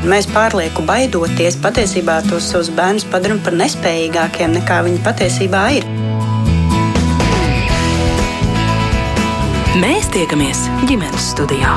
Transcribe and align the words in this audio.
Mēs 0.00 0.24
pārlieku 0.32 0.80
baidoties, 0.88 1.58
patiesībā 1.60 2.22
tos 2.24 2.46
savus 2.48 2.70
bērnus 2.72 3.04
padarām 3.12 3.42
par 3.44 3.52
nespējīgākiem 3.60 4.54
nekā 4.56 4.78
viņi 4.86 5.02
patiesībā 5.04 5.64
ir. 5.76 5.84
Mēs 9.80 10.08
tiekamies 10.16 10.64
ģimenes 10.88 11.28
studijā. 11.34 11.74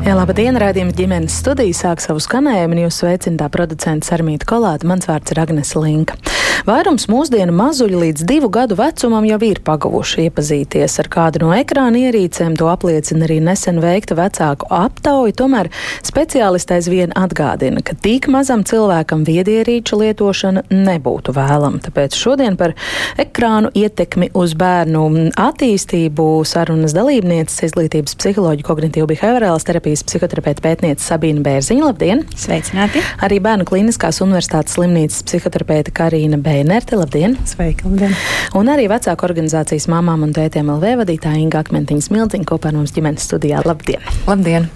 Jā, 0.00 0.16
labdien, 0.16 0.56
rādījuma 0.56 0.96
ģimenes 0.96 1.36
studija 1.44 1.76
sāk 1.76 2.00
savu 2.00 2.24
skanējumu, 2.24 2.74
un 2.78 2.84
jūs 2.86 3.02
sveicināta 3.04 3.52
producents 3.52 4.08
Armīta 4.16 4.48
Kolāta. 4.48 4.88
Mans 4.88 5.04
vārds 5.06 5.36
ir 5.36 5.44
Agnes 5.44 5.76
Linka. 5.76 6.16
Vairums 6.68 7.06
mūsdienu 7.08 7.54
mazuļi 7.56 7.96
līdz 7.96 8.24
divu 8.28 8.50
gadu 8.52 8.76
vecumam 8.76 9.24
jau 9.24 9.38
ir 9.46 9.62
pagavuši 9.64 10.26
iepazīties 10.26 10.98
ar 11.00 11.08
kādu 11.12 11.40
no 11.44 11.54
ekrāna 11.56 12.02
ierīcēm. 12.02 12.56
To 12.60 12.68
apliecina 12.68 13.24
arī 13.24 13.38
nesen 13.44 13.80
veikta 13.80 14.16
vecāku 14.18 14.68
aptauja. 14.68 15.32
Tomēr 15.38 15.70
speciālisti 16.04 16.76
aizvien 16.76 17.14
atgādina, 17.16 17.80
ka 17.84 17.96
tik 17.96 18.28
mazam 18.32 18.64
cilvēkam 18.68 19.24
viedierīču 19.24 20.02
lietošana 20.02 20.66
nebūtu 20.68 21.32
vēlama. 21.36 21.80
Tāpēc 21.86 22.18
šodien 22.18 22.60
par 22.60 22.76
ekrānu 23.20 23.72
ietekmi 23.80 24.28
uz 24.36 24.52
bērnu 24.60 25.06
attīstību 25.40 26.28
sarunas 26.48 26.92
dalībnieces 26.96 27.70
izglītības 27.70 28.18
psiholoģija 28.20 28.68
kognitīva 28.68 29.08
behaviorālas 29.14 29.64
terapijas 29.68 30.04
psihoterapeita 30.04 30.66
pētniece 30.68 31.08
Sabīna 31.08 31.40
Bērziņa. 31.46 31.88
Labdien! 31.88 32.26
Sveicināti! 32.36 33.00
Arī 33.24 33.40
Bērnu 33.40 33.64
klīniskās 33.68 34.20
universitātes 34.20 34.76
slimnīcas 34.76 35.24
psihoterapeita 35.24 35.96
Karina 35.96 36.36
Bērziņa. 36.36 36.49
Beinerte. 36.50 36.96
Labdien! 36.96 37.36
Sveika! 37.46 37.86
Labdien. 37.86 38.14
Un 38.58 38.66
arī 38.72 38.88
vecāku 38.90 39.22
organizācijas 39.28 39.86
mamām 39.92 40.24
un 40.26 40.32
tētiem 40.34 40.72
LV 40.74 40.96
vadītāja 41.04 41.38
Inga 41.44 41.62
Akmentiņas 41.62 42.10
Mildziņa 42.10 42.48
kopā 42.50 42.72
ar 42.72 42.80
mums 42.80 42.90
ģimenes 42.96 43.28
studijā. 43.28 43.62
Labdien! 43.62 44.02
Labdien! 44.26 44.66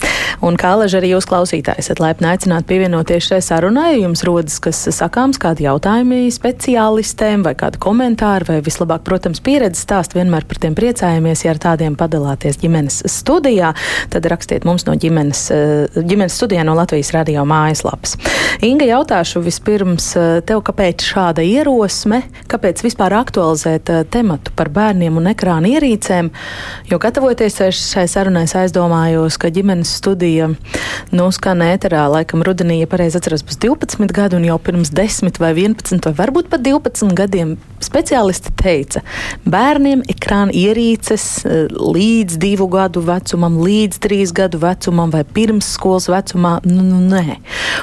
Un 0.45 0.59
kā 0.61 0.75
leži 0.79 0.99
arī 0.99 1.11
jūs 1.13 1.27
klausītāji 1.29 1.83
esat 1.83 2.01
laipni 2.03 2.29
aicināti 2.31 2.69
pievienoties 2.69 3.29
šai 3.29 3.41
sarunai, 3.45 3.95
ja 3.95 4.05
jums 4.05 4.25
rodas 4.27 4.59
kas 4.63 4.81
sakāms, 4.95 5.39
kādi 5.41 5.67
jautājumi 5.67 6.29
speciālistiem 6.35 7.45
vai 7.47 7.55
kādi 7.59 7.81
komentāri 7.83 8.49
vai 8.49 8.59
vislabāk, 8.65 9.05
protams, 9.07 9.43
pieredzes 9.45 9.85
stāst, 9.87 10.15
vienmēr 10.15 10.47
par 10.49 10.61
tiem 10.63 10.77
priecājamies, 10.79 11.45
ja 11.47 11.55
ar 11.55 11.63
tādiem 11.63 11.97
padalāties 11.99 12.59
ģimenes 12.63 13.03
studijā, 13.11 13.73
tad 14.15 14.29
rakstiet 14.31 14.67
mums 14.69 14.87
no 14.89 14.95
ģimenes, 15.01 15.45
eh, 15.55 16.01
ģimenes 16.13 16.39
studijā 16.39 16.67
no 16.67 16.77
Latvijas 16.79 17.15
radio 17.17 17.47
mājaslapas. 17.49 18.19
Inga, 18.65 18.89
jautāšu 18.91 19.43
vispirms 19.45 20.11
eh, 20.19 20.41
tev, 20.47 20.63
kāpēc 20.67 21.07
šāda 21.15 21.47
ierosme, 21.65 22.21
kāpēc 22.51 22.83
vispār 22.85 23.15
aktualizēt 23.17 23.89
uh, 23.89 24.03
tematu 24.05 24.53
par 24.57 24.69
bērniem 24.75 25.17
un 25.17 25.31
ekrāna 25.31 25.71
ierīcēm, 25.73 26.29
jo 26.91 26.99
gatavoties 27.01 27.57
šai 27.73 28.05
sarunai 28.11 28.45
aizdomājos, 28.45 29.39
ka 29.41 29.49
ģimenes 29.55 29.95
studija 29.97 30.51
nu, 31.15 31.29
skan 31.33 31.65
ēterā 31.65 32.05
laikam 32.13 32.45
rudenī, 32.45 32.83
ja 32.83 32.91
pareizi 32.91 33.17
atceros, 33.19 33.45
būs 33.47 33.61
12 33.65 34.13
gadi 34.13 34.37
un 34.37 34.45
jau 34.45 34.59
pirms 34.61 34.93
10 34.93 35.41
vai 35.41 35.55
11 35.57 36.05
vai 36.05 36.13
varbūt 36.19 36.51
pat 36.53 36.65
12 36.67 37.17
gadiem 37.17 37.57
speciālisti 37.85 38.53
teica, 38.61 39.01
bērniem 39.49 40.05
ekrāna 40.13 40.53
ierīces 40.53 41.27
uh, 41.49 41.65
līdz 41.73 42.39
divu 42.45 42.69
gadu 42.73 43.05
vecumam, 43.09 43.57
līdz 43.65 44.03
trīs 44.05 44.37
gadu 44.37 44.61
vecumam 44.61 45.13
vai 45.15 45.25
pirms 45.25 45.73
skolas 45.79 46.11
vecumā, 46.13 46.59
nu, 46.69 46.85
nu 46.85 47.01
nē. 47.09 47.41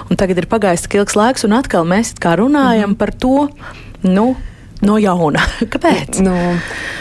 Un 0.09 0.22
tagad 0.22 0.38
ir 0.38 0.50
pagājis 0.52 0.86
tik 0.86 1.00
ilgs 1.02 1.18
laiks 1.18 1.50
un 1.50 1.58
atkal 1.58 1.88
mēs 1.88 2.14
kā 2.22 2.38
runājam 2.38 2.92
mm 2.92 2.94
-hmm. 2.94 3.00
par 3.00 3.12
to, 3.18 3.50
nu, 4.07 4.31
no 4.85 4.97
jauna. 4.97 5.44
Kāpēc? 5.73 6.19
Nu, 6.25 6.33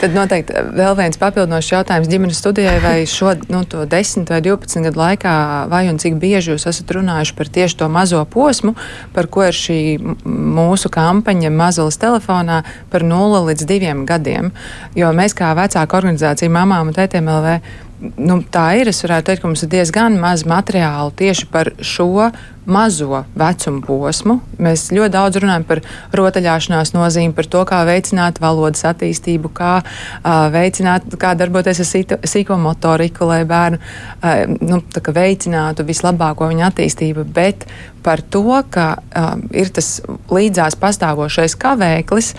tad 0.00 0.14
noteikti 0.16 0.64
vēl 0.76 0.96
viens 0.98 1.18
papildinošs 1.20 1.72
jautājums 1.72 2.10
ģimenes 2.12 2.40
studijai, 2.40 2.76
vai 2.82 2.94
šo 3.08 3.34
nu, 3.52 3.62
10 3.64 4.30
vai 4.30 4.40
12 4.44 4.84
gadu 4.88 5.00
laikā, 5.00 5.34
vai 5.72 5.86
un 5.90 6.00
cik 6.00 6.18
bieži 6.20 6.54
jūs 6.54 6.68
esat 6.70 6.92
runājuši 6.96 7.36
par 7.38 7.52
tieši 7.52 7.80
to 7.80 7.90
mazo 7.92 8.22
posmu, 8.30 8.74
par 9.16 9.30
ko 9.32 9.46
ir 9.48 9.56
šī 9.56 9.80
mūsu 10.24 10.92
kampaņa 10.92 11.52
Mazulis 11.54 12.00
telefonā 12.00 12.62
par 12.92 13.06
0 13.06 13.44
līdz 13.50 13.68
2 13.70 13.94
gadiem. 14.08 14.52
Jo 14.98 15.12
mēs 15.16 15.36
kā 15.36 15.52
vecāka 15.58 16.00
organizācija 16.00 16.52
mamām 16.52 16.92
un 16.92 16.96
tētiem 16.96 17.30
LV 17.32 17.88
nu, 18.00 18.38
tā 18.52 18.66
ir. 18.80 18.90
Es 18.90 19.02
varētu 19.04 19.30
teikt, 19.30 19.42
ka 19.42 19.50
mums 19.50 19.64
ir 19.64 19.70
diezgan 19.72 20.16
maz 20.20 20.46
materiālu 20.48 21.12
tieši 21.16 21.48
par 21.52 21.72
šo 21.84 22.30
mazo 22.70 23.24
vecumu 23.38 23.82
posmu. 23.84 24.36
Mēs 24.62 24.88
ļoti 24.94 25.12
daudz 25.14 25.40
runājam 25.42 25.64
par 25.68 25.80
rotaļāšanās 26.16 26.92
nozīmi, 26.94 27.34
par 27.36 27.48
to, 27.50 27.64
kā 27.68 27.80
veicināt 27.88 28.40
valodas 28.42 28.84
attīstību, 28.90 29.50
kā 29.56 29.72
uh, 29.80 30.46
veicināt, 30.54 31.08
kā 31.20 31.34
darboties 31.38 31.82
ar 31.82 32.20
sīko 32.30 32.58
motoriku, 32.60 33.26
lai 33.30 33.42
bērnu 33.48 33.80
uh, 33.80 34.56
nu, 34.60 34.80
veicinātu 35.20 35.86
vislabāko 35.88 36.50
viņa 36.52 36.70
attīstību. 36.70 37.26
Bet 37.34 37.66
par 38.04 38.22
to, 38.22 38.46
ka 38.70 38.88
uh, 38.96 39.36
ir 39.56 39.72
tas 39.74 39.98
līdzās 40.30 40.78
pastāvošais 40.80 41.58
kavēklis, 41.60 42.34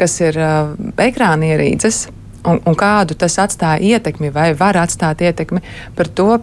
kas 0.00 0.20
ir 0.24 0.40
uh, 0.40 0.76
ekrāna 1.02 1.54
ierīces 1.54 2.06
un, 2.44 2.60
un 2.64 2.76
kādu 2.78 3.16
tas 3.18 3.38
atstāja 3.42 3.82
ietekmi 3.94 4.32
vai 4.34 4.52
var 4.58 4.78
atstāt 4.84 5.24
ietekmi 5.24 5.64
par 5.96 6.10
to. 6.10 6.34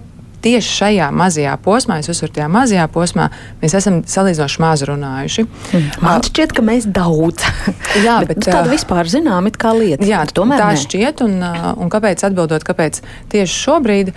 Tieši 0.42 0.72
šajā 0.74 1.08
mazajā 1.14 1.52
posmā, 1.62 2.00
es 2.02 2.08
uzsveru, 2.10 2.32
tajā 2.34 2.48
mazajā 2.50 2.88
posmā, 2.90 3.28
mēs 3.62 3.76
esam 3.78 4.00
salīdzinoši 4.10 4.62
maz 4.64 4.82
runājuši. 4.90 5.44
Mm. 5.46 5.90
Man 6.02 6.24
šķiet, 6.26 6.56
ka 6.58 6.64
mēs 6.66 6.88
daudz. 6.90 7.46
jā, 8.08 8.16
bet, 8.24 8.32
bet 8.32 8.40
nu, 8.40 8.48
tāda 8.48 8.72
vispār 8.72 9.12
zinām, 9.12 9.52
kā 9.54 9.76
lieta. 9.78 10.02
Jā, 10.02 10.24
tomēr 10.34 10.64
tā 10.64 10.72
ne. 10.74 10.80
šķiet, 10.82 11.22
un, 11.28 11.36
un 11.78 11.92
kāpēc 11.94 12.26
atbildot, 12.26 12.66
kāpēc 12.66 13.04
tieši 13.30 13.60
šobrīd. 13.68 14.10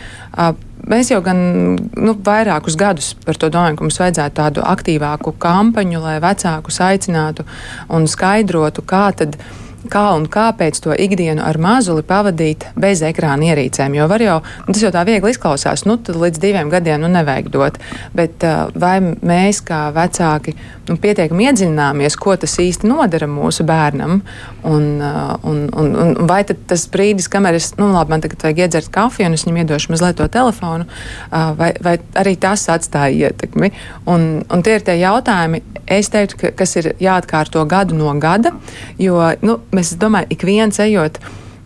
Mēs 0.88 1.10
jau 1.12 1.20
gan 1.24 1.42
nu, 1.76 2.16
vairākus 2.24 2.78
gadus 2.80 3.10
par 3.26 3.36
to 3.36 3.52
domājam, 3.52 3.76
ka 3.76 3.84
mums 3.84 4.00
vajadzētu 4.00 4.38
tādu 4.40 4.64
aktīvāku 4.64 5.34
kampaņu, 5.44 6.00
lai 6.06 6.16
vecākus 6.24 6.80
aicinātu 6.88 7.44
un 7.92 8.08
skaidrotu, 8.08 8.84
kā 8.88 9.10
tad 9.20 9.36
ir 9.36 9.63
kā 9.90 10.04
un 10.16 10.26
kāpēc 10.30 10.80
to 10.84 10.94
ikdienu 10.96 11.42
ar 11.44 11.58
mazuli 11.60 12.04
pavadīt 12.06 12.66
bez 12.80 13.02
ekrāna 13.04 13.50
ierīcēm. 13.50 13.96
Jo 13.98 14.08
var 14.10 14.22
jau, 14.24 14.38
nu, 14.66 14.72
tas 14.72 14.82
jau 14.84 14.92
tā 14.94 15.04
viegli 15.08 15.32
izklausās, 15.34 15.84
nu, 15.88 15.96
tad 16.00 16.18
līdz 16.20 16.40
diviem 16.42 16.70
gadiem 16.72 17.02
nu, 17.04 17.10
nevajag 17.12 17.50
dot. 17.54 17.78
Bet 18.16 18.44
uh, 18.46 18.70
vai 18.80 18.96
mēs 19.02 19.60
kā 19.66 19.86
vecāki 19.94 20.56
nu, 20.88 20.96
pietiekami 21.00 21.48
iedziļināmies, 21.50 22.18
ko 22.20 22.36
tas 22.40 22.56
īsti 22.62 22.88
nodara 22.90 23.28
mūsu 23.30 23.66
bērnam? 23.68 24.22
Un, 24.64 24.88
uh, 25.00 25.34
un, 25.44 25.66
un, 25.70 25.92
un 26.00 26.14
vai 26.28 26.42
tas 26.48 26.86
brīdis, 26.92 27.28
kamēr 27.32 27.58
es, 27.60 27.72
nu, 27.80 27.90
labi, 27.94 28.14
man 28.14 28.24
tagad 28.24 28.46
vajag 28.46 28.64
iedzert 28.64 28.92
kafiju 28.94 29.30
un 29.30 29.38
es 29.38 29.46
viņam 29.46 29.62
iedošu 29.64 29.94
mazliet 29.94 30.18
to 30.20 30.28
telefonu, 30.32 30.88
uh, 30.88 31.52
vai, 31.58 31.72
vai 31.84 31.98
arī 32.20 32.36
tas 32.40 32.66
atstāja 32.72 33.30
ietekmi? 33.30 33.72
Un, 34.10 34.28
un 34.48 34.64
tie 34.64 34.78
ir 34.78 34.86
tie 34.86 34.98
jautājumi, 35.02 35.62
es 35.86 36.08
teiktu, 36.12 36.38
ka, 36.40 36.52
kas 36.58 36.76
ir 36.80 36.92
jāatkārto 37.02 37.64
gadu 37.68 37.96
no 37.98 38.12
gada, 38.20 38.54
jo, 39.00 39.18
nu, 39.44 39.58
mēs 39.74 39.94
domājam, 40.00 40.30
ik 40.34 40.44
viens 40.46 40.78
ejot 40.82 41.18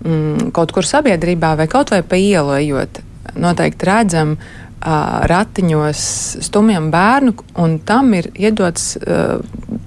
mm, 0.04 0.50
kaut 0.56 0.72
kur 0.74 0.86
sabiedrībā 0.86 1.54
vai 1.58 1.68
kaut 1.70 1.92
vai 1.94 2.02
pa 2.06 2.18
ielu 2.20 2.56
ejot, 2.58 3.02
noteikti 3.38 3.88
redzam 3.88 4.36
uh, 4.38 5.24
ratiņos 5.30 6.04
stumjam 6.46 6.90
bērnu, 6.94 7.34
un 7.62 7.78
tam 7.88 8.14
ir 8.18 8.30
iedots 8.34 8.94
uh, 9.00 9.38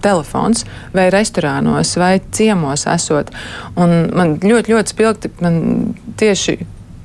telefons 0.02 0.66
vai 0.96 1.10
restorānos 1.14 1.96
vai 2.02 2.16
ciemos 2.34 2.88
esot. 2.90 3.32
Un 3.80 4.12
man 4.18 4.38
ļoti, 4.42 4.74
ļoti 4.74 4.96
spilgti 4.96 5.34
tieši 6.22 6.58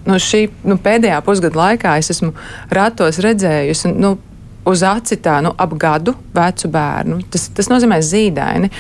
no 0.07 0.19
šī 0.23 0.47
nu, 0.67 0.79
pēdējā 0.83 1.19
pusgada 1.27 1.59
laikā 1.59 1.97
es 2.01 2.13
esmu 2.15 2.33
ratos 2.75 3.21
redzējusi. 3.25 3.93
Nu, 3.99 4.17
uz 4.67 4.83
aci 4.87 5.19
tā, 5.23 5.39
nu, 5.45 5.53
ap 5.57 5.73
gadu 5.79 6.17
vecu 6.35 6.71
bērnu. 6.73 7.21
Tas, 7.33 7.49
tas 7.57 7.71
nozīmē 7.73 8.01
zīdaini, 8.05 8.71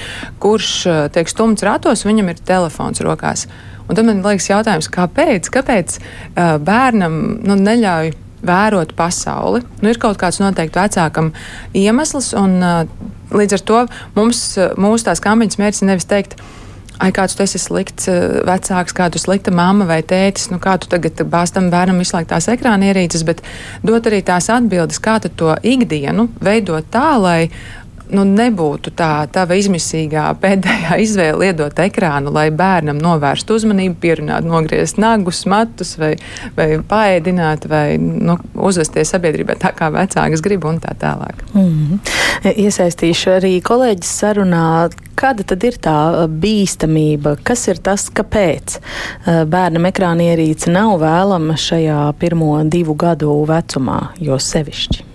kurš 0.42 0.70
eh, 0.90 1.00
tiek 1.14 1.30
stumts 1.30 1.64
ratos, 1.66 2.04
viņam 2.08 2.32
ir 2.32 2.44
telefons 2.46 3.02
rokās. 3.04 3.46
Un 3.86 3.94
tad 3.94 4.06
man 4.08 4.22
liekas 4.24 4.48
jautājums, 4.50 4.88
kāpēc, 4.90 5.46
kāpēc 5.54 5.92
uh, 6.00 6.56
bērnam 6.58 7.36
nu, 7.46 7.54
neļauj 7.54 8.08
vērot 8.46 8.96
pasauli. 8.98 9.60
Nu, 9.78 9.92
ir 9.92 10.00
kaut 10.02 10.18
kāds 10.18 10.40
noteikti 10.42 10.80
vecākam 10.80 11.30
iemesls, 11.70 12.32
un 12.34 12.56
uh, 12.66 12.80
līdz 13.30 13.60
ar 13.60 13.62
to 13.70 13.84
mums, 14.18 14.40
mūsu 14.74 15.06
tās 15.06 15.22
kampaņas 15.22 15.60
mērķis 15.62 15.84
ir 15.84 15.90
nevis 15.92 16.10
teikt, 16.10 16.34
ka 16.34 16.65
Ai, 16.96 17.10
kāds 17.12 17.36
tu 17.36 17.44
esi 17.44 17.60
slikts 17.60 18.08
eh, 18.08 18.38
vecāks, 18.46 18.94
kādu 18.96 19.20
slikta 19.20 19.52
mamma 19.54 19.84
vai 19.88 20.00
tētis, 20.06 20.48
nu 20.52 20.60
kā 20.62 20.78
tu 20.80 20.88
tagad 20.92 21.20
bāztam 21.28 21.68
bērnam 21.72 22.00
laiku 22.00 22.30
tās 22.30 22.48
ekrāna 22.52 22.88
ierīces, 22.90 23.24
bet 23.28 23.42
dot 23.84 24.08
arī 24.08 24.22
tās 24.24 24.48
atbildes, 24.52 25.02
kā 25.04 25.18
to 25.28 25.52
ikdienu 25.60 26.30
veidot 26.40 26.88
tā, 26.92 27.10
lai 27.20 27.40
nu, 28.14 28.24
nebūtu 28.28 28.92
tā 28.96 29.10
tava 29.32 29.56
izmisīgā 29.58 30.26
pēdējā 30.42 30.98
izvēle 31.04 31.50
iedot 31.50 31.80
ekrānu, 31.86 32.32
lai 32.34 32.48
bērnam 32.54 33.00
novērstu 33.02 33.56
uzmanību, 33.58 33.96
pierunāt, 34.02 34.46
nogriezt 34.46 35.00
nagus, 35.02 35.44
matus 35.50 35.96
vai, 36.00 36.14
vai 36.56 36.68
paēdināt 36.90 37.68
vai 37.70 37.96
nu, 38.00 38.38
uzvesties 38.68 39.14
sabiedrībā 39.14 39.58
tā, 39.62 39.72
kā 39.76 39.90
vecāks 39.94 40.44
grib 40.44 40.66
un 40.68 40.80
tā 40.82 40.94
tālāk. 41.00 41.42
Mm 41.54 41.72
-hmm. 41.72 42.54
Iesaistīšu 42.66 43.30
arī 43.38 43.52
kolēģis 43.62 44.12
sarunā, 44.20 44.90
kāda 45.16 45.44
tad 45.44 45.64
ir 45.64 45.78
tā 45.82 46.28
bīstamība, 46.28 47.36
kas 47.42 47.68
ir 47.68 47.76
tas, 47.76 48.10
kāpēc 48.10 48.78
bērnam 49.26 49.88
ekrāna 49.90 50.30
ierīce 50.32 50.70
nav 50.70 51.00
vēlama 51.00 51.56
šajā 51.56 52.12
pirmo 52.18 52.64
divu 52.64 52.94
gadu 52.94 53.44
vecumā, 53.48 54.00
jo 54.20 54.38
sevišķi. 54.38 55.05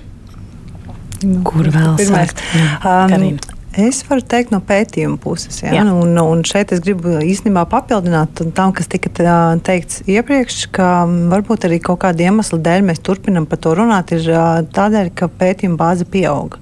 Nu, 1.27 1.41
Kur 1.47 1.69
vēl 1.71 1.97
sākt? 2.07 2.43
Um, 2.81 3.35
Es 3.71 4.01
varu 4.03 4.19
teikt 4.19 4.49
no 4.51 4.57
pētījuma 4.67 5.15
puses, 5.23 5.61
ja? 5.63 5.71
Jā. 5.71 5.83
un, 5.87 6.17
un 6.19 6.41
šeit 6.43 6.73
es 6.75 6.81
gribu 6.83 7.13
īstenībā 7.23 7.63
papildināt 7.71 8.41
tam, 8.57 8.73
kas 8.75 8.89
tika 8.91 9.07
teikts 9.63 10.01
iepriekš, 10.11 10.65
ka 10.75 10.87
varbūt 11.31 11.69
arī 11.69 11.79
kaut 11.79 12.01
kāda 12.03 12.27
iemesla 12.27 12.59
dēļ 12.65 12.83
mēs 12.89 12.99
turpinam 12.99 13.47
par 13.47 13.61
to 13.63 13.71
runāt, 13.79 14.11
ir 14.17 14.27
tādēļ, 14.75 15.13
ka 15.15 15.31
pētījuma 15.39 15.79
bāze 15.79 16.03
pieauga. 16.03 16.59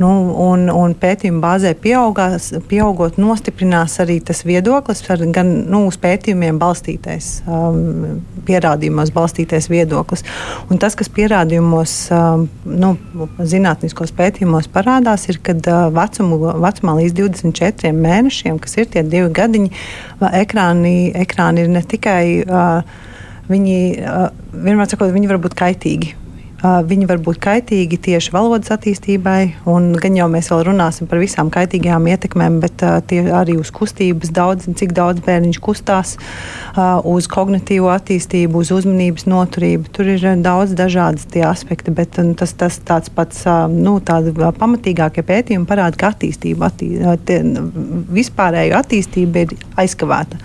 Nu, 0.00 0.08
un, 0.40 0.62
un 0.72 0.94
pētījuma 0.96 1.42
bāzē 1.42 1.74
pieaugās, 1.76 2.46
pieaugot, 2.70 3.18
nostiprinās 3.20 3.98
arī 4.00 4.16
tas 4.24 4.38
viedoklis, 4.48 5.02
gan 5.34 5.50
nu, 5.68 5.82
uz 5.90 5.98
pētījumiem 6.00 6.56
balstītais, 6.60 7.28
um, 7.44 8.22
pierādījumos 8.48 9.12
balstītais 9.12 9.68
viedoklis. 9.68 10.24
Un 10.72 10.80
tas, 10.80 10.96
kas 10.96 11.12
pierādījumos, 11.12 11.96
um, 12.16 12.46
nu, 12.64 12.94
zinātniskos 13.52 14.14
pētījumos 14.16 14.70
parādās, 14.72 15.28
ir, 15.28 15.42
ka 15.44 15.52
uh, 15.58 15.90
vecumu, 15.92 16.40
vecumā 16.64 16.96
līdz 17.02 17.18
24 17.20 17.92
mēnešiem, 18.00 18.56
kas 18.64 18.80
ir 18.80 18.88
tie 18.94 19.04
divi 19.04 19.28
gadiņi, 19.36 19.70
ekrāni, 20.32 20.96
ekrāni 21.26 21.66
ir 21.66 21.72
ne 21.76 21.84
tikai. 21.84 22.24
Uh, 22.48 23.06
Viņi 23.50 23.78
uh, 24.06 24.28
vienmēr 24.54 24.86
sakot, 24.86 25.10
viņi 25.10 25.26
var 25.26 25.40
būt 25.42 25.56
kaitīgi 25.58 26.12
Viņi 26.60 27.06
var 27.08 27.20
būt 27.24 27.38
kaitīgi 27.40 27.96
tieši 28.04 28.34
valodas 28.34 28.68
attīstībai, 28.74 29.64
un 29.70 29.94
gan 29.96 30.16
jau 30.18 30.26
mēs 30.28 30.50
vēl 30.52 30.66
runāsim 30.68 31.08
par 31.08 31.20
visām 31.22 31.48
kaitīgajām 31.52 32.08
ietekmēm, 32.12 32.58
bet 32.60 32.84
tie 33.08 33.22
arī 33.32 33.56
uz 33.60 33.70
kustības 33.72 34.32
daudz, 34.36 34.68
cik 34.76 34.92
daudz 34.96 35.22
bērniņš 35.24 35.60
kustās, 35.64 36.16
uz 37.08 37.28
kognitīvo 37.32 37.88
attīstību, 37.94 38.60
uz 38.60 38.72
uzmanības 38.76 39.24
noturību. 39.30 39.88
Tur 39.96 40.12
ir 40.12 40.26
daudz 40.44 40.76
dažādas 40.76 41.24
tie 41.32 41.46
aspekti, 41.48 41.94
bet 41.96 42.20
tas, 42.36 42.52
tas 42.52 42.76
tāds 42.84 43.08
pats 43.14 43.46
nu, 43.72 43.96
pamatīgākie 44.04 45.24
pētījumi 45.24 45.68
parāda, 45.70 45.96
ka 45.96 46.12
attīstība, 46.12 46.68
attī, 46.68 46.92
vispārējo 48.20 48.76
attīstība 48.84 49.46
ir 49.46 49.56
aizkavēta. 49.80 50.44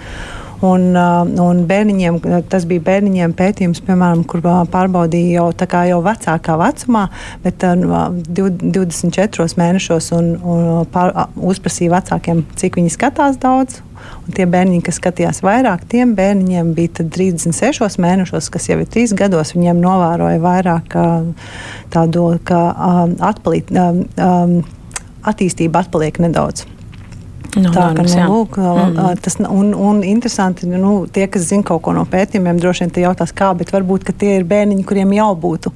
Un, 0.63 0.93
uh, 0.95 1.25
un 1.43 1.63
bērniņiem, 1.67 2.19
tas 2.49 2.63
bija 2.69 2.83
bērniņiem 2.85 3.33
pētījums, 3.35 3.81
piemēram, 3.83 4.23
kur 4.29 4.43
uh, 4.45 4.61
pārbaudīja 4.71 5.41
jau, 5.41 5.47
jau 5.89 5.97
vecākā 6.05 6.55
vecumā, 6.61 7.07
bet 7.43 7.65
24 7.65 9.43
uh, 9.43 9.57
mēnešos 9.59 10.11
un, 10.15 10.29
un 10.39 10.69
pār, 10.93 11.11
uzprasīja 11.35 11.97
vecākiem, 11.97 12.45
cik 12.55 12.79
viņi 12.79 12.93
skatās 12.95 13.41
daudz. 13.41 13.81
Un 14.25 14.35
tie 14.37 14.45
bērni, 14.49 14.83
kas 14.85 14.99
skatījās 14.99 15.41
vairāk, 15.43 15.87
tiem 15.89 16.13
bērniņiem 16.17 16.71
bija 16.77 17.07
36 17.15 17.97
mēnešos, 18.01 18.51
kas 18.53 18.69
jau 18.69 18.77
ir 18.83 18.89
3 18.91 19.15
gados, 19.17 19.55
viņiem 19.55 19.81
novēroja 19.81 20.43
vairāk 20.43 20.93
tādu, 21.93 22.27
ka 22.45 22.61
atpalīt, 23.31 23.73
attīstība 25.25 25.85
atpaliek 25.85 26.21
nedaudz. 26.21 26.67
No, 27.55 27.71
tā 27.71 27.89
kā 27.95 28.05
nu, 28.05 28.25
lūk, 28.31 28.57
mm. 28.59 29.21
tas 29.23 29.37
un, 29.43 29.73
un 29.73 30.01
interesanti, 30.03 30.67
nu, 30.69 30.95
tie, 31.11 31.27
kas 31.31 31.47
zina 31.49 31.65
kaut 31.67 31.83
ko 31.85 31.93
no 31.95 32.05
pētījumiem, 32.09 32.59
droši 32.61 32.85
vien 32.85 32.95
tie 32.95 33.05
jautās, 33.05 33.31
kā, 33.35 33.53
bet 33.57 33.71
varbūt 33.75 34.11
tie 34.19 34.37
ir 34.39 34.47
bērniņi, 34.49 34.83
kuriem 34.87 35.13
jau 35.15 35.31
būtu 35.39 35.73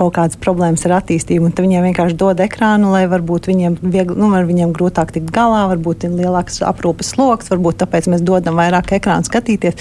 kaut 0.00 0.14
kādas 0.16 0.38
problēmas 0.40 0.84
ar 0.86 0.96
attīstību, 1.00 1.48
un 1.48 1.54
viņiem 1.56 1.88
vienkārši 1.88 2.16
dod 2.18 2.40
ekrānu, 2.40 2.92
lai 2.94 3.02
varbūt 3.10 3.50
viņiem, 3.50 3.78
viegli, 3.82 4.16
nu, 4.16 4.30
viņiem 4.48 4.74
grūtāk 4.76 5.10
tikt 5.16 5.32
galā, 5.34 5.64
varbūt 5.72 6.06
ir 6.06 6.14
lielāks 6.14 6.60
aprūpes 6.66 7.12
sloks, 7.16 7.50
varbūt 7.52 7.82
tāpēc 7.82 8.08
mēs 8.12 8.24
dodam 8.24 8.58
vairāk 8.60 8.94
ekrānu 9.00 9.26
skatīties. 9.26 9.76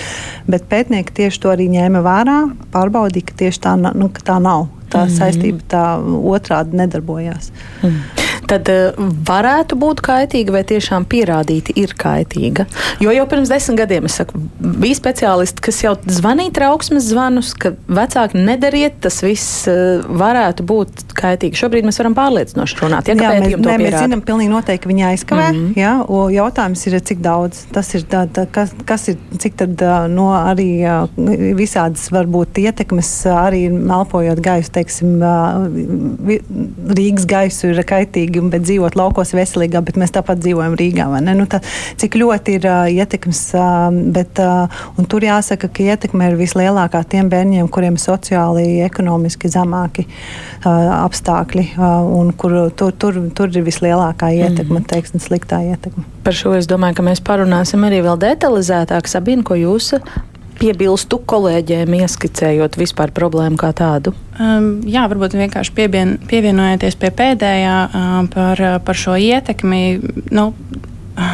Bet 0.49 0.65
pētnieki 0.71 1.15
tieši 1.21 1.43
to 1.45 1.53
arī 1.53 1.69
ņēma 1.71 2.01
vērā, 2.05 2.39
pārbaudīja, 2.73 3.29
ka 3.29 3.37
tieši 3.45 3.63
tā, 3.67 3.77
nu, 3.79 4.09
ka 4.13 4.25
tā 4.33 4.41
nav. 4.43 4.67
Tā 4.89 5.03
mm 5.03 5.07
-hmm. 5.07 5.17
saistība 5.19 5.59
tā 5.69 5.83
otrādi 6.33 6.75
nedarbojās. 6.81 7.51
Mm 7.83 8.28
tad 8.49 8.69
uh, 8.73 8.97
varētu 9.29 9.77
būt 9.79 10.01
kaitīga 10.05 10.55
vai 10.57 10.63
tiešām 10.67 11.05
pierādīti 11.09 11.75
ir 11.79 11.93
kaitīga. 11.99 12.65
Jo 13.03 13.13
jau 13.15 13.25
pirms 13.29 13.51
desmit 13.51 13.79
gadiem 13.83 14.09
saku, 14.11 14.41
bija 14.59 14.97
speciālisti, 14.97 15.63
kas 15.65 15.81
jau 15.83 15.95
zvanīja 16.09 16.55
trauksmes 16.59 17.09
zvanus, 17.11 17.53
ka 17.57 17.73
vecāki 17.87 18.41
nedariet, 18.41 18.99
tas 19.05 19.21
viss 19.25 19.65
uh, 19.69 20.03
varētu 20.05 20.65
būt 20.69 21.05
kaitīgi. 21.19 21.59
Šobrīd 21.59 21.87
mēs 21.87 22.01
varam 22.01 22.17
pārliecinoši 22.17 22.79
runāt. 22.81 23.11
Ja, 23.11 23.17
jā, 23.19 23.33
mēs, 23.43 23.57
ne, 23.57 23.77
mēs 23.83 23.97
zinām 23.99 24.23
pilnīgi 24.25 24.53
noteikti, 24.53 24.83
ka 24.85 24.93
viņi 24.93 25.07
aizkavē. 25.13 25.47
Mm 25.51 25.59
-hmm. 25.59 25.79
jā, 25.79 25.93
jautājums 26.39 26.87
ir, 26.87 26.99
cik 27.11 27.23
daudz 27.25 27.65
tas 27.73 27.93
ir, 27.95 28.05
tā, 28.09 28.25
tā, 28.33 28.45
kas, 28.51 28.73
kas 28.85 29.07
ir, 29.11 29.17
cik 29.39 29.57
tad 29.59 29.83
no 30.11 30.29
arī 30.33 30.69
visādas 31.57 32.07
varbūt 32.13 32.59
ietekmes 32.63 33.11
arī 33.31 33.67
melpojot 33.73 34.41
gaisu, 34.43 34.71
teiksim, 34.79 35.19
Rīgas 36.99 37.27
gaisu 37.29 37.71
ir 37.71 37.83
kaitīgi 37.87 38.38
veselīgi, 38.39 38.51
bet 38.51 38.65
dzīvot 38.65 38.95
laukos 38.95 39.33
veselīgāk, 39.33 39.83
bet 39.85 39.97
mēs 39.97 40.13
tāpat 40.13 40.39
dzīvojam 40.39 40.75
Rīgā. 40.77 41.07
Nu, 41.21 41.45
tā, 41.47 41.61
cik 41.97 42.15
ļoti 42.15 42.57
ir 42.59 42.67
uh, 42.67 42.87
ietekmes, 42.87 43.53
uh, 43.55 43.89
bet 43.91 44.39
uh, 44.39 44.69
tur 45.07 45.21
jāsaka, 45.21 45.69
ka 45.69 45.83
ietekme 45.83 46.31
ir 46.31 46.37
vislielākā 46.37 47.03
tiem 47.09 47.29
bērniem, 47.29 47.67
kuriem 47.67 47.97
ir 47.97 48.03
sociāli, 48.03 48.81
ekonomiski 48.85 49.49
zemāki 49.49 50.07
uh, 50.07 51.05
apstākļi, 51.05 51.75
uh, 51.77 52.03
un 52.19 52.31
kur 52.33 52.71
tur, 52.71 52.93
tur, 52.93 53.19
tur 53.33 53.49
ir 53.49 53.65
vislielākā 53.65 54.31
ietekme, 54.33 54.81
mm. 54.81 54.89
teiksim, 54.89 55.19
sliktā 55.19 55.61
ietekme. 55.65 56.05
Par 56.23 56.35
šo 56.35 56.53
es 56.57 56.67
domāju, 56.69 56.99
ka 56.99 57.05
mēs 57.05 57.23
parunāsim 57.25 57.83
arī 57.87 58.03
vēl 58.05 58.19
detalizētāk. 58.21 59.07
Sabīna, 59.09 59.45
ko 59.47 59.57
jūs 59.57 59.93
piebilstu 60.59 61.21
kolēģiem, 61.29 61.95
ieskicējot 62.03 62.77
vispār 62.79 63.13
problēmu 63.15 63.59
kā 63.59 63.71
tādu? 63.75 64.13
Um, 64.39 64.79
jā, 64.87 65.05
varbūt 65.11 65.37
vienkārši 65.39 65.75
piebien, 65.75 66.15
pievienojoties 66.29 66.99
pie 66.99 67.11
pēdējā 67.15 67.75
um, 67.87 68.29
par, 68.33 68.63
par 68.85 68.99
šo 68.99 69.17
ietekmi. 69.19 69.83
Nu, 70.35 70.51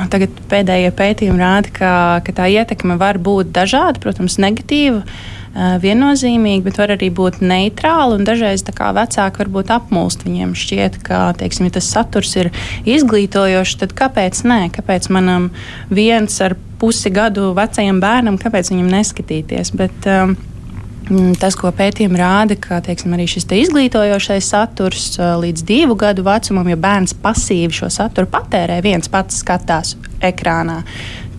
Tagad 0.10 0.31
pēdējie 0.50 0.89
pētījumi 0.98 1.38
rāda, 1.38 1.69
ka, 1.69 1.89
ka 2.25 2.33
tā 2.33 2.48
ietekme 2.50 2.95
var 2.98 3.19
būt 3.22 3.51
dažāda, 3.54 4.00
protams, 4.01 4.39
negatīva. 4.42 5.04
Uh, 5.04 5.36
Eh, 5.56 5.78
viennozīmīgi, 5.80 6.66
bet 6.66 6.75
var 6.81 6.92
arī 6.98 7.07
būt 7.16 7.38
neitrāli. 7.40 8.18
Dažreiz 8.28 8.60
vecāki 8.66 9.40
varbūt 9.40 9.69
apmulst. 9.72 10.25
Viņiem 10.28 10.52
šķiet, 10.52 10.98
ka 11.07 11.30
teiksim, 11.40 11.69
ja 11.69 11.78
tas 11.78 11.88
saturs 11.88 12.34
ir 12.36 12.50
izglītojošs, 12.84 13.78
tad 13.80 13.94
kāpēc 13.96 14.42
nē? 14.44 14.60
Kāpēc 14.75 15.07
manam 15.16 15.54
viens 15.88 16.42
ar 16.44 16.57
pusi 16.81 17.07
gadu 17.07 17.54
vecajam 17.56 18.04
bērnam, 18.04 18.36
kāpēc 18.42 18.74
viņam 18.74 18.92
neskatīties? 18.98 19.72
Bet, 19.80 19.96
um, 20.12 20.36
Tas, 21.38 21.53
ko 21.53 21.70
pētījumi 21.70 22.18
rāda, 22.18 22.56
ka 22.58 22.79
teiksim, 22.82 23.12
arī 23.13 23.27
šis 23.29 23.46
te 23.46 23.60
izglītojošais 23.62 24.48
saturs 24.50 25.12
eh, 25.20 25.36
līdz 25.38 25.62
divu 25.62 25.94
gadu 26.01 26.24
vecumam, 26.25 26.65
ja 26.72 26.79
bērns 26.82 27.13
pasīvi 27.22 27.77
šo 27.77 27.91
saturu 27.94 28.25
patērē, 28.32 28.79
viens 28.82 29.12
pats 29.13 29.44
skatās 29.44 29.94
ekrānā, 30.25 30.79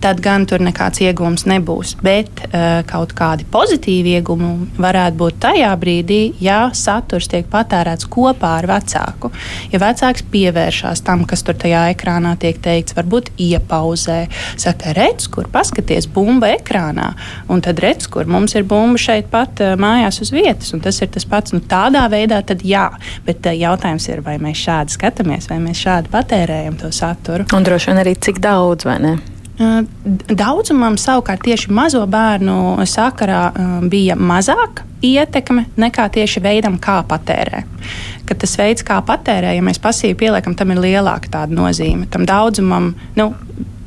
tad 0.01 0.21
gan 0.23 0.45
tur 0.49 0.61
nekāds 0.63 1.01
iegūms 1.03 1.45
nebūs. 1.49 1.95
Bet 2.03 2.43
uh, 2.47 2.81
kaut 2.87 3.13
kādi 3.17 3.47
pozitīvi 3.51 4.17
iegūmi 4.17 4.79
varētu 4.81 5.19
būt 5.19 5.39
tajā 5.43 5.71
brīdī, 5.79 6.19
ja 6.43 6.67
saturs 6.77 7.29
tiek 7.31 7.47
patērēts 7.51 8.07
kopā 8.11 8.57
ar 8.61 8.69
vecāku. 8.69 9.31
Ja 9.73 9.81
vecāks 9.83 10.25
pievēršās 10.31 11.03
tam, 11.07 11.25
kas 11.29 11.45
tur 11.47 11.57
tajā 11.59 11.87
ekrānā 11.93 12.35
tiek 12.41 12.59
teikts, 12.63 12.95
varbūt 12.97 13.31
iepauzē, 13.41 14.19
saka, 14.59 14.93
redz, 14.97 15.29
kur 15.31 15.49
paskaties, 15.53 16.09
bumba 16.13 16.51
ekrānā, 16.55 17.11
un 17.51 17.63
tad 17.65 17.81
redz, 17.83 18.09
kur 18.11 18.29
mums 18.29 18.55
ir 18.57 18.67
bumba 18.67 19.01
šeit 19.01 19.31
pat 19.33 19.63
uh, 19.63 19.75
mājās 19.79 20.21
uz 20.25 20.33
vietas, 20.35 20.73
tas 20.83 21.01
ir 21.03 21.11
tas 21.13 21.27
pats. 21.27 21.55
Nu, 21.55 21.63
tādā 21.63 22.05
veidā 22.11 22.41
tad 22.47 22.65
jā, 22.67 22.89
bet 23.27 23.45
uh, 23.47 23.55
jautājums 23.57 24.09
ir, 24.11 24.21
vai 24.25 24.37
mēs 24.41 24.61
šādi 24.67 24.97
skatāmies, 24.97 25.49
vai 25.51 25.61
mēs 25.63 25.81
šādi 25.85 26.13
patērējam 26.13 26.77
to 26.81 26.93
saturu. 26.95 27.47
Un 27.55 27.65
droši 27.67 27.91
vien 27.91 28.03
arī 28.03 28.15
cik 28.27 28.43
daudz, 28.43 28.87
vai 28.87 28.99
ne? 29.03 29.17
Daudzumam 29.57 30.99
savukārt 31.01 31.41
tieši 31.47 31.71
mazo 31.73 32.03
bērnu 32.05 32.85
sakarā 32.85 33.47
bija 33.89 34.17
mazāk 34.19 34.83
ietekme 35.01 35.65
nekā 35.81 36.07
tieši 36.13 36.43
veidam, 36.45 36.77
kā 36.81 36.99
patērē. 37.07 37.63
Kad 38.27 38.41
tas 38.43 38.53
veids, 38.59 38.85
kā 38.85 38.99
patērē, 39.05 39.55
ja 39.57 39.63
mēs 39.65 39.81
pasīvi 39.81 40.17
pieliekam, 40.19 40.53
tam 40.57 40.75
ir 40.75 40.83
lielāka 40.83 41.31
tāda 41.39 41.57
nozīme. 41.57 42.05
Tam 42.13 42.25
daudzumam, 42.29 42.91
nu, 43.17 43.31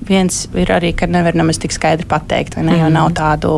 viens 0.09 0.43
ir 0.59 0.75
arī, 0.75 0.91
ka 0.97 1.07
nevar 1.11 1.39
nemaz 1.39 1.61
tik 1.62 1.75
skaidri 1.77 2.09
pateikt, 2.09 2.59
vai 2.59 2.67
ne, 2.67 2.77
jo 2.81 2.91
nav 2.91 3.12
mhm. 3.12 3.17
tādu 3.21 3.55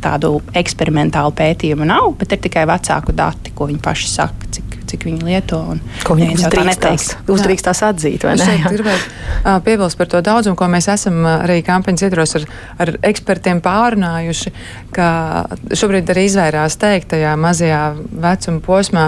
tādu 0.00 0.38
eksperimentālu 0.56 1.34
pētījumu 1.36 1.84
nav, 1.88 2.14
bet 2.16 2.32
ir 2.32 2.40
tikai 2.46 2.64
vecāku 2.68 3.12
dati, 3.16 3.52
ko 3.56 3.68
viņi 3.68 3.82
paši 3.84 4.08
saka, 4.08 4.48
cik, 4.56 4.69
cik 4.90 5.06
viņi 5.08 5.26
lieto. 5.26 5.60
Ko 6.06 6.16
viņi 6.18 6.38
uzdrīkstās, 6.38 7.08
uzdrīkstās 7.30 7.82
atzīt? 7.86 8.26
Es 8.34 8.44
gribētu 8.46 9.60
piebilst 9.66 9.98
par 10.00 10.10
to 10.12 10.22
daudzumu, 10.24 10.58
ko 10.58 10.70
mēs 10.72 10.90
esam 10.92 11.22
arī 11.30 11.60
kampaņas 11.66 12.06
ietvaros 12.08 12.36
ar, 12.40 12.48
ar 12.82 12.94
ekspertiem 13.10 13.62
pārunājuši, 13.64 14.54
ka 14.96 15.10
šobrīd 15.70 16.10
arī 16.12 16.26
izvairās 16.28 16.78
teikt 16.80 17.12
tajā 17.14 17.36
mazajā 17.40 17.84
vecuma 18.26 18.64
posmā, 18.66 19.06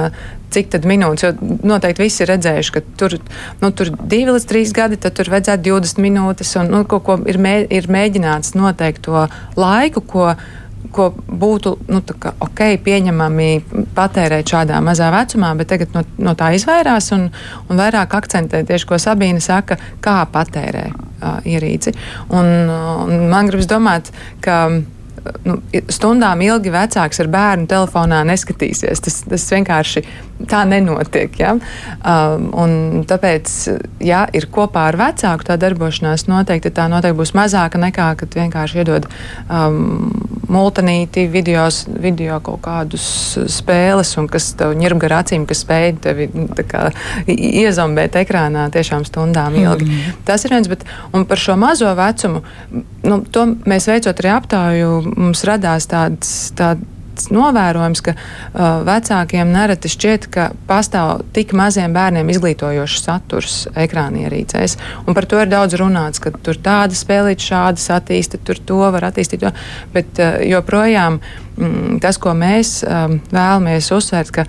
cik 0.53 0.71
tad 0.73 0.87
minūtes, 0.89 1.25
jo 1.25 1.59
noteikti 1.67 2.05
visi 2.05 2.23
ir 2.25 2.33
redzējuši, 2.33 2.73
ka 2.75 2.83
tur, 3.01 3.17
nu, 3.63 3.71
tur 3.77 3.93
divi 3.99 4.35
līdz 4.35 4.49
trīs 4.49 4.75
gadi, 4.77 4.99
tad 5.01 5.17
tur 5.19 5.31
vajadzētu 5.33 5.65
20 5.71 6.03
minūtes, 6.05 6.53
un 6.61 6.73
nu, 6.73 6.83
ko, 6.89 7.01
ko 7.05 7.19
ir, 7.31 7.41
mē, 7.43 7.55
ir 7.73 7.89
mēģināts 7.93 8.57
noteikt 8.59 9.07
to 9.09 9.27
laiku, 9.59 10.05
ko 10.05 10.33
ko 10.93 11.09
būtu 11.17 11.75
nu, 11.89 12.03
ok, 12.47 12.63
pieņemami 12.85 13.49
patērēt 13.97 14.53
šādā 14.55 14.81
mazā 14.85 15.11
vecumā, 15.15 15.53
bet 15.59 15.73
tagad 15.73 15.95
no, 15.97 16.05
no 16.23 16.37
tā 16.39 16.53
izvairās 16.57 17.11
un, 17.17 17.29
un 17.69 17.81
vairāk 17.81 18.17
akcentē 18.19 18.63
tieši, 18.69 18.89
ko 18.89 19.01
Sabīne 19.01 19.43
saka, 19.43 19.79
kā 20.05 20.21
patērē 20.33 20.87
uh, 20.93 21.39
ierīci. 21.49 21.95
Un, 22.37 22.53
un 22.69 23.29
man 23.33 23.51
gribas 23.51 23.71
domāt, 23.71 24.13
ka 24.45 24.67
nu, 25.47 25.59
stundām 25.93 26.43
ilgi 26.45 26.73
vecāks 26.75 27.23
ar 27.23 27.31
bērnu 27.33 27.69
telefonā 27.71 28.23
neskatīsies. 28.29 29.03
Tas, 29.05 29.23
tas 29.29 29.49
vienkārši 29.55 30.05
tā 30.51 30.63
nenotiek. 30.69 31.35
Ja? 31.39 31.55
Um, 32.03 33.03
tāpēc, 33.09 33.55
ja 34.03 34.25
ir 34.35 34.49
kopā 34.53 34.89
ar 34.91 34.99
vecāku 35.01 35.47
tā 35.49 35.59
darbošanās, 35.61 36.27
noteikti 36.31 36.73
tā 36.75 36.89
noteikti 36.93 37.21
būs 37.21 37.35
mazāka 37.39 37.81
nekā, 37.83 38.13
kad 38.21 38.39
vienkārši 38.39 38.83
iedod 38.83 39.09
um, 39.49 40.11
multinīti, 40.53 41.27
video, 41.33 41.65
video 42.03 42.39
kaut 42.45 42.63
kādus 42.65 43.05
spēles, 43.51 44.13
un 44.21 44.29
kas 44.31 44.51
tev 44.59 44.75
ņirb 44.79 45.01
gar 45.05 45.19
acīm, 45.23 45.47
kas 45.49 45.63
spēj 45.65 45.89
tevi 46.05 46.29
kā, 46.69 46.89
iezombēt 47.31 48.19
ekrānā 48.23 48.67
tiešām 48.75 49.07
stundām 49.09 49.57
ilgi. 49.59 49.89
Mm. 49.89 50.19
Tas 50.29 50.45
ir 50.47 50.57
viens, 50.57 50.71
bet 50.71 50.85
par 51.29 51.41
šo 51.41 51.57
mazo 51.61 51.93
vecumu, 51.99 52.43
nu, 53.07 53.21
to 53.33 53.47
mēs 53.69 53.89
veicot 53.91 54.23
arī 54.23 54.33
aptāju 54.35 54.93
mums 55.17 55.45
radās 55.49 55.89
tāds, 55.91 56.33
tāds 56.59 57.29
novērojums, 57.33 58.01
ka 58.05 58.15
uh, 58.15 58.81
vecākiem 58.87 59.53
nereti 59.53 59.91
šķiet, 59.93 60.27
ka 60.33 60.49
pastāv 60.69 61.23
tik 61.37 61.53
maziem 61.57 61.95
bērniem 61.95 62.31
izglītojošs 62.33 63.05
saturs 63.05 63.57
ekrānierīcēs. 63.79 64.79
Un 65.07 65.17
par 65.19 65.29
to 65.31 65.41
ir 65.43 65.51
daudz 65.53 65.77
runāts, 65.81 66.23
ka 66.23 66.33
tur 66.33 66.59
tāda 66.63 66.97
spēlīt, 66.97 67.45
šādas 67.45 67.89
attīsta, 67.95 68.41
tur 68.43 68.61
to 68.65 68.81
var 68.95 69.11
attīstīt. 69.11 69.45
To, 69.45 69.53
bet 69.95 70.21
uh, 70.23 70.41
joprojām 70.49 71.21
mm, 71.21 71.99
tas, 72.03 72.21
ko 72.23 72.35
mēs 72.39 72.81
um, 72.87 73.21
vēlamies 73.33 73.93
uzsvērt, 73.95 74.35
ka 74.41 74.47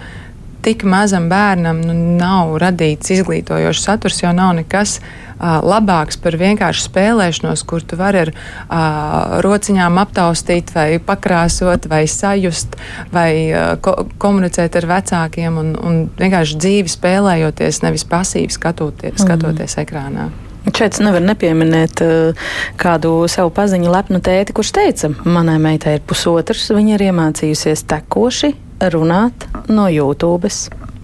tik 0.64 0.86
mazam 0.88 1.28
bērnam 1.32 1.82
nu, 1.84 1.96
nav 2.20 2.56
radīts 2.62 3.12
izglītojošs 3.18 3.84
saturs, 3.88 4.22
jo 4.24 4.32
nav 4.36 4.54
nekas 4.58 4.98
uh, 5.00 5.60
labāks 5.64 6.20
par 6.24 6.38
vienkārši 6.40 6.86
spēlēšanos, 6.88 7.66
kur 7.68 7.84
tu 7.86 8.00
vari 8.00 8.24
ar 8.26 8.32
uh, 8.34 9.36
rociņām 9.46 10.00
aptaustīt, 10.04 10.74
vai 10.76 10.88
pakrāsot, 11.04 11.90
vai 11.92 12.06
sajust, 12.12 12.78
vai 13.14 13.32
uh, 13.50 13.74
ko 13.84 13.98
komunicēt 14.24 14.80
ar 14.80 14.90
vecākiem 14.96 15.60
un, 15.60 15.76
un 15.80 16.00
vienkārši 16.20 16.62
dzīvi 16.64 16.96
spēlējoties, 16.96 17.84
nevis 17.86 18.08
pasīvi 18.10 18.56
skatoties, 18.56 19.20
mm. 19.20 19.28
skatoties 19.28 19.80
ekrānā. 19.84 20.32
Šeit 20.72 21.00
nevar 21.04 21.24
nepieminēt 21.26 22.02
uh, 22.06 22.44
kādu 22.80 23.26
savu 23.32 23.52
paziņu 23.54 23.92
lepnu 23.92 24.22
tēti, 24.24 24.56
kurš 24.56 24.72
teica, 24.78 25.10
manai 25.28 25.58
meitai 25.62 25.98
ir 25.98 26.06
pusotrs, 26.08 26.70
viņa 26.72 26.96
ir 26.96 27.08
iemācījusies 27.10 27.84
tekoši 27.92 28.54
runāt 28.94 29.48
no 29.72 29.90
YouTube, 29.92 30.50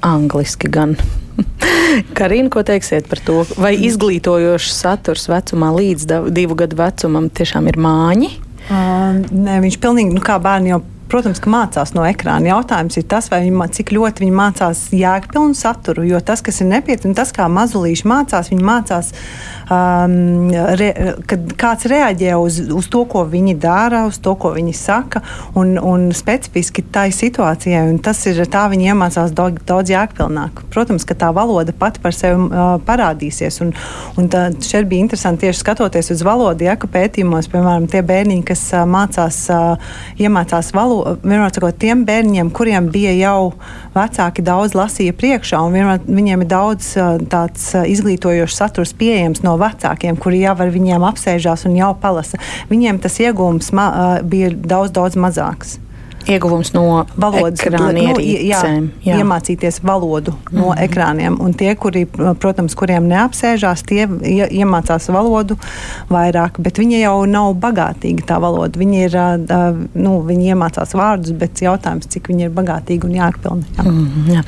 angliski 0.05 0.71
gan. 0.71 0.95
Karina, 2.17 2.51
ko 2.51 2.63
teiksiet 2.67 3.09
par 3.11 3.21
to? 3.23 3.43
Vai 3.59 3.73
izglītojošs 3.87 4.79
saturs 4.79 5.27
vecumā 5.31 5.71
līdz 5.75 6.07
divu 6.35 6.57
gadu 6.59 6.79
vecumam 6.79 7.29
tiešām 7.31 7.67
ir 7.71 7.79
māņi? 7.79 8.31
Uh, 8.69 9.19
nē, 9.27 9.59
viņš 9.65 9.79
pilnīgi, 9.81 10.15
nu 10.15 10.23
kā 10.23 10.37
bērni 10.43 10.73
jau 10.73 10.81
protams, 11.09 11.41
ka 11.41 11.51
mācās 11.51 11.93
no 11.97 12.05
ekrāna. 12.07 12.53
Jautājums 12.53 12.99
ir 12.99 13.05
tas, 13.09 13.29
viņi, 13.33 13.69
cik 13.75 13.93
ļoti 13.95 14.25
viņi 14.25 14.35
mācās 14.35 14.83
jēgpilnu 14.95 15.57
saturu. 15.57 16.05
Jo 16.07 16.21
tas, 16.25 16.43
kas 16.45 16.61
ir 16.61 16.69
nepieciešams, 16.69 17.17
tas, 17.17 17.33
kā 17.35 17.47
mazulīši 17.51 18.07
mācās, 18.09 18.51
viņi 18.53 18.65
mācās 18.65 19.11
um, 19.69 20.49
re, 20.79 20.89
kad 21.29 21.53
kāds 21.59 21.87
reaģē 21.89 22.35
uz, 22.39 22.59
uz 22.75 22.89
to, 22.91 23.03
ko 23.09 23.23
viņi 23.29 23.55
dara, 23.61 24.05
uz 24.09 24.19
to, 24.21 24.35
ko 24.39 24.53
viņi 24.55 24.75
saka, 24.77 25.23
un, 25.59 25.75
un 25.81 26.09
specifiski 26.15 26.85
tai 26.93 27.09
situācijai. 27.15 27.85
Tas 28.05 28.21
ir 28.29 28.41
tā, 28.51 28.67
viņi 28.71 28.91
iemācās 28.93 29.33
daudz, 29.35 29.63
daudz 29.69 29.93
jēgpilnāk. 29.93 30.63
Protams, 30.73 31.07
ka 31.09 31.17
tā 31.17 31.31
valoda 31.35 31.73
pati 31.75 32.03
par 32.03 32.15
sevi 32.15 32.49
uh, 32.49 32.75
parādīsies. 32.85 33.61
Un, 33.65 33.73
un 34.19 34.29
tā, 34.31 34.49
šeit 34.65 34.89
bija 34.89 35.07
interesanti 35.07 35.47
tieši 35.47 35.63
skatoties 35.63 36.13
uz 36.13 36.23
valodu, 36.25 36.67
ja 36.69 36.77
ka 36.79 36.89
pētījumos, 36.91 37.49
piemēram, 37.51 37.89
tie 37.91 38.03
bērniņi, 38.05 38.45
kas 38.49 38.65
uh, 38.75 38.85
mācās, 38.89 39.41
uh, 39.53 39.97
iemācās 40.21 40.73
valodu, 40.75 40.98
vienmēr 41.23 41.53
sakot, 41.55 41.77
tiem 41.81 42.05
bērniem, 42.07 42.51
kuriem 42.55 42.89
bija 42.93 43.13
jau 43.17 43.51
vecāki 43.95 44.45
daudz 44.45 44.75
lasīja 44.77 45.15
priekšā, 45.17 45.59
un 45.65 45.75
vienmēr, 45.75 46.05
viņiem 46.05 46.45
ir 46.45 46.51
daudz 46.51 46.93
tāds 47.31 47.67
izglītojošs 47.79 48.61
saturs 48.61 48.95
pieejams 48.99 49.43
no 49.45 49.57
vecākiem, 49.61 50.19
kuri 50.21 50.43
jau 50.45 50.55
ar 50.59 50.73
viņiem 50.73 51.05
apsēžās 51.09 51.67
un 51.69 51.77
jau 51.79 51.93
palasa. 52.01 52.41
Viņiem 52.71 53.01
tas 53.03 53.19
iegūms 53.21 53.73
bija 54.29 54.53
daudz, 54.55 54.95
daudz 54.95 55.19
mazāks 55.19 55.77
ieguvums 56.29 56.73
no 56.75 57.05
valodas 57.19 57.63
ekrāniem. 57.63 58.13
Nu, 58.15 58.23
jā. 58.23 58.61
Iemācīties 59.19 59.81
valodu 59.85 60.33
no 60.51 60.69
mm 60.69 60.71
-hmm. 60.71 60.83
ekrāniem. 60.85 61.39
Un 61.41 61.53
tie, 61.53 61.75
kuri, 61.75 62.05
protams, 62.39 62.75
kuriem 62.75 63.07
neapsēžās, 63.09 63.83
tie 63.85 64.07
iemācās 64.61 65.09
valodu 65.13 65.57
vairāk, 66.09 66.59
bet 66.59 66.77
viņi 66.77 67.01
jau 67.01 67.25
nav 67.25 67.53
bagātīgi 67.53 68.25
tā 68.25 68.39
valoda. 68.41 68.79
Viņi, 68.79 69.03
ir, 69.05 69.17
nu, 69.93 70.21
viņi 70.21 70.53
iemācās 70.53 70.93
vārdus, 70.93 71.31
bet 71.31 71.61
jautājums, 71.61 72.07
cik 72.07 72.27
viņi 72.27 72.43
ir 72.43 72.49
bagātīgi 72.49 73.05
un 73.05 73.15
jākpilni. 73.15 73.65
Jā. 73.77 73.83
Mm 73.83 74.07
-hmm, 74.07 74.33
jā. 74.33 74.43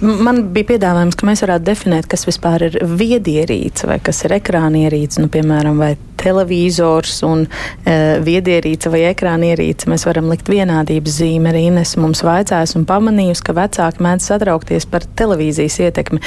Man 0.00 0.42
bija 0.52 0.64
piedāvājums, 0.64 1.16
ka 1.16 1.26
mēs 1.26 1.42
varētu 1.42 1.64
definēt, 1.64 2.06
kas 2.06 2.26
vispār 2.26 2.62
ir 2.62 2.78
viedierīce 2.82 3.86
vai 3.86 3.98
kas 3.98 4.24
ir 4.24 4.32
ekrānierīce, 4.32 5.20
nu, 5.20 5.28
piemēram, 5.28 5.78
vai 5.78 5.96
televizors 6.24 7.20
un 7.26 7.44
e, 7.46 7.96
viedierīce 8.24 8.90
vai 8.92 9.04
ekrānierīce. 9.10 9.88
Mēs 9.90 10.06
varam 10.08 10.30
likt 10.32 10.48
vienādības 10.50 11.18
zīme 11.20 11.52
arī 11.52 11.66
Ines 11.68 11.94
mums 12.00 12.24
vaicājas 12.26 12.74
un 12.78 12.86
pamanījusi, 12.88 13.44
ka 13.46 13.56
vecāki 13.56 14.04
mēdz 14.04 14.28
satraukties 14.30 14.88
par 14.90 15.06
televīzijas 15.18 15.78
ietekmi. 15.86 16.20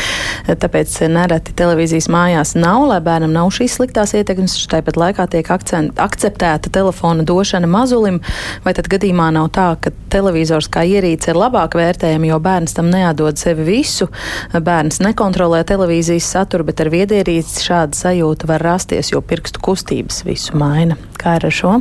Tāpēc 0.48 0.96
nereti 1.12 1.56
televīzijas 1.58 2.10
mājās 2.14 2.54
nav, 2.58 2.86
lai 2.92 3.00
bērnam 3.04 3.34
nav 3.36 3.52
šīs 3.56 3.78
sliktās 3.80 4.14
ietekmes, 4.18 4.58
tāpat 4.72 5.00
laikā 5.00 5.28
tiek 5.34 5.50
akcent, 5.54 5.98
akceptēta 6.02 6.72
telefona 6.74 7.26
došana 7.28 7.70
mazulim, 7.70 8.22
vai 8.66 8.76
tad 8.78 8.90
gadījumā 8.92 9.30
nav 9.36 9.50
tā, 9.56 9.68
ka 9.82 9.94
televizors 10.14 10.70
kā 10.72 10.86
ierīce 10.88 11.32
ir 11.34 11.40
labāk 11.40 11.78
vērtējama, 11.78 12.32
jo 12.32 12.40
bērns 12.44 12.78
tam 12.78 12.92
neatdod 12.94 13.40
sevi 13.42 13.66
visu, 13.68 14.10
bērns 14.54 15.02
nekontrolē 15.04 15.64
televīzijas 15.68 16.32
saturu, 16.38 16.68
bet 16.68 16.82
ar 16.84 16.92
viedierīci 16.94 17.66
šāda 17.68 17.98
sajūta 17.98 18.50
var 18.50 18.64
rasties, 18.72 19.12
jo 19.14 19.22
pirkstu 19.26 19.62
kustības 19.64 19.87
visu 20.28 20.58
maina. 20.60 20.98
Kā 21.20 21.38
ir 21.40 21.48
ar 21.50 21.56
šo? 21.56 21.76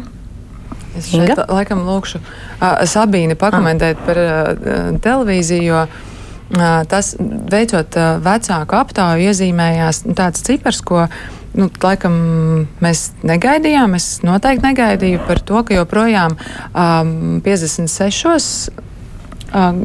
Es 0.97 1.11
šeit 1.11 1.29
Inga? 1.29 1.47
laikam 1.53 1.85
lūkšu 1.85 2.21
uh, 2.23 2.83
Sabīni 2.89 3.37
pakomentēt 3.39 3.99
ah. 4.01 4.05
par 4.07 4.21
uh, 4.23 4.99
televīziju, 5.05 5.65
jo 5.67 5.83
uh, 5.85 6.63
tas 6.89 7.15
veicot 7.21 7.99
uh, 8.01 8.17
vecāku 8.25 8.79
aptāju 8.79 9.29
iezīmējās 9.29 10.05
tāds 10.17 10.45
cipars, 10.47 10.81
ko 10.81 11.05
nu, 11.57 11.69
laikam 11.83 12.17
mēs 12.85 13.11
negaidījām. 13.27 13.97
Es 13.99 14.21
noteikti 14.25 14.71
negaidīju 14.71 15.23
par 15.29 15.43
to, 15.45 15.63
ka 15.67 15.77
joprojām 15.77 16.39
um, 16.39 17.41
56. 17.45 18.71
Uh, 19.53 19.85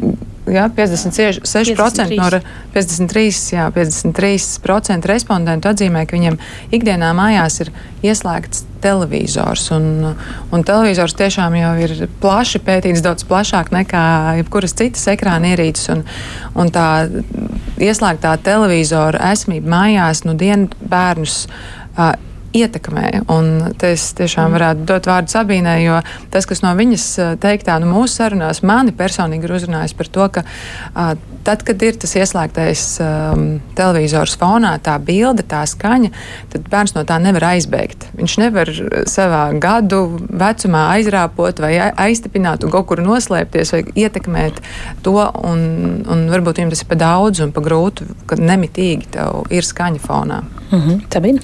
Jā, 0.50 0.64
56% 0.74 1.38
53. 1.46 2.16
no 2.18 2.26
53, 2.74 3.26
jā, 3.54 3.68
53 3.70 5.06
respondentu 5.06 5.70
atzīmē, 5.70 6.02
ka 6.02 6.16
viņiem 6.16 6.38
ikdienā 6.74 7.12
mājās 7.14 7.60
ir 7.62 7.70
ieslēgts 8.02 8.64
televizors. 8.82 9.68
Un, 9.76 10.16
un 10.50 10.64
televizors 10.66 11.14
tiešām 11.14 11.54
jau 11.60 11.70
ir 11.84 11.94
plaši 12.24 12.58
pētīts, 12.66 13.04
daudz 13.06 13.22
plašāk 13.30 13.70
nekā 13.70 14.02
jebkuras 14.40 14.74
citas 14.74 15.06
ekrāna 15.14 15.54
ierīces. 15.54 15.92
Un, 15.94 16.02
un 16.58 16.74
tā 16.74 16.88
ieslēgtā 17.78 18.34
televizora 18.42 19.22
esamība 19.30 19.76
mājās 19.76 20.24
nu 20.26 20.34
dienu 20.34 20.74
bērnus. 20.82 21.44
Uh, 21.92 22.16
ietekmē. 22.56 23.24
Un 23.32 23.74
es 23.82 24.10
tiešām 24.18 24.50
mm. 24.50 24.56
varētu 24.56 24.86
dot 24.88 25.08
vārdu 25.10 25.32
Sabīnai, 25.32 25.78
jo 25.84 26.00
tas, 26.32 26.48
kas 26.48 26.62
no 26.64 26.72
viņas 26.78 27.06
teiktā, 27.42 27.78
nu, 27.82 27.90
mūsu 27.92 28.20
sarunās 28.20 28.62
mani 28.66 28.94
personīgi 28.96 29.48
ir 29.48 29.56
uzrunājis 29.58 29.96
par 29.98 30.10
to, 30.12 30.28
ka 30.36 30.44
uh, 30.46 31.14
tad, 31.44 31.62
kad 31.66 31.82
ir 31.82 31.96
tas 32.00 32.14
ieslēgtais 32.18 32.84
um, 33.02 33.46
televizors 33.78 34.34
fonā, 34.38 34.74
tā 34.84 34.94
bilde, 35.02 35.44
tā 35.48 35.62
skaņa, 35.68 36.12
tad 36.52 36.68
bērns 36.72 36.94
no 36.96 37.04
tā 37.08 37.18
nevar 37.22 37.48
aizbēgt. 37.52 38.10
Viņš 38.18 38.36
nevar 38.42 38.70
savā 39.10 39.42
gadu 39.62 40.02
vecumā 40.28 40.86
aizrāpot 40.96 41.62
vai 41.62 41.74
aiztipināt 41.90 42.66
un 42.66 42.74
kaut 42.74 42.88
kur 42.90 43.02
noslēpties 43.04 43.74
vai 43.74 43.82
ietekmēt 44.04 44.62
to, 45.06 45.18
un, 45.18 46.02
un 46.06 46.26
varbūt 46.32 46.62
viņam 46.62 46.74
tas 46.74 46.84
ir 46.84 46.90
pa 46.92 47.00
daudz 47.02 47.42
un 47.44 47.54
pa 47.54 47.64
grūti, 47.64 48.08
ka 48.30 48.38
nemitīgi 48.40 49.12
tev 49.16 49.42
ir 49.52 49.66
skaņa 49.66 50.02
fonā. 50.02 50.42
Mm 50.72 50.80
-hmm. 50.80 51.00
Tabina? 51.08 51.40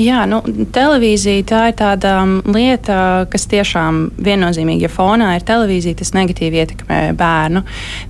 Jā, 0.00 0.22
nu, 0.24 0.38
televīzija 0.72 1.44
tā 1.44 1.62
ir 1.68 1.74
tāda 1.76 2.14
lieta, 2.48 2.96
kas 3.32 3.44
tiešām 3.50 3.98
viennozīmīgi, 4.24 4.86
ja 4.86 4.90
fonā 4.92 5.34
ir 5.36 5.44
televīzija, 5.44 5.98
tas 6.00 6.14
negatīvi 6.16 6.62
ietekmē 6.62 7.00
bērnu. 7.18 7.60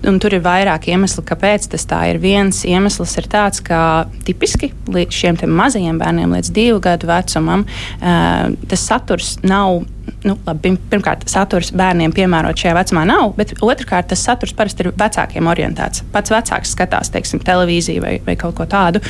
Un 0.07 0.21
tur 0.23 0.37
ir 0.37 0.45
vairāk 0.45 0.87
iemeslu, 0.93 1.25
kāpēc 1.27 1.67
tas 1.73 1.87
tā 1.91 2.05
ir. 2.13 2.21
Viens 2.23 2.63
iemesls 2.69 3.17
ir 3.19 3.27
tāds, 3.33 3.59
ka 3.67 3.81
tipiski 4.29 4.71
šiem 5.11 5.41
mazajiem 5.51 5.99
bērniem 5.99 6.37
līdz 6.37 6.53
divu 6.55 6.79
gadu 6.85 7.11
vecumam 7.11 7.67
uh, 7.67 8.55
tas 8.71 8.87
saturs 8.87 9.35
nav 9.43 9.83
nu, 10.23 10.37
labi, 10.47 10.77
pirmkārt, 10.91 11.27
saturs 11.31 11.73
bērniem 11.75 12.15
piemērot 12.15 12.63
šajā 12.63 12.77
vecumā 12.79 13.05
nav, 13.09 13.35
bet 13.39 13.57
otrkārt, 13.59 14.13
tas 14.13 14.23
saturs 14.23 14.55
parasti 14.55 14.87
ir 14.87 14.93
vecākiem 14.95 15.51
orientēts. 15.51 16.07
Pats 16.15 16.35
vecāks 16.35 16.77
skatās, 16.77 17.11
teiksim, 17.11 17.43
televīziju 17.43 18.07
vai, 18.07 18.17
vai 18.27 18.39
kaut 18.39 18.55
ko 18.59 18.71
tādu. 18.71 19.03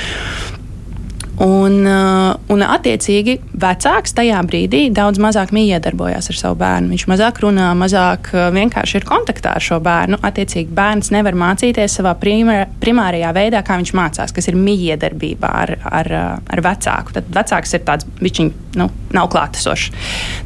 Un, 1.40 1.78
uh, 1.88 2.34
un, 2.52 2.60
attiecīgi, 2.60 3.38
vecāks 3.56 4.12
tajā 4.12 4.36
brīdī 4.44 4.82
daudz 4.92 5.16
mazāk 5.22 5.54
miedarbojās 5.56 6.28
ar 6.28 6.36
savu 6.36 6.58
bērnu. 6.60 6.90
Viņš 6.92 7.04
mazāk 7.08 7.40
runā, 7.40 7.70
mazāk 7.78 8.28
uh, 8.34 8.50
vienkārši 8.52 8.98
ir 9.00 9.06
kontaktā 9.08 9.54
ar 9.56 9.64
šo 9.64 9.78
bērnu. 9.82 10.20
Attiecīgi, 10.28 10.68
bērns 10.76 11.08
nevar 11.14 11.38
mācīties 11.40 11.96
savā 11.98 12.12
primā, 12.20 12.66
primārajā 12.82 13.32
veidā, 13.32 13.62
kā 13.64 13.78
viņš 13.80 13.94
mācās, 13.96 14.34
kas 14.36 14.50
ir 14.52 14.60
miedarbībā 14.60 15.54
ar, 15.62 15.74
ar, 16.02 16.12
uh, 16.12 16.34
ar 16.52 16.64
vecāku. 16.68 17.16
Tad 17.16 17.32
vecāks 17.40 17.72
ir 17.78 17.86
tāds, 17.88 18.08
viņš 18.20 18.42
nu, 18.76 18.90
nav 19.12 19.28
klātesošs. 19.32 19.90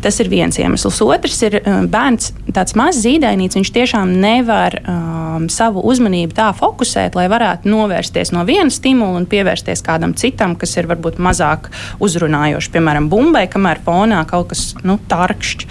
Tas 0.02 0.22
ir 0.22 0.30
viens 0.30 0.58
iemesls. 0.58 1.02
Otrs 1.02 1.42
ir 1.46 1.58
bērns, 1.90 2.32
tāds 2.54 2.74
mazs 2.78 3.02
zīdainīts. 3.04 3.58
Viņš 3.58 3.72
tiešām 3.74 4.14
nevar 4.22 4.78
um, 4.82 5.46
savu 5.52 5.82
uzmanību 5.86 6.36
tā 6.36 6.48
fokusēt, 6.56 7.18
lai 7.18 7.26
varētu 7.32 7.70
novērsties 7.70 8.32
no 8.34 8.46
viena 8.48 8.72
stimula 8.72 9.20
un 9.20 9.28
pievērsties 9.30 9.84
kādam 9.86 10.14
citam, 10.18 10.56
kas 10.58 10.76
ir 10.78 10.85
ir 10.86 10.90
varbūt 10.94 11.20
mazāk 11.22 11.68
uzrunājoši. 12.00 12.72
Piemēram, 12.78 13.10
bumbai, 13.12 13.44
kamēr 13.50 13.82
fonā 13.84 14.22
kaut 14.30 14.54
kas 14.54 14.70
nu, 14.86 15.00
tarkšķi. 15.10 15.70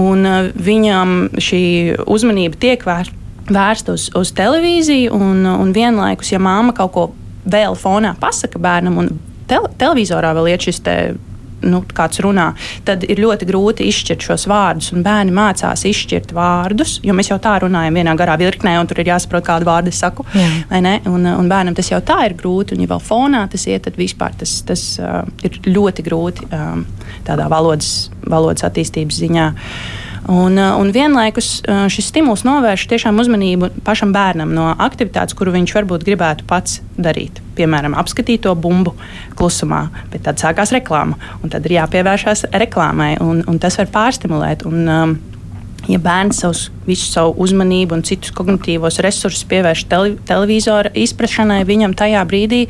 Un 0.00 0.28
uh, 0.28 0.48
viņam 0.54 1.18
šī 1.42 1.64
uzmanība 2.04 2.60
tiek 2.68 2.86
vērsta 2.86 3.22
vērsta 3.50 3.92
uz, 3.92 4.08
uz 4.16 4.32
televīziju, 4.36 5.12
un, 5.12 5.44
un 5.44 5.72
vienlaikus, 5.76 6.32
ja 6.32 6.40
māma 6.40 6.72
kaut 6.76 6.92
ko 6.94 7.04
vēl 7.44 7.76
fonā 7.76 8.14
pasaka 8.20 8.60
bērnam, 8.62 8.98
un 9.02 9.10
te, 9.50 9.58
televizorā 9.80 10.32
vēl 10.36 10.54
iet 10.54 10.64
šis 10.64 10.80
nu, 11.64 11.82
kāds 11.96 12.20
runā, 12.24 12.50
tad 12.86 13.04
ir 13.08 13.22
ļoti 13.24 13.48
grūti 13.48 13.88
izšķirt 13.90 14.28
šos 14.28 14.46
vārdus. 14.50 14.92
Bērni 15.04 15.34
mācās 15.34 15.84
izšķirt 15.88 16.34
vārdus, 16.36 16.98
jo 17.04 17.16
mēs 17.16 17.32
jau 17.32 17.40
tā 17.42 17.56
runājam 17.64 17.98
vienā 18.00 18.14
garā 18.18 18.36
virknē, 18.40 18.76
un 18.80 18.90
tur 18.90 19.02
ir 19.02 19.12
jāsaprot, 19.12 19.46
kādu 19.46 19.68
vārdu 19.68 19.92
es 19.92 20.00
saku. 20.04 20.26
Un, 20.34 21.26
un 21.30 21.50
bērnam 21.50 21.76
tas 21.76 21.90
jau 21.90 22.00
tā 22.04 22.20
ir 22.28 22.36
grūti, 22.38 22.76
un 22.76 22.84
ja 22.84 22.90
vēl 22.90 23.02
fonā 23.02 23.44
tas 23.50 23.66
iet, 23.70 23.84
tad 23.88 23.98
vispār 24.00 24.36
tas, 24.40 24.56
tas 24.66 24.86
uh, 25.02 25.22
ir 25.46 25.60
ļoti 25.68 26.06
grūti 26.06 26.48
um, 26.50 26.86
tādā 27.26 27.50
valodas, 27.52 28.10
valodas 28.24 28.66
attīstības 28.66 29.20
ziņā. 29.24 29.50
Uh, 29.54 30.03
un 30.28 30.92
vienlaikus 30.94 31.58
uh, 31.68 31.84
šis 31.92 32.08
stimuls 32.08 32.44
novērš 32.46 32.86
tiešām 32.88 33.18
uzmanību 33.20 33.70
pašam 33.84 34.14
bērnam 34.14 34.54
no 34.56 34.70
aktivitātes, 34.72 35.36
kuru 35.36 35.52
viņš 35.56 35.74
varbūt 35.76 36.06
gribētu 36.06 36.46
pats 36.48 36.80
darīt. 36.96 37.42
Piemēram, 37.58 37.96
apskatīt 37.98 38.46
to 38.46 38.54
bumbu 38.56 38.94
klusumā, 39.38 39.86
bet 40.12 40.24
tad 40.24 40.40
sākās 40.40 40.72
reklāma, 40.74 41.18
un 41.42 41.52
tad 41.52 41.68
ir 41.68 41.76
jāpievēršās 41.76 42.48
reklāmai, 42.56 43.14
un, 43.22 43.44
un 43.50 43.60
tas 43.60 43.78
var 43.80 43.92
pārstimulēt. 43.94 44.66
Un, 44.70 44.82
um, 44.88 45.16
Ja 45.84 45.98
bērns 46.00 46.38
savus, 46.40 46.60
visu 46.86 47.10
savu 47.12 47.34
uzmanību 47.44 47.92
un 47.92 48.02
citus 48.08 48.32
kognitīvos 48.32 49.02
resursus 49.04 49.44
pievērš 49.50 49.82
tele, 49.90 50.14
televizora 50.24 50.88
izprašanai, 50.96 51.58
viņam 51.68 51.92
tajā 51.92 52.22
brīdī 52.24 52.62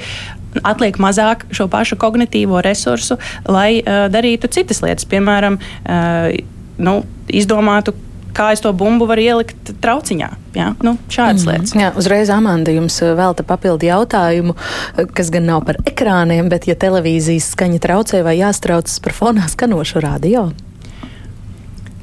atliek 0.66 0.98
mazāk 1.02 1.44
šo 1.54 1.68
pašu 1.70 1.94
kognitīvo 2.00 2.58
resursu, 2.66 3.18
lai 3.46 3.78
uh, 3.78 4.06
darītu 4.10 4.50
citas 4.50 4.82
lietas. 4.82 5.06
Piemēram, 5.10 5.60
uh, 5.62 6.34
nu, 6.82 6.96
izdomātu, 7.28 7.94
kā 8.34 8.50
es 8.54 8.62
to 8.64 8.72
bumbu 8.76 9.06
varu 9.08 9.22
ielikt 9.22 9.72
trauciņā. 9.82 10.30
Jā, 10.58 10.72
nu, 10.86 10.96
šādas 11.12 11.44
mm. 11.44 11.52
lietas. 11.52 11.74
Jā, 11.78 11.92
uzreiz 11.98 12.30
Amanda 12.34 12.74
jums 12.74 12.98
eh, 13.02 13.14
velta 13.18 13.46
papildu 13.46 13.88
jautājumu, 13.88 14.56
eh, 14.56 15.08
kas 15.14 15.30
gan 15.34 15.48
nav 15.50 15.64
par 15.68 15.78
ekrāniem, 15.86 16.50
bet 16.52 16.68
ja 16.70 16.76
televīzijas 16.78 17.52
skaņa 17.54 17.80
traucē 17.84 18.24
vai 18.26 18.36
jāstraucas 18.40 19.00
par 19.04 19.16
fonā 19.16 19.48
skanošu 19.50 20.02
radio? 20.04 20.48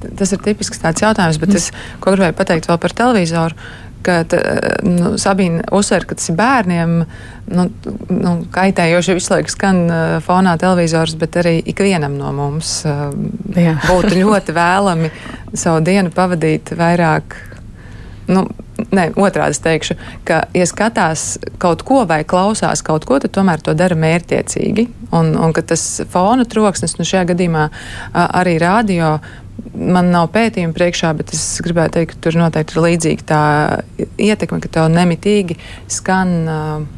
Tas 0.01 0.31
ir 0.33 0.41
tipisks 0.41 0.81
tāds 0.81 1.03
jautājums, 1.03 1.37
bet 1.41 1.51
mm. 1.51 1.59
es 1.59 1.69
gribēju 2.01 2.37
pateikt 2.37 2.71
vēl 2.71 2.79
par 2.81 2.95
televizoru 3.03 3.59
ka 4.05 4.21
nu, 4.87 5.13
Sabīna 5.21 5.65
uzsver, 5.75 6.05
ka 6.07 6.17
tas 6.17 6.31
ir 6.31 6.37
bērniem 6.39 6.95
nu, 7.51 7.67
nu, 8.09 8.33
kaitējoši 8.53 9.17
visu 9.17 9.35
laiku 9.35 9.53
skan 9.53 9.83
uh, 9.87 10.15
fonā 10.25 10.55
televizors, 10.61 11.15
bet 11.19 11.37
arī 11.41 11.57
ikvienam 11.73 12.17
no 12.19 12.31
mums 12.35 12.81
uh, 12.87 13.09
Jā. 13.55 13.77
būtu 13.87 14.15
ļoti 14.21 14.57
vēlami 14.57 15.13
savu 15.53 15.83
dienu 15.85 16.13
pavadīt 16.15 16.75
vairāk. 16.77 17.37
Nu, 18.31 18.47
Nē, 18.91 19.11
otrādi 19.19 19.59
teikšu, 19.61 19.93
ka, 20.25 20.39
ja 20.57 20.65
skatās 20.65 21.35
kaut 21.61 21.83
ko 21.85 21.99
vai 22.09 22.23
klausās 22.25 22.81
kaut 22.85 23.05
ko, 23.05 23.19
tad 23.21 23.33
tomēr 23.35 23.61
to 23.61 23.75
dara 23.77 23.93
mērķiecīgi. 23.99 24.87
Un, 25.13 25.35
un 25.37 25.53
ka 25.53 25.61
tas 25.73 25.83
fona 26.09 26.47
troksnis, 26.49 26.95
nu 26.97 27.05
šajā 27.05 27.27
gadījumā 27.29 27.67
arī 28.41 28.55
radio, 28.63 29.13
man 29.73 30.11
nav 30.13 30.29
pētījuma 30.33 30.75
priekšā, 30.77 31.11
bet 31.17 31.33
es 31.35 31.43
gribētu 31.65 31.99
teikt, 31.99 32.15
ka 32.15 32.25
tur 32.27 32.39
noteikti 32.41 32.77
ir 32.77 32.85
līdzīga 32.87 33.27
tā 33.27 33.43
ietekme, 34.17 34.61
ka 34.63 34.71
tev 34.79 34.89
nemitīgi 34.93 35.59
skan. 35.91 36.35
Uh, 36.47 36.89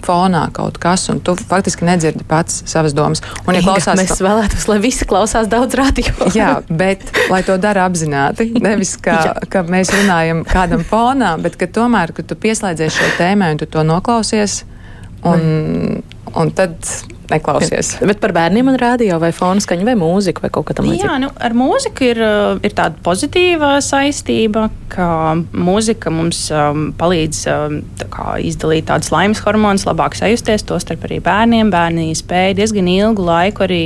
fonā 0.00 0.46
kaut 0.56 0.78
kas, 0.80 1.06
un 1.12 1.20
tu 1.24 1.34
faktiski 1.36 1.84
nedzirdi 1.84 2.24
pats 2.28 2.62
savas 2.70 2.94
domas. 2.96 3.22
Un, 3.44 3.56
ja 3.56 3.62
klausās, 3.64 3.98
mēs 4.00 4.14
to... 4.14 4.24
vēlētos, 4.24 4.66
lai 4.70 4.78
visi 4.82 5.06
klausās 5.08 5.50
daudz 5.52 5.76
radio. 5.78 6.14
jā, 6.40 6.50
bet 6.68 7.04
lai 7.32 7.42
to 7.46 7.56
dara 7.60 7.86
apzināti. 7.88 8.50
Nevis, 8.64 8.96
ka, 9.02 9.18
ka 9.52 9.64
mēs 9.68 9.92
runājam 9.94 10.40
kādam 10.48 10.84
fonā, 10.88 11.34
bet 11.42 11.58
ka 11.60 11.68
tomēr, 11.70 12.14
ka 12.16 12.24
tu 12.26 12.38
pieslēdzies 12.40 12.96
šai 12.96 13.10
tēmai 13.20 13.54
un 13.54 13.62
tu 13.62 13.68
to 13.70 13.84
noklausies. 13.86 14.62
Un, 15.28 16.00
un 16.32 16.52
tad 16.56 16.78
neklausies. 17.32 17.94
Bet 18.06 18.20
par 18.22 18.34
bērniem 18.36 18.72
un 18.72 18.78
rādio 18.80 19.18
vai 19.22 19.32
fonu 19.36 19.62
skaņu 19.62 19.86
vai 19.88 19.96
mūziku 19.98 20.44
vai 20.44 20.50
kaut 20.54 20.68
kā 20.68 20.76
tamlīdzīga? 20.78 21.06
Jā, 21.06 21.18
nu, 21.22 21.30
ar 21.34 21.56
mūziku 21.56 22.06
ir, 22.10 22.20
uh, 22.24 22.60
ir 22.66 22.74
tāda 22.76 22.98
pozitīva 23.04 23.76
saistība, 23.84 24.68
ka 24.90 25.06
mūzika 25.54 26.12
mums 26.12 26.42
um, 26.54 26.88
palīdz 26.98 27.40
um, 27.52 27.78
tā 28.00 28.36
izdalīt 28.46 28.88
tādas 28.90 29.12
laimes 29.14 29.42
hormonus, 29.44 29.86
labāk 29.88 30.16
sajusties, 30.18 30.64
tostarp 30.68 31.06
arī 31.08 31.20
bērniem. 31.24 31.70
Bērni 31.72 32.08
spēja 32.18 32.56
diezgan 32.58 32.88
ilgu 32.90 33.24
laiku 33.26 33.64
arī 33.66 33.82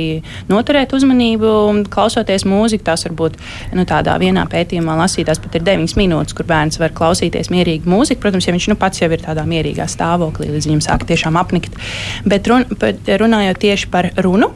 noturēt 0.49 0.95
uzmanību, 0.97 1.51
klausoties 1.93 2.47
mūziku. 2.49 2.85
Tās 2.89 3.05
varbūt 3.07 3.37
nu, 3.77 3.85
tādā 3.89 4.17
vienā 4.21 4.45
pētījumā 4.51 4.97
lasītās 5.01 5.41
pat 5.43 5.59
ir 5.59 5.65
9 5.67 5.97
minūtes, 5.99 6.35
kur 6.37 6.47
bērns 6.49 6.79
var 6.81 6.95
klausīties 6.97 7.51
mierīgi 7.53 7.89
mūziku. 7.89 8.23
Protams, 8.25 8.47
ja 8.49 8.55
viņš 8.55 8.69
nu, 8.73 8.79
pats 8.79 9.03
jau 9.03 9.11
ir 9.13 9.23
tādā 9.25 9.45
mierīgā 9.49 9.87
stāvoklī, 9.91 10.49
līdz 10.53 10.69
viņam 10.69 10.83
sāk 10.85 11.05
tiešām 11.09 11.37
apnikt. 11.39 11.77
Bet 12.25 12.47
run, 12.49 12.65
runa 13.21 13.34
runājot 13.35 13.59
tieši 13.59 13.91
par 13.91 14.13
runu. 14.23 14.53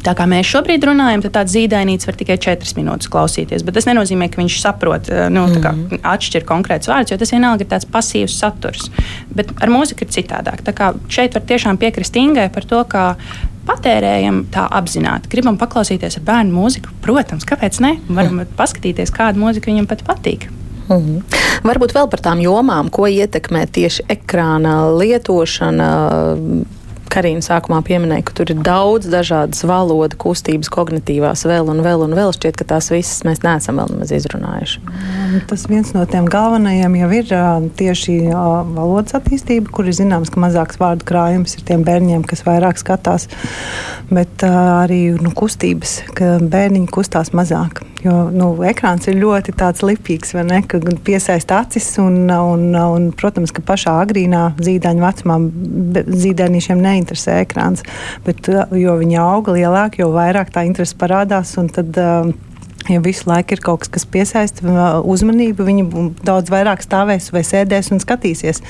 Tā 0.00 0.14
kā 0.16 0.24
mēs 0.24 0.48
šobrīd 0.48 0.84
runājam, 0.88 1.20
tad 1.26 1.34
tāds 1.34 1.52
zīdainīts 1.52 2.08
var 2.08 2.16
tikai 2.16 2.38
4 2.40 2.72
minūtes 2.78 3.10
klausīties. 3.12 3.64
Bet 3.66 3.76
tas 3.76 3.84
nenozīmē, 3.84 4.30
ka 4.32 4.40
viņš 4.40 4.56
saprot, 4.62 5.10
eh, 5.12 5.26
nu, 5.32 5.44
kā, 5.60 5.74
mm. 5.76 6.00
atšķir 6.08 6.46
konkrēts 6.48 6.88
vārds, 6.88 7.12
jo 7.12 7.18
tas 7.20 7.34
vienalga 7.34 7.66
ir 7.66 7.68
tāds 7.68 7.84
pasīvs 7.84 8.38
saturs. 8.40 8.88
Bet 9.28 9.52
ar 9.60 9.72
mūziku 9.72 10.06
ir 10.06 10.14
citādāk. 10.14 10.64
Tā 10.64 10.72
kā 10.72 10.94
šeit 11.12 11.36
var 11.36 11.44
tiešām 11.44 11.76
piekrist 11.80 12.16
Ingai 12.16 12.48
par 12.48 12.64
to, 12.64 12.80
ka 12.88 13.04
patērējam 13.68 14.46
tā 14.54 14.64
apzināti. 14.80 15.28
Gribam 15.34 15.60
paklausīties 15.60 16.16
ar 16.16 16.24
bērnu 16.24 16.56
mūziku, 16.56 16.96
protams, 17.04 17.44
kāpēc 17.44 17.82
ne? 17.84 17.98
Varam 18.08 18.40
mm. 18.40 18.56
paskatīties, 18.56 19.12
kāda 19.12 19.36
mūzika 19.36 19.68
viņam 19.68 19.90
pat 19.90 20.06
patīk. 20.08 20.48
Mm 20.88 20.96
-hmm. 20.96 21.22
Varbūt 21.68 21.92
vēl 21.94 22.08
par 22.10 22.20
tām 22.20 22.40
jomām, 22.40 22.88
ko 22.90 23.06
ietekmē 23.06 23.66
tieši 23.70 24.08
ekrāna 24.08 24.96
lietošana 24.96 25.90
Karina 27.10 27.42
sākumā 27.42 27.80
pieminēja, 27.86 28.24
ka 28.28 28.34
tur 28.38 28.52
ir 28.52 28.60
daudz 28.64 29.08
dažādas 29.10 29.64
valodu 29.66 30.18
kustības, 30.20 30.70
kognitīvās 30.70 31.42
vēl 31.48 31.72
un 31.72 31.82
vēl 31.82 32.04
un 32.06 32.14
vēl. 32.14 32.30
Šķiet, 32.36 32.58
ka 32.60 32.68
tās 32.74 32.90
visas 32.92 33.24
mēs 33.26 33.42
neesam 33.42 33.80
vēl 33.80 33.90
nemaz 33.94 34.14
izrunājuši. 34.14 34.84
Tas 35.50 35.66
viens 35.70 35.90
no 35.96 36.04
tiem 36.10 36.28
galvenajiem 36.30 36.96
jau 37.00 37.10
ir 37.18 37.34
tieši 37.80 38.16
valodas 38.30 39.18
attīstība, 39.18 39.72
kur 39.74 39.90
ir 39.90 39.98
zināms, 39.98 40.30
ka 40.30 40.42
mazāks 40.42 40.78
vārdu 40.80 41.08
krājums 41.10 41.58
ir 41.58 41.66
tiem 41.66 41.82
bērniem, 41.86 42.22
kas 42.30 42.46
vairāk 42.46 42.78
skatās, 42.78 43.26
bet 44.12 44.46
arī 44.46 45.02
nu, 45.18 45.34
kustības, 45.34 46.00
ka 46.14 46.36
bērniņi 46.40 46.92
kustās 46.94 47.34
mazāk. 47.34 47.82
Jo 48.00 48.14
nu, 48.32 48.48
ekrāns 48.64 49.08
ir 49.10 49.18
ļoti 49.20 49.52
lipīgs, 49.84 50.32
ne, 50.48 50.62
ka 50.64 50.80
piesaista 51.04 51.60
acis. 51.60 51.88
Un, 52.00 52.30
un, 52.32 52.68
un, 52.74 53.10
protams, 53.12 53.52
ka 53.52 53.64
pašā 53.66 53.98
agrīnā 54.04 54.44
zīdaiņa 54.60 55.04
vecumā 55.04 55.38
zīdainīšiem 56.24 56.80
neinteresē 56.80 57.40
ekrāns. 57.44 57.84
Bet, 58.24 58.48
jo 58.48 58.96
viņi 59.00 59.20
auga 59.20 59.56
lielāk, 59.58 60.00
jo 60.00 60.12
vairāk 60.14 60.52
tā 60.54 60.64
interese 60.68 60.96
parādās. 61.00 61.56
Tad, 61.74 62.00
Ja 62.88 62.96
visu 63.04 63.28
laiku 63.28 63.54
ir 63.54 63.60
kaut 63.62 63.82
kas, 63.84 63.90
kas 63.92 64.06
piesaista 64.08 64.64
uzmanību, 65.06 65.66
viņi 65.66 65.82
daudz 66.26 66.50
vairāk 66.50 66.80
stāvēs 66.82 67.28
vai 67.30 67.42
sēdēs 67.46 67.92
un 67.92 68.00
skatīsies 68.02 68.62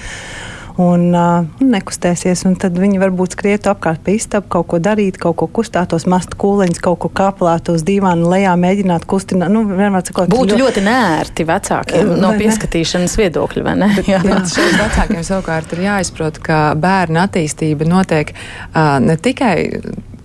un 0.81 1.07
uh, 1.13 1.47
nekustēsies. 1.61 2.45
Un 2.49 2.57
tad 2.61 2.79
viņi 2.81 3.01
varbūt 3.03 3.37
skrietu 3.37 3.71
apkārt 3.73 4.03
pa 4.07 4.15
istabu, 4.15 4.49
kaut 4.53 4.69
ko 4.73 4.81
darīt, 4.83 5.19
kaut 5.21 5.39
ko 5.41 5.49
kustētos, 5.61 6.07
mastu 6.11 6.39
kūleņus, 6.41 6.83
kaut 6.85 7.01
ko 7.05 7.11
kāpelētu 7.21 7.77
uz 7.77 7.85
dīvāna 7.87 8.29
lejā, 8.33 8.57
mēģināt 8.61 9.07
kustināt. 9.11 9.53
Nu, 9.53 9.65
sakot, 10.07 10.31
Būtu 10.33 10.55
ļoti, 10.57 10.61
ļoti 10.65 10.85
nērti 10.87 11.47
vecākiem 11.49 12.15
no 12.21 12.33
pieskatīšanas 12.41 13.17
ne? 13.17 13.25
viedokļa, 13.25 13.65
vai 13.67 13.77
ne? 13.83 13.91
jā, 14.09 14.21
jā. 14.25 14.43
šeit 14.51 14.79
vecākiem 14.81 15.25
savukārt 15.27 15.75
ir 15.77 15.85
jāizprot, 15.89 16.41
ka 16.45 16.61
bērna 16.81 17.27
attīstība 17.29 17.89
notiek 17.89 18.33
uh, 18.35 18.97
ne 19.05 19.19
tikai 19.21 19.57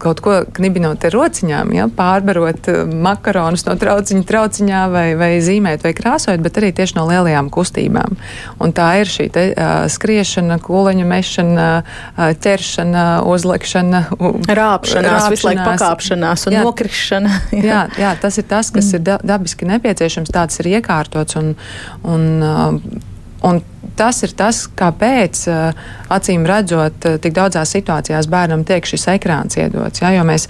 kaut 0.02 0.22
ko 0.24 0.38
knibinot 0.56 1.04
ar 1.08 1.16
rociņām, 1.16 1.72
ja, 1.76 1.88
pārbarot 1.92 2.70
eh, 2.72 2.82
makaronus 2.86 3.66
no 3.68 3.76
trauciņa 3.80 4.26
trauciņā 4.28 4.82
vai, 4.92 5.06
vai 5.20 5.32
zīmēt 5.44 5.86
vai 5.86 5.94
krāsot, 5.98 6.42
bet 6.44 6.60
arī 6.60 6.72
tieši 6.76 6.98
no 6.98 7.06
lielajām 7.10 7.50
kustībām. 7.54 8.18
Un 8.64 8.76
tā 8.76 8.88
ir 9.02 9.12
šī 9.12 9.28
te, 9.34 9.46
uh, 9.52 9.74
skriešana, 9.92 10.58
kūleņa 10.64 11.08
mešana, 11.10 11.68
uh, 11.82 12.32
ķeršana, 12.46 13.06
uzlikšana, 13.30 14.02
rāpšanās, 14.60 15.30
visu 15.34 15.50
laiku 15.50 15.68
pakāpšanās 15.72 16.48
un 16.50 16.58
jā, 16.58 16.64
nokrišana. 16.66 17.36
Jā. 17.56 17.64
jā, 17.72 17.82
jā, 18.02 18.16
tas 18.22 18.40
ir 18.42 18.48
tas, 18.50 18.72
kas 18.76 18.92
mm. 18.92 18.98
ir 18.98 19.26
dabiski 19.34 19.70
nepieciešams, 19.70 20.34
tāds 20.34 20.62
ir 20.64 20.74
iekārtots 20.78 21.40
un, 21.42 21.54
un, 22.04 22.28
uh, 22.44 23.00
un 23.46 23.64
tas 23.98 24.22
ir 24.24 24.34
tas, 24.38 24.66
kāpēc, 24.68 25.42
eh, 25.52 25.86
acīm 26.10 26.46
redzot, 26.48 27.06
eh, 27.06 27.18
tik 27.18 27.34
daudzās 27.34 27.72
situācijās 27.76 28.30
bērnam 28.32 28.66
tiek 28.66 28.86
šis 28.86 29.08
ekrāns 29.18 29.58
iedots. 29.58 30.02
Ja, 30.02 30.24
mēs, 30.24 30.48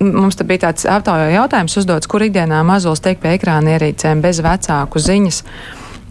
mums 0.00 0.36
bija 0.36 0.68
tāds 0.68 0.84
aptaujā 0.84 1.32
jautājums 1.34 1.76
uzdots, 1.76 2.06
kur 2.06 2.20
ikdienā 2.20 2.64
mazulis 2.64 3.00
tiek 3.00 3.20
pie 3.20 3.38
ekrāna 3.38 3.78
ierīcēm 3.78 4.20
bez 4.20 4.40
vecāku 4.40 5.00
ziņas. 5.00 5.42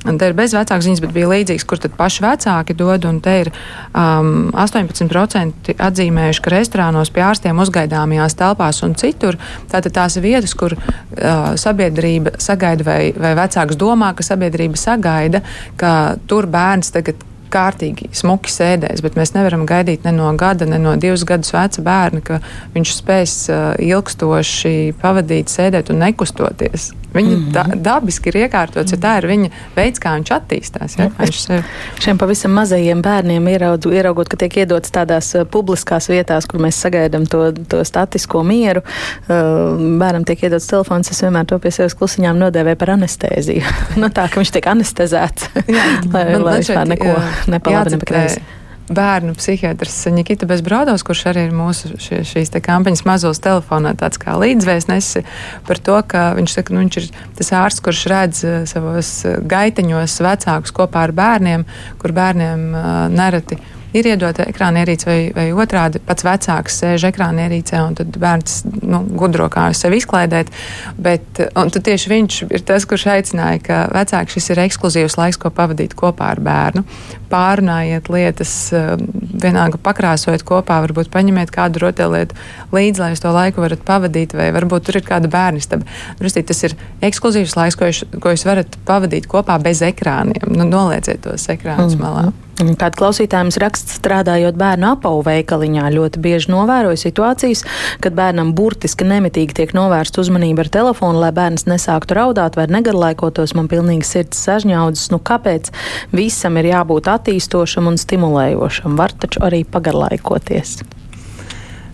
Te 0.04 0.28
ir 0.28 0.36
bez 0.36 0.52
vecāku 0.56 0.84
ziņas, 0.84 1.02
bet 1.04 1.14
bija 1.16 1.30
līdzīgs, 1.32 1.66
kur 1.68 1.80
tad 1.80 1.96
paši 1.96 2.26
vecāki 2.26 2.76
dod. 2.76 3.08
Te 3.24 3.36
ir 3.46 3.50
um, 3.96 4.52
18% 4.52 5.74
atzīmējuši, 5.88 6.44
ka 6.44 6.54
restorānos 6.54 7.12
pie 7.14 7.24
ārstiem 7.24 7.60
uzgaidāmajās 7.64 8.38
telpās 8.40 8.84
un 8.84 8.98
citur. 9.00 9.40
Tātad 9.72 9.96
tās 9.96 10.20
vietas, 10.24 10.56
kur 10.60 10.76
uh, 10.76 11.54
sabiedrība 11.60 12.36
sagaida 12.44 12.88
vai, 12.88 13.02
vai 13.16 13.36
vecāks 13.40 13.80
domā, 13.80 14.12
ka 14.18 14.26
sabiedrība 14.28 14.80
sagaida, 14.80 15.44
ka 15.80 15.94
tur 16.28 16.50
bērns 16.52 16.92
tagad 16.96 17.24
kārtīgi 17.54 18.10
smuki 18.18 18.52
sēdēs, 18.52 19.04
bet 19.06 19.18
mēs 19.20 19.36
nevaram 19.36 19.68
gaidīt 19.70 20.08
ne 20.08 20.14
no 20.16 20.32
gada, 20.40 20.66
ne 20.70 20.80
no 20.82 20.96
divus 21.00 21.26
gadus 21.30 21.54
veca 21.54 21.86
bērna, 21.86 22.24
ka 22.26 22.42
viņš 22.74 22.96
spēs 22.98 23.38
uh, 23.54 23.64
ilgstoši 23.78 24.98
pavadīt, 25.02 25.54
sēdēt 25.54 25.94
un 25.94 26.02
nekustoties. 26.04 26.92
Viņa 27.14 27.30
mm 27.30 27.44
-hmm. 27.44 27.52
da, 27.52 27.64
dabiski 27.76 28.30
ir 28.30 28.40
iekārtots, 28.46 28.92
ja 28.92 28.98
tā 28.98 29.18
ir 29.18 29.28
viņa 29.30 29.50
veids, 29.76 30.00
kā 30.02 30.16
viņš 30.18 30.32
attīstās. 30.34 30.98
Ja, 30.98 31.10
viņš 31.20 31.40
sev... 31.40 31.64
Šiem 32.00 32.18
pavisam 32.18 32.52
mazajiem 32.58 33.02
bērniem 33.02 33.48
ieraudu, 33.48 33.92
ieraugot, 33.94 34.30
ka 34.30 34.38
tiek 34.38 34.58
iedots 34.58 34.92
tādās 34.92 35.34
uh, 35.38 35.46
publiskās 35.46 36.10
vietās, 36.10 36.48
kur 36.50 36.60
mēs 36.60 36.82
sagaidām 36.82 37.28
to, 37.30 37.52
to 37.70 37.84
statisko 37.86 38.44
mieru, 38.44 38.82
uh, 38.82 39.78
bērnam 40.00 40.26
tiek 40.26 40.44
iedots 40.44 40.68
telefons, 40.68 41.12
es 41.12 41.22
vienmēr 41.22 41.46
to 41.46 41.60
pie 41.60 41.72
sevis 41.72 41.94
klusiņām 41.94 42.42
nodēvēju 42.42 42.82
par 42.82 42.96
anestēziju. 42.98 43.64
nu, 44.02 44.10
tā, 44.10 44.28
ka 44.28 44.42
viņš 44.42 44.52
tiek 44.58 44.68
anestezēts, 44.74 45.50
jā, 45.68 45.86
lai, 46.14 46.26
man, 46.34 46.44
lai 46.50 46.58
vispār 46.60 46.88
neko 46.88 47.16
nepalabi, 47.48 47.98
nepakreisi 47.98 48.42
bērnu 48.90 49.36
psihiatrs 49.38 49.96
Nikita 50.12 50.48
Bezbraudovs, 50.50 51.06
kurš 51.08 51.26
arī 51.32 51.48
ir 51.48 51.54
mūsu 51.56 51.94
šie, 52.02 52.22
šīs 52.28 52.52
kampaņas 52.64 53.06
mazos 53.08 53.40
telefonā, 53.44 53.94
tāds 54.00 54.20
kā 54.22 54.36
līdzvēstnesis 54.42 55.28
par 55.68 55.80
to, 55.80 56.00
ka 56.08 56.26
viņš 56.38 56.58
saka, 56.58 56.76
nu, 56.76 56.84
viņš 56.84 57.00
ir 57.00 57.12
tas 57.40 57.54
ārsts, 57.60 57.84
kurš 57.84 58.04
redz 58.12 58.44
uh, 58.48 58.58
savos 58.70 59.14
eh, 59.28 59.40
gaiteņos 59.40 60.18
vecākus 60.24 60.76
kopā 60.76 61.08
ar 61.08 61.16
bērniem, 61.16 61.68
kur 62.02 62.16
bērniem 62.16 62.68
uh, 62.74 62.92
nereti 63.14 63.60
ir 63.60 63.73
iedota 64.02 64.46
ekrāna 64.50 64.84
ierīce, 64.84 65.08
vai, 65.08 65.18
vai 65.36 65.46
otrādi 65.54 66.02
pats 66.04 66.26
vecāks 66.26 66.80
sēž 66.82 67.08
ekrāna 67.12 67.46
ierīcē, 67.46 67.80
un 67.86 67.98
tad 68.00 68.18
bērns 68.20 68.64
nu, 68.82 69.04
gudro 69.20 69.48
kā 69.54 69.68
sevi 69.78 70.00
izklaidēt. 70.02 70.50
Bet 70.98 71.42
tieši 71.54 72.12
viņš 72.12 72.40
ir 72.50 72.66
tas, 72.66 72.88
kurš 72.90 73.06
aicināja, 73.14 73.62
ka 73.64 73.80
vecāks 73.94 74.38
šis 74.38 74.52
ir 74.54 74.64
ekskluzīvs 74.66 75.18
laiks, 75.20 75.40
ko 75.42 75.52
pavadīt 75.54 75.94
kopā 76.00 76.32
ar 76.34 76.42
bērnu. 76.44 76.86
Pārunājiet 77.34 78.10
lietas, 78.14 78.54
um, 78.78 79.06
vienalga 79.42 79.80
pakrāsojiet 79.82 80.46
kopā, 80.48 80.80
varbūt 80.86 81.12
paņemiet 81.14 81.54
kādu 81.54 81.82
rotaļlietu 81.86 82.38
līdzi, 82.74 83.02
lai 83.02 83.12
jūs 83.14 83.24
to 83.24 83.34
laiku 83.34 83.64
varat 83.64 83.86
pavadīt, 83.86 84.38
vai 84.38 84.52
varbūt 84.56 84.90
tur 84.90 85.00
ir 85.02 85.08
kāda 85.08 85.32
bērnistaba. 85.34 85.88
Rustīt, 86.22 86.50
tas 86.50 86.62
ir 86.66 86.78
ekskluzīvs 87.06 87.58
laiks, 87.58 87.78
ko 87.80 87.90
jūs, 87.90 88.04
ko 88.22 88.34
jūs 88.34 88.46
varat 88.50 88.78
pavadīt 88.88 89.30
kopā 89.30 89.58
bez 89.64 89.82
ekrāniem. 89.86 90.54
Nu, 90.54 90.68
nolieciet 90.70 91.24
tos 91.26 91.50
ekrānus 91.54 91.98
mm. 91.98 92.02
malā. 92.06 92.32
Kāda 92.54 92.94
klausītājiem 92.94 93.50
raksts, 93.64 93.98
strādājot 93.98 94.58
bērnu 94.60 94.92
apavu 94.94 95.24
veikaliņā, 95.26 95.88
ļoti 95.96 96.22
bieži 96.22 96.52
novēroju 96.54 97.02
situācijas, 97.02 97.64
kad 98.04 98.14
bērnam 98.18 98.54
burtiski 98.54 99.08
nemitīgi 99.10 99.58
tiek 99.58 99.74
novērsta 99.74 100.22
uzmanība 100.22 100.66
ar 100.66 100.72
telefonu, 100.78 101.24
lai 101.24 101.34
bērns 101.34 101.66
nesāktu 101.66 102.20
raudāt 102.20 102.60
vai 102.60 102.70
negarlaikotos. 102.70 103.56
Man 103.58 103.72
pilnīgi 103.72 104.06
sirds 104.08 104.46
sažņaudzes, 104.46 105.10
nu 105.16 105.20
kāpēc 105.20 105.74
visam 106.14 106.62
ir 106.62 106.70
jābūt 106.76 107.10
attīstošam 107.18 107.90
un 107.90 107.98
stimulējošam? 108.02 109.00
Var 109.02 109.18
taču 109.26 109.42
arī 109.50 109.64
pagarlaikoties. 109.66 110.84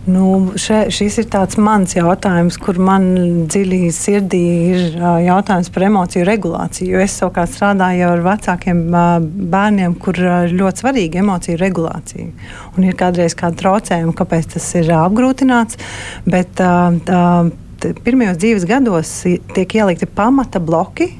Nu, 0.08 0.54
še, 0.56 0.86
šis 0.88 1.18
ir 1.20 1.26
mans 1.60 1.92
jautājums, 1.92 2.56
kur 2.56 2.78
man 2.80 3.04
dziļi 3.52 3.90
sirdī 3.92 4.42
ir 4.72 4.96
jautājums 5.26 5.68
par 5.74 5.84
emociju 5.90 6.24
regulāciju. 6.24 7.02
Es 7.04 7.18
savukārt 7.20 7.52
strādāju 7.52 8.08
ar 8.08 8.24
vecākiem 8.24 8.80
bērniem, 9.52 9.98
kur 10.00 10.16
ļoti 10.48 10.84
svarīga 10.84 11.20
emociju 11.20 11.60
regulācija. 11.60 12.30
Un 12.76 12.88
ir 12.88 12.96
kādreiz 12.96 13.36
kādi 13.36 13.60
traucējumi, 13.60 14.16
kāpēc 14.16 14.54
tas 14.56 14.70
ir 14.80 14.88
apgrūtināts. 14.96 15.76
Bet, 16.24 16.56
tā, 16.56 17.24
pirmajos 18.04 18.40
dzīves 18.40 18.68
gados 18.70 19.12
tiek 19.52 19.76
ielikti 19.82 20.08
pamata 20.08 20.64
bloki, 20.64 21.12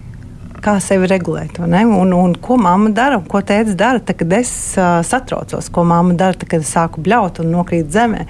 kā 0.62 0.76
sevi 0.82 1.08
regulēt. 1.10 1.58
Un, 1.60 2.12
un 2.14 2.34
ko 2.40 2.56
mamma 2.60 2.90
dara 2.94 3.18
un 3.20 3.26
ko 3.28 3.40
tēvs 3.44 3.76
dara, 3.78 4.00
tad, 4.00 4.18
kad 4.20 4.32
es 4.36 4.50
uh, 4.78 5.00
satraucos, 5.06 5.70
ko 5.72 5.84
mamma 5.88 6.16
dara, 6.18 6.36
tad, 6.38 6.48
kad 6.52 6.64
es 6.64 6.72
sāku 6.74 7.02
bļaut 7.04 7.40
un 7.42 7.50
nokrīt 7.54 7.90
zemē. 7.92 8.26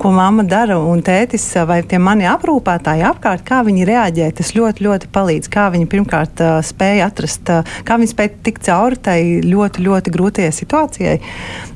Ko 0.00 0.12
mamma 0.14 0.44
dara 0.48 0.78
un 0.80 1.02
tētis 1.06 1.46
vai 1.68 1.80
tie 1.86 2.00
mani 2.02 2.28
aprūpētāji 2.30 3.06
apkārt, 3.08 3.44
kā 3.48 3.62
viņi 3.66 3.86
reaģē. 3.88 4.30
Tas 4.40 4.52
ļoti, 4.56 4.86
ļoti 4.86 5.10
palīdz. 5.14 5.50
Kā 5.52 5.68
viņi 5.74 5.88
pirmkārt 5.90 6.44
uh, 6.44 6.58
spēja 6.64 7.10
atrast, 7.10 7.50
uh, 7.52 7.78
kā 7.86 7.98
viņi 8.00 8.12
spēja 8.12 8.34
tikt 8.46 8.66
cauri 8.68 9.00
tai 9.00 9.18
ļoti, 9.46 9.84
ļoti 9.86 10.14
grūtajai 10.14 10.52
situācijai. 10.54 11.16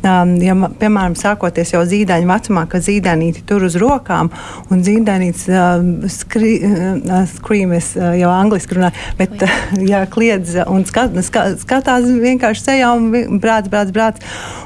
Um, 0.04 0.36
ja, 0.44 0.56
piemēram, 0.80 1.16
sākoties 1.18 1.74
jau 1.74 1.82
zīdaiņa 1.88 2.28
vecumā, 2.28 2.66
kad 2.70 2.84
zīdainīti 2.84 3.44
tur 3.48 3.64
uz 3.66 3.78
rokām 3.80 4.30
un 4.72 4.84
zīdainīts 4.84 5.46
uh, 5.48 5.84
skri, 6.12 6.56
uh, 6.68 7.22
scream, 7.30 7.72
es 7.76 7.94
uh, 7.98 8.12
jau 8.18 8.32
angliski 8.34 8.76
runāju, 8.78 9.08
bet 9.20 9.46
uh, 9.46 9.54
jā, 9.94 10.02
kliedz 10.10 10.56
un 10.66 10.84
skat, 10.88 11.14
skat, 11.26 11.58
skatās 11.62 12.08
vienkārši 12.08 12.66
sejā 12.66 12.90
un 12.98 13.38
brāc, 13.42 13.70
brāc, 13.72 13.92
brāc. 13.94 14.20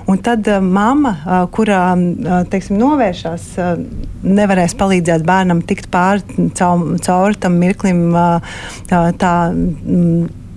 Un 0.08 0.20
tad 0.24 0.48
uh, 0.48 0.58
mamma, 0.64 1.14
uh, 1.20 1.44
kurā 1.52 1.82
uh, 1.94 2.42
teiksim, 2.50 2.78
novēršās, 2.80 3.46
uh, 3.60 3.74
nevarēs 4.24 4.76
palīdzēt 4.80 5.26
bērnam 5.28 5.62
tikt 5.68 5.90
pāri 5.92 6.48
caur, 6.58 6.84
cauri 7.04 7.40
tam 7.44 7.60
mirklim. 7.60 8.08
Uh, 8.16 8.58
tā, 8.88 9.32
mm, 9.52 10.47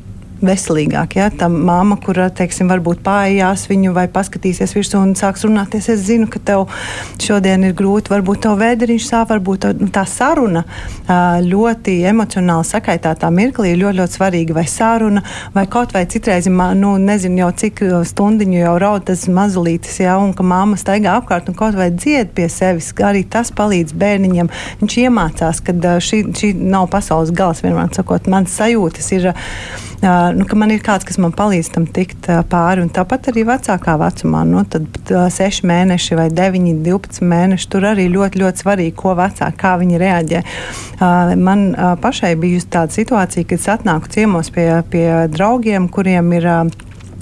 veselīgāk. 0.46 1.16
Ja? 1.20 1.30
Tā 1.34 1.48
māma, 1.52 1.98
kura, 2.02 2.30
teiksim, 2.34 2.70
varbūt 2.72 3.04
pājās 3.06 3.68
viņu 3.70 3.94
vai 3.96 4.08
paskatīsies 4.12 4.76
virsū 4.76 5.02
un 5.02 5.14
sāks 5.18 5.46
runāties, 5.48 5.90
es 5.94 6.06
zinu, 6.08 6.28
ka 6.32 6.42
tev 6.52 6.68
šodien 7.22 7.66
ir 7.68 7.76
grūti, 7.78 8.12
varbūt 8.14 8.44
tev 8.46 8.58
vēderiņš 8.62 9.08
sāp, 9.08 9.32
varbūt 9.32 9.70
nu, 9.80 9.90
tā 9.94 10.04
saruna 10.10 10.64
ļoti 11.46 12.00
emocionāli 12.10 12.68
sakaitātā 12.68 13.30
mirklī 13.34 13.74
ir 13.74 13.82
ļoti, 13.84 14.00
ļoti 14.02 14.18
svarīga. 14.18 14.58
Vai 14.58 14.66
saruna, 14.70 15.24
vai 15.56 15.66
kaut 15.72 15.94
vai 15.96 16.06
citreiz, 16.10 16.50
nu, 16.50 16.96
nezinu 17.02 17.44
jau 17.46 17.52
cik 17.64 17.84
stundiņu 18.12 18.60
jau 18.62 18.76
raud 18.82 19.08
tas 19.08 19.28
mazulītis, 19.32 20.02
ja, 20.04 20.18
un 20.22 20.34
ka 20.38 20.46
māma 20.46 20.80
staigā 20.80 21.16
apkārt 21.20 21.50
un 21.52 21.58
kaut 21.58 21.78
vai 21.78 21.92
dzied 21.94 22.34
pie 22.38 22.48
sevis, 22.52 22.92
arī 23.06 23.24
tas 23.30 23.54
palīdz 23.56 23.96
bērniņam. 23.98 24.52
Viņš 24.82 24.98
iemācās, 25.06 25.62
ka 25.66 25.78
šī, 26.04 26.24
šī 26.38 26.54
nav 26.60 26.90
pasaules 26.94 27.34
gals, 27.36 27.64
vienmēr 27.66 27.94
sakot, 27.96 28.30
mans 28.32 28.58
sajūtas 28.58 29.12
ir 29.18 29.32
nu, 30.38 30.46
ka 30.50 30.58
man 30.60 30.74
ir 30.74 30.82
kāds, 30.86 31.06
kas 31.08 31.20
man 31.22 31.34
palīdz 31.38 31.72
tam 31.76 31.86
tikt 31.90 32.30
pāri. 32.52 32.84
Un 32.86 32.92
tāpat 32.94 33.32
arī 33.32 33.46
vecākā 33.48 33.96
vecumā, 34.02 34.44
nu, 34.48 34.64
tad 34.70 35.12
6 35.36 35.66
mēneši 35.68 36.20
vai 36.20 36.28
9, 36.34 36.84
12 36.86 37.26
mēneši. 37.32 37.70
Tur 37.72 37.90
arī 37.92 38.08
ļoti, 38.12 38.42
ļoti 38.44 38.66
svarīgi, 38.66 38.96
ko 39.00 39.16
vecāki, 39.20 39.60
kā 39.62 39.76
viņi 39.82 40.02
reaģē. 40.02 40.44
Man 41.42 41.68
pašai 42.04 42.36
bijusi 42.40 42.72
tāda 42.74 42.96
situācija, 42.96 43.48
kad 43.50 43.60
es 43.60 43.70
atnāku 43.76 44.12
ciemos 44.14 44.52
pie, 44.54 44.70
pie 44.92 45.08
draugiem, 45.32 45.90
kuriem 45.92 46.34
ir 46.38 46.50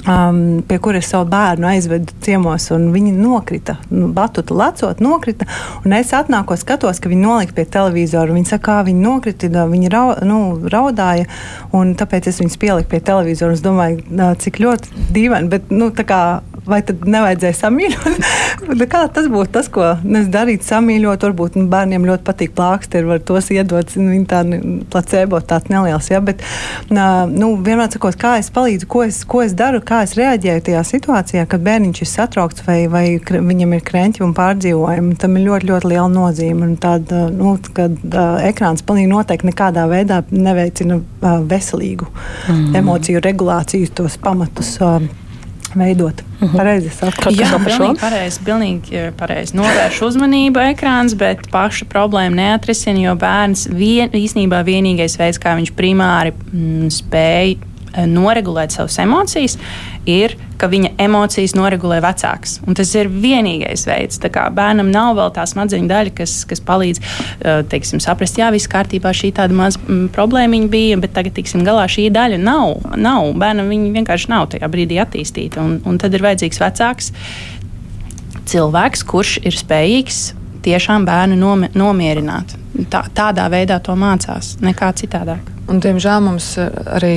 um, 0.08 0.62
pie 0.68 0.78
kuras 0.80 1.10
savu 1.10 1.28
bērnu 1.30 1.68
aizvedu 1.70 2.14
ciemos, 2.24 2.70
un 2.76 2.90
viņi 2.94 3.14
nokrita. 3.18 3.78
Nu, 3.92 4.10
batuta 4.16 4.56
lecot, 4.58 5.02
nokrita. 5.04 5.48
Es 6.00 6.14
atnāku, 6.16 6.58
skatos, 6.60 7.02
ka 7.02 7.12
viņi 7.12 7.26
nolika 7.26 7.58
pie 7.58 7.66
televizora. 7.70 8.36
Viņi 8.36 8.52
saka, 8.54 8.66
kā 8.70 8.78
viņi 8.88 9.04
nokrita, 9.04 9.66
viņi 9.70 9.92
rau, 9.94 10.06
nu, 10.28 10.40
raudāja, 10.72 11.28
un 11.76 11.96
tāpēc 12.00 12.30
es 12.32 12.40
viņus 12.44 12.60
pieliku 12.62 12.94
pie 12.94 13.02
televizora. 13.12 13.58
Es 13.58 13.66
domāju, 13.66 14.04
cik 14.44 14.62
ļoti 14.64 15.08
dīvaini, 15.16 15.52
bet 15.52 15.74
nu, 15.74 15.92
kā 16.00 16.24
vai 16.70 16.82
tad 16.86 17.04
nevajadzēja 17.10 17.58
samīļot? 17.60 18.28
kā 18.94 19.04
tas 19.14 19.28
būtu 19.32 19.52
tas, 19.56 19.70
ko 19.72 19.92
es 20.20 20.30
darītu, 20.32 20.66
samīļot? 20.68 21.26
Varbūt 21.30 21.58
nu, 21.60 21.66
bērniem 21.72 22.08
ļoti 22.08 22.26
patīk 22.28 22.54
plāksteri, 22.58 23.08
var 23.10 23.22
tos 23.26 23.50
iedot. 23.54 23.96
Viņi 23.96 24.26
tā 24.30 24.42
placebo 24.92 25.42
tāds 25.46 25.70
neliels. 25.72 26.10
Ja? 26.12 26.22
Bet, 26.26 26.44
nu, 26.90 27.52
vienmēr 27.66 27.92
sakot, 27.94 28.18
kā 28.20 28.38
es 28.42 28.52
palīdzu, 28.54 28.90
ko 28.90 29.04
es, 29.08 29.22
ko 29.30 29.44
es 29.46 29.56
daru, 29.58 29.82
kā 29.86 30.04
es 30.06 30.16
reaģēju 30.20 30.66
tajā 30.70 30.84
situācijā, 30.92 31.46
kad 31.50 31.64
bērniņš 31.66 32.04
ir 32.04 32.12
satraukts 32.12 32.66
vai, 32.68 32.80
vai 32.92 33.06
viņam 33.20 33.78
ir 33.78 33.86
krēķi 33.86 34.26
un 34.26 34.36
pārdzīvojumi. 34.38 35.18
Tam 35.22 35.38
ir 35.38 35.48
ļoti, 35.48 35.72
ļoti 35.72 35.94
liela 35.94 36.10
nozīme. 36.14 36.72
Tāda, 36.82 37.28
nu, 37.34 37.56
kad 37.76 37.98
uh, 38.10 38.40
ekrāns 38.46 38.86
pilnīgi 38.86 39.12
noteikti 39.12 39.50
nekādā 39.50 39.86
veidā 39.90 40.22
neveicina 40.32 41.00
uh, 41.00 41.40
veselīgu 41.50 42.08
mm. 42.10 42.78
emociju 42.80 43.24
regulāciju, 43.26 43.90
tos 44.00 44.20
pamatus. 44.22 44.76
Uh, 44.84 45.10
veidot. 45.76 46.24
Mhm. 46.40 46.46
-huh. 46.46 46.58
Pareizi 46.58 46.90
saprotu. 46.90 47.36
Jā, 47.36 47.52
pilnīgi 47.66 48.00
pareizi, 48.00 48.40
pilnīgi 48.46 49.06
pareizi. 49.18 49.56
Novērš 49.58 50.02
uzmanību 50.10 50.60
ekrāns, 50.74 51.16
bet 51.16 51.50
pašu 51.52 51.86
problēmu 51.86 52.36
neatrisina, 52.36 53.00
jo 53.00 53.16
bērns 53.16 53.68
vien, 53.70 54.10
īsnībā 54.10 54.64
vienīgais 54.64 55.18
veids, 55.20 55.40
kā 55.40 55.56
viņš 55.56 55.74
primāri 55.76 56.34
mm, 56.54 56.90
spēj 56.90 57.58
Eh, 57.90 58.06
noregulēt 58.06 58.74
savas 58.76 59.00
emocijas, 59.02 59.56
ir, 60.10 60.36
ka 60.60 60.68
viņa 60.72 60.92
emocijas 61.00 61.56
noregulē 61.56 62.00
vecāks. 62.04 62.58
Un 62.68 62.76
tas 62.78 62.92
ir 62.98 63.10
vienīgais 63.12 63.86
veids. 63.88 64.20
Bērnam 64.20 64.92
nav 64.92 65.16
vēl 65.20 65.32
tā 65.36 65.46
smadzeņu 65.48 65.90
daļa, 65.90 66.14
kas, 66.18 66.34
kas 66.50 66.64
palīdz 66.66 67.02
eh, 67.02 67.62
teiksim, 67.72 68.02
saprast, 68.04 68.40
jā, 68.40 68.50
viss 68.56 68.70
kārtībā, 68.72 69.14
šī 69.16 69.32
tāda 69.40 69.56
maza 69.56 69.80
mm, 69.82 70.10
problēma 70.16 70.60
bija, 70.72 70.98
bet 71.02 71.16
tagad 71.16 71.38
tiksim 71.38 71.64
galā 71.68 71.88
šī 71.92 72.10
daļa 72.16 72.42
nav. 72.44 72.90
nav. 73.00 73.32
Bērnam 73.40 73.72
viņa 73.72 73.94
vienkārši 74.00 74.34
nav 74.34 74.50
tajā 74.56 74.72
brīdī 74.72 75.00
attīstīta. 75.04 75.64
Un, 75.64 75.80
un 75.88 76.02
tad 76.02 76.16
ir 76.16 76.26
vajadzīgs 76.26 76.62
vecāks 76.64 77.14
cilvēks, 78.50 79.06
kurš 79.08 79.38
ir 79.46 79.56
spējīgs 79.56 80.24
tiešām 80.66 81.06
bērnu 81.08 81.70
nomierināt. 81.78 82.58
Tā, 82.92 83.06
tādā 83.16 83.48
veidā 83.52 83.80
to 83.84 83.96
mācās, 84.00 84.58
nekā 84.64 84.92
citādāk. 85.00 85.59
Un, 85.70 85.80
diemžēl 85.84 86.24
mums 86.26 86.52
eh, 86.58 86.70
arī 86.98 87.16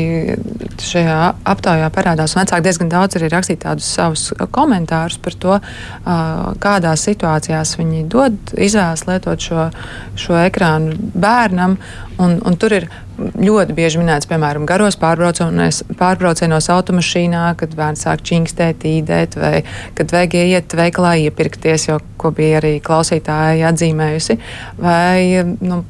šajā 0.83 1.19
aptaujā 1.49 1.89
parādās, 1.95 2.35
un 2.35 2.43
vecāki 2.43 2.67
diezgan 2.67 2.91
daudz 2.93 3.17
arī 3.17 3.31
rakstīt 3.33 3.63
tādus 3.65 3.89
savus 3.89 4.27
komentārus 4.53 5.19
par 5.23 5.37
to, 5.45 5.59
kādās 6.63 7.05
situācijās 7.07 7.77
viņi 7.79 8.03
dod 8.11 8.55
izvēles 8.57 9.07
lietot 9.09 9.47
šo, 9.47 9.69
šo 10.19 10.39
ekrānu 10.43 10.97
bērnam. 11.15 11.79
Un, 12.21 12.37
un 12.45 12.57
tur 12.61 12.75
ir 12.77 12.87
ļoti 13.17 13.75
bieži 13.77 14.01
minēts, 14.01 14.29
piemēram, 14.29 14.67
garos 14.69 14.99
pārbraucienos 15.01 16.69
automašīnā, 16.75 17.45
kad 17.61 17.75
bērns 17.79 18.05
sāk 18.07 18.25
čingstēt, 18.27 18.85
īdēt, 18.89 19.37
vai 19.41 19.63
kad 19.99 20.13
vajag 20.13 20.37
iet 20.43 20.77
veikalā 20.77 21.15
iepirkties, 21.27 21.89
jo, 21.89 21.99
ko 22.21 22.33
bija 22.35 22.61
arī 22.61 22.75
klausītāji 22.85 23.65
atzīmējusi, 23.69 24.39
vai 24.83 25.43
nu, 25.65 25.83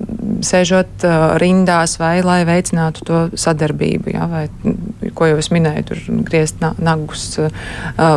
sēžot 0.46 1.06
uh, 1.08 1.26
rindās, 1.42 1.98
vai 2.02 2.14
lai 2.26 2.40
veicinātu 2.48 3.06
to 3.08 3.22
sadarbību, 3.38 4.14
ja, 4.14 4.28
vai, 4.30 4.46
ko 5.16 5.30
jau 5.32 5.38
es 5.42 5.52
minēju, 5.54 5.86
tur 5.90 6.02
griezt 6.28 6.62
nagus, 6.62 7.28
uh, 7.42 7.52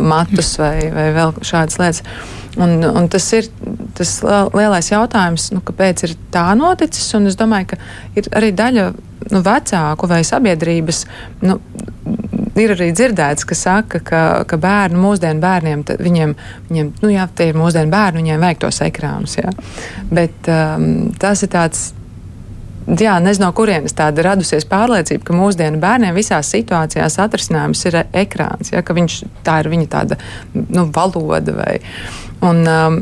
matus 0.05 0.55
vai, 0.61 0.89
vai 0.95 1.11
vēl 1.15 1.37
šādas 1.45 1.81
lietas. 1.81 2.03
Un, 2.55 2.79
un 2.87 3.09
tas 3.11 3.25
ir 3.35 3.49
tas 3.95 4.11
lielais 4.55 4.87
jautājums, 4.91 5.49
nu, 5.55 5.61
kāpēc 5.65 6.05
ir 6.07 6.13
tā 6.33 6.45
noticis. 6.57 7.07
Es 7.27 7.37
domāju, 7.39 7.73
ka 7.73 7.79
ir 8.15 8.29
arī 8.35 8.51
daļa 8.55 8.85
nu, 9.31 9.41
vecāku 9.45 10.09
vai 10.11 10.23
sabiedrības. 10.27 11.05
Nu, 11.45 11.59
Ir 12.55 12.71
arī 12.71 12.85
dzirdēts, 12.95 13.43
ka 13.43 13.55
saka, 13.59 13.99
ka, 13.99 14.19
ka 14.47 14.55
bērnu, 14.63 14.95
mūsdienu 15.03 15.41
bērniem, 15.43 15.81
viņiem, 15.99 16.35
viņiem, 16.69 16.91
nu 17.01 17.09
jā, 17.11 17.25
tie 17.35 17.49
ir 17.51 17.57
mūsdienu 17.59 17.91
bērni, 17.91 18.21
viņiem 18.21 18.45
vajag 18.45 18.61
tos 18.61 18.79
ekrānus. 18.85 19.33
Jā. 19.35 19.51
Bet 20.07 20.47
um, 20.47 20.85
tas 21.19 21.43
ir 21.43 21.51
tāds 21.51 21.81
jā, 22.87 23.17
nezinu, 23.19 23.49
no 23.49 23.51
kurienes 23.57 23.97
tāda 23.97 24.23
radusies 24.29 24.67
pārliecība, 24.71 25.25
ka 25.27 25.35
mūsdienu 25.35 25.81
bērniem 25.83 26.15
visās 26.15 26.53
situācijās 26.53 27.19
atrisinājums 27.25 27.83
ir 27.89 27.99
ekrāns, 28.05 28.71
ja, 28.71 28.85
viņš, 28.85 29.17
tā 29.43 29.59
ir 29.63 29.71
viņa 29.73 29.91
tāda 29.91 30.19
nu, 30.53 30.87
valoda 30.95 31.59
vai, 31.59 31.75
Un, 32.45 32.67
um, 32.67 32.97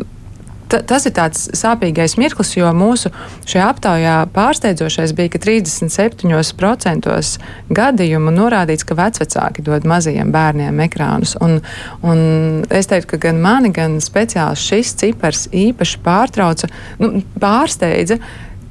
tas 0.87 1.05
ir 1.07 1.13
tāds 1.15 1.47
sāpīgais 1.57 2.15
mirklis, 2.19 2.53
jo 2.57 2.69
mūsu 2.75 3.11
šajā 3.49 3.65
aptaujā 3.73 4.15
pārsteidzošais 4.35 5.13
bija, 5.17 5.33
ka 5.33 5.41
37% 5.43 7.11
gadījumu 7.79 8.33
norādīts, 8.33 8.87
ka 8.87 8.97
vecvecāki 8.97 9.65
dod 9.65 9.87
mazajiem 9.89 10.31
bērniem 10.33 10.81
ekrānus. 10.87 11.35
Un, 11.43 11.59
un 12.05 12.23
es 12.73 12.89
teiktu, 12.91 13.13
ka 13.13 13.21
gan 13.29 13.41
mani, 13.43 13.73
gan 13.75 13.99
speciāli 14.03 14.59
šis 14.59 14.95
cipars 15.01 15.47
īpaši 15.51 16.01
pārtrauca, 16.05 16.71
nu, 17.03 17.21
pārsteidza 17.41 18.19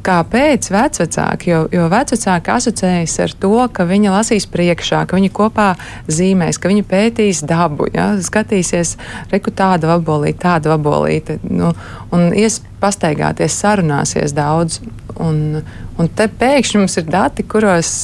Kāpēc 0.02 0.66
vecāki? 0.74 1.52
Jo, 1.52 1.60
jo 1.70 1.84
vecāki 1.90 2.50
asociējas 2.50 3.14
ar 3.22 3.34
to, 3.38 3.52
ka 3.70 3.86
viņi 3.86 4.10
lasīs 4.10 4.48
priekšā, 4.50 5.04
ka 5.06 5.18
viņi 5.18 5.30
kopā 5.34 5.68
zīmēs, 6.10 6.58
ka 6.58 6.72
viņi 6.72 6.82
pētīs 6.90 7.44
dabu, 7.46 7.86
ja? 7.94 8.08
skatīsies, 8.18 8.96
reku 9.30 9.54
tāda 9.54 9.92
vabolīte, 9.92 10.40
tāda 10.42 10.74
vabolīte, 10.74 11.38
nu, 11.46 11.70
un 12.10 12.28
ies 12.34 12.58
pastaigāties, 12.82 13.54
sarunāsies 13.62 14.34
daudz. 14.34 14.80
Un, 15.22 15.62
un 16.00 16.12
te 16.18 16.26
pēkšņi 16.26 16.82
mums 16.82 16.98
ir 16.98 17.06
dati, 17.06 17.46
kuros 17.46 17.94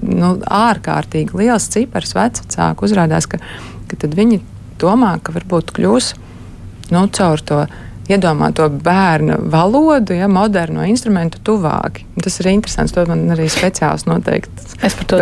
nu, 0.00 0.34
ārkārtīgi 0.48 1.36
liels 1.42 1.68
cipars 1.74 2.16
vecāku 2.16 2.88
uzrādās, 2.88 3.28
ka, 3.28 3.42
ka 3.90 4.08
viņi 4.08 4.40
domā, 4.80 5.18
ka 5.20 5.34
varbūt 5.36 5.74
kļūs 5.76 6.14
nu, 6.94 7.04
caur 7.12 7.42
to 7.44 7.64
iedomāto 8.08 8.68
bērnu 8.68 9.38
valodu, 9.52 10.16
ja 10.16 10.28
moderno 10.28 10.84
instrumentu 10.88 11.40
tuvāki. 11.44 12.04
Tas 12.24 12.40
ir 12.40 12.50
interesants. 12.52 12.94
To 12.94 13.06
man 13.08 13.26
arī 13.34 13.48
speciāls 13.52 14.06
noteikti 14.08 14.64
es 14.84 14.96
par 14.98 15.08
to. 15.08 15.20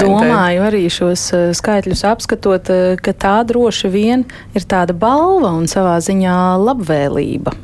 Domāju 0.00 0.64
arī 0.66 0.86
šos 0.92 1.28
eh, 1.36 1.46
skaitļus 1.56 2.04
apskatot, 2.08 2.72
eh, 2.72 2.96
ka 3.02 3.14
tā 3.16 3.36
droši 3.48 3.92
vien 3.92 4.26
ir 4.56 4.66
tāda 4.68 4.96
balva 4.96 5.52
un 5.56 5.68
savā 5.70 5.96
ziņā 6.04 6.36
labvēlība. 6.62 7.54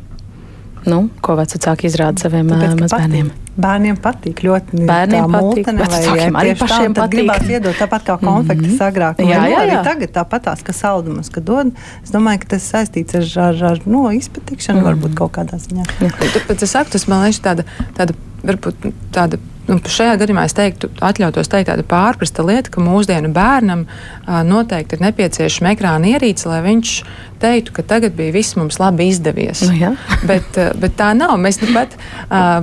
Nu, 0.89 1.07
ko 1.23 1.37
vecāki 1.39 1.87
izrāda 1.89 2.25
saviem 2.25 2.49
Tāpēc, 2.51 2.75
mazbērniem? 2.81 3.31
Bērniem 3.53 3.99
patīk 4.01 4.41
ļoti. 4.47 4.81
Bērniem 4.89 5.27
patīk. 5.29 5.69
Multene, 5.69 5.87
jā, 6.17 6.29
arī 6.41 6.55
pašiem 6.57 6.95
tā, 6.97 7.03
patīk. 7.03 7.19
Gribās 7.19 7.51
iedot 7.53 7.77
tāpat 7.77 8.07
kā 8.07 8.17
konfektes 8.23 8.73
mm 8.73 8.79
-hmm. 8.79 8.89
agrāk. 8.89 9.21
Jā, 9.21 9.29
jā, 9.29 9.45
jā. 9.51 9.61
Arī 9.61 9.77
tagad 9.85 10.13
tāpatās, 10.17 10.65
ka 10.65 10.73
saldumus, 10.73 11.29
ka 11.29 11.41
dod. 11.41 11.73
Es 12.03 12.11
domāju, 12.11 12.41
ka 12.43 12.57
tas 12.57 12.71
saistīts 12.73 13.15
ar, 13.15 13.29
ar, 13.49 13.65
ar 13.73 13.81
no, 13.87 14.11
izpatikšanu 14.11 14.81
mm 14.81 14.85
-hmm. 14.85 14.89
varbūt 14.89 15.15
kaut 15.15 15.33
kādā 15.37 15.61
ziņā. 15.61 15.85
Tāpēc 16.01 16.63
es 16.63 16.71
saku, 16.71 16.91
tas 16.91 17.07
man 17.09 17.23
liekas 17.25 17.41
tāda, 17.41 17.65
tāda, 17.95 18.15
varbūt 18.43 18.93
tāda 19.13 19.39
Nu, 19.69 19.77
šajā 19.79 20.17
gadījumā 20.19 20.43
es 20.49 20.57
teiktu, 20.59 20.89
atļautos 21.05 21.51
teikt 21.51 21.69
tādu 21.71 21.85
pārprasta 21.87 22.43
lietu, 22.43 22.73
ka 22.75 22.83
mūsdienu 22.83 23.31
bērnam 23.35 23.85
a, 23.87 24.41
noteikti 24.47 24.99
ir 24.99 25.05
nepieciešama 25.05 25.77
ekrāna 25.77 26.11
ierīce, 26.17 26.49
lai 26.51 26.59
viņš 26.65 26.95
teiktu, 27.43 27.75
ka 27.77 27.85
tagad 27.95 28.17
bija 28.19 28.35
viss 28.35 28.57
mums 28.59 28.81
labi 28.83 29.07
izdevies. 29.13 29.63
Nu, 29.69 29.77
jā. 29.79 29.93
bet, 30.31 30.59
bet 30.83 30.99
tā 30.99 31.13
nav. 31.19 31.37
Mēs 31.43 31.61
nu 31.63 31.71
pat 31.77 31.95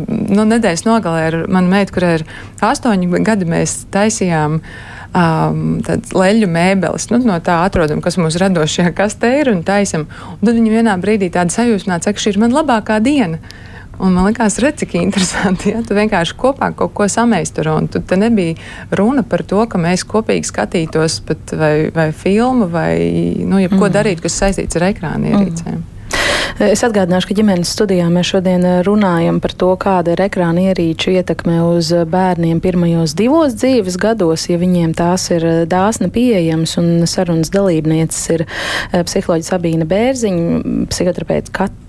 nu, 0.07 0.43
nedēļas 0.43 0.85
nogalē 0.87 1.25
ar 1.29 1.39
manu 1.47 1.71
meitu, 1.71 1.95
kurai 1.95 2.17
ir 2.19 2.25
astoņi 2.67 3.23
gadi, 3.27 3.47
mēs 3.47 3.77
taisījām 3.95 4.59
um, 4.59 5.63
leļu 6.15 6.51
mēbeles. 6.51 7.09
Nu, 7.13 7.21
no 7.23 7.39
tā 7.43 7.61
atrodam, 7.65 8.03
kas 8.03 8.19
mūsu 8.19 8.43
radošajā 8.43 8.93
kastē 8.97 9.33
ir 9.39 9.53
un 9.53 9.63
taisam. 9.67 10.07
Un 10.35 10.43
tad 10.43 10.55
viņi 10.59 10.75
vienā 10.75 10.99
brīdī 11.01 11.31
tāda 11.33 11.53
sajūsmā, 11.55 12.01
ka 12.03 12.15
šī 12.19 12.35
ir 12.35 12.43
man 12.43 12.55
labākā 12.55 12.99
diena. 13.03 13.41
Un 13.99 14.15
man 14.15 14.29
liekas, 14.29 14.55
redz, 14.63 14.79
cik 14.79 14.95
interesanti. 14.95 15.73
Ja? 15.73 15.83
Tu 15.83 15.97
vienkārši 15.97 16.37
kopā 16.39 16.71
kaut 16.77 16.93
ko 16.95 17.07
sameisturo. 17.11 17.75
Tur 17.91 18.19
nebija 18.21 18.55
runa 18.95 19.25
par 19.27 19.43
to, 19.43 19.65
ka 19.67 19.81
mēs 19.81 20.05
kopīgi 20.07 20.47
skatītos 20.47 21.19
vai, 21.59 21.89
vai 21.95 22.09
filmu 22.15 22.69
vai 22.71 22.95
nu, 23.43 23.59
jebko 23.59 23.85
mm. 23.85 23.95
darītu, 23.97 24.23
kas 24.27 24.39
saistīts 24.43 24.79
ar 24.79 24.91
ekrāna 24.93 25.33
ierīcēm. 25.33 25.79
Mm. 25.79 25.87
Es 26.59 26.81
atgādināšu, 26.83 27.29
ka 27.29 27.35
ģimenes 27.37 27.69
studijā 27.71 28.07
mēs 28.11 28.33
šodien 28.33 28.65
runājam 28.83 29.37
par 29.39 29.53
to, 29.55 29.69
kāda 29.79 30.11
ir 30.15 30.23
ekrāna 30.25 30.65
ierīču 30.71 31.13
ietekme 31.13 31.59
uz 31.63 31.91
bērniem 32.11 32.59
pirmajos 32.63 33.13
divos 33.19 33.55
dzīves 33.59 33.95
gados, 34.01 34.49
ja 34.51 34.59
viņiem 34.59 34.95
tās 34.97 35.29
ir 35.31 35.45
dāsni 35.71 36.09
pieejamas. 36.11 36.75
Un 36.81 37.07
sarunas 37.07 37.51
dalībnieces 37.55 38.31
ir 38.35 38.47
psiholoģija 38.91 39.53
Sabīna 39.53 39.87
Bērziņa, 39.87 40.87
psihoterapeits 40.91 41.55
Katra. 41.55 41.88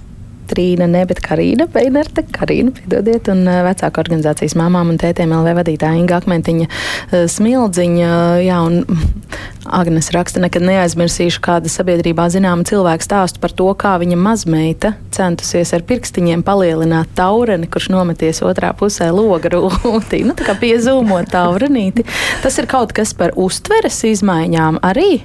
Katrīna, 0.50 0.88
ne, 0.90 1.04
bet 1.06 1.20
Karina 1.22 1.68
Peinerte, 1.70 2.24
Karina, 2.34 2.72
piedodiet, 2.74 3.28
un 3.30 3.44
uh, 3.46 3.60
vecāka 3.62 4.00
organizācijas 4.02 4.56
māmām 4.58 4.88
un 4.90 4.96
tētiem 4.98 5.30
LV 5.30 5.52
vadītāja 5.60 6.00
Inga 6.00 6.16
Akmentiņa 6.18 6.66
uh, 6.66 7.28
Smildziņa. 7.30 8.08
Jā, 8.42 8.56
un 8.66 8.80
Agnes 9.80 10.10
raksta, 10.10 10.42
nekad 10.42 10.64
neaizmirsīšu 10.66 11.38
kāda 11.44 11.70
sabiedrībā 11.70 12.26
zināma 12.34 12.66
cilvēka 12.66 13.06
stāstu 13.06 13.38
par 13.38 13.54
to, 13.54 13.68
kā 13.78 13.92
viņa 14.02 14.18
mazmeita 14.18 14.96
centusies 15.14 15.70
ar 15.76 15.84
pirkstiņiem 15.86 16.42
palielināt 16.42 17.12
taureni, 17.14 17.70
kurš 17.70 17.92
nometies 17.94 18.42
otrā 18.42 18.72
pusē 18.74 19.12
loga 19.14 19.52
rūtī. 19.54 20.24
Nu, 20.26 20.34
tā 20.34 20.48
kā 20.48 20.56
piezūmot 20.58 21.30
taurenīti. 21.30 22.08
Tas 22.42 22.58
ir 22.58 22.66
kaut 22.70 22.96
kas 22.96 23.14
par 23.14 23.36
uztveres 23.38 24.02
izmaiņām 24.10 24.82
arī 24.82 25.20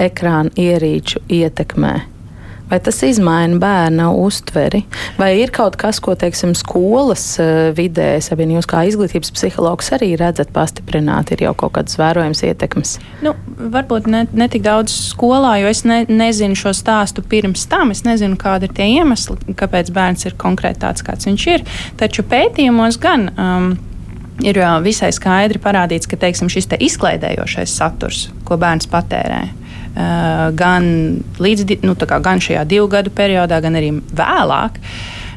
ekrāna 0.00 0.48
ierīču 0.56 1.20
ietekmē. 1.28 2.11
Vai 2.72 2.78
tas 2.80 3.02
izmaina 3.04 3.58
bērna 3.60 4.06
uztveri? 4.16 4.78
Vai 5.18 5.34
ir 5.42 5.50
kaut 5.52 5.74
kas, 5.76 5.98
ko, 6.00 6.14
teiksim, 6.16 6.54
skolas 6.56 7.26
uh, 7.36 7.68
vidē, 7.76 8.14
Sabina, 8.24 8.54
jūs 8.56 8.68
kā 8.70 8.86
izglītības 8.88 9.28
psihologs 9.36 9.92
arī 9.92 10.14
redzat 10.16 10.54
pastiprināt, 10.56 11.34
ir 11.34 11.44
jau 11.44 11.52
kaut 11.52 11.74
kādas 11.76 12.00
vērojams 12.00 12.40
ietekmes? 12.48 12.94
Nu, 13.20 13.34
varbūt 13.76 14.08
ne, 14.08 14.24
ne 14.32 14.48
tik 14.48 14.64
daudz 14.64 14.96
skolā, 15.10 15.58
jo 15.60 15.68
es 15.68 15.84
ne, 15.84 16.00
nezinu 16.08 16.56
šo 16.56 16.72
stāstu 16.72 17.20
pirms 17.20 17.68
tam. 17.68 17.92
Es 17.92 18.06
nezinu, 18.08 18.40
kādi 18.40 18.70
ir 18.70 18.76
tie 18.80 18.88
iemesli, 18.96 19.36
kāpēc 19.52 19.92
bērns 19.92 20.30
ir 20.30 20.40
konkrēti 20.40 20.80
tāds, 20.86 21.04
kāds 21.04 21.28
viņš 21.28 21.48
ir. 21.52 21.68
Taču 22.00 22.24
pētījumos 22.24 22.96
gan. 23.04 23.34
Um, 23.36 23.72
ir 24.40 24.56
visai 24.80 25.12
skaidri 25.12 25.60
parādīts, 25.60 26.08
ka 26.08 26.16
teiksim, 26.16 26.48
šis 26.48 26.72
te 26.72 26.80
izklaidējošais 26.88 27.76
saturs, 27.76 28.30
ko 28.48 28.56
bērns 28.56 28.88
patērē, 28.90 29.42
Eh, 29.44 29.61
gan, 29.94 30.86
līdz, 31.42 31.82
nu, 31.84 31.96
gan 31.96 32.40
šajā 32.40 32.64
divu 32.68 32.88
gadu 32.92 33.12
periodā, 33.14 33.60
gan 33.60 33.76
arī 33.76 33.92
vēlāk. 34.16 34.78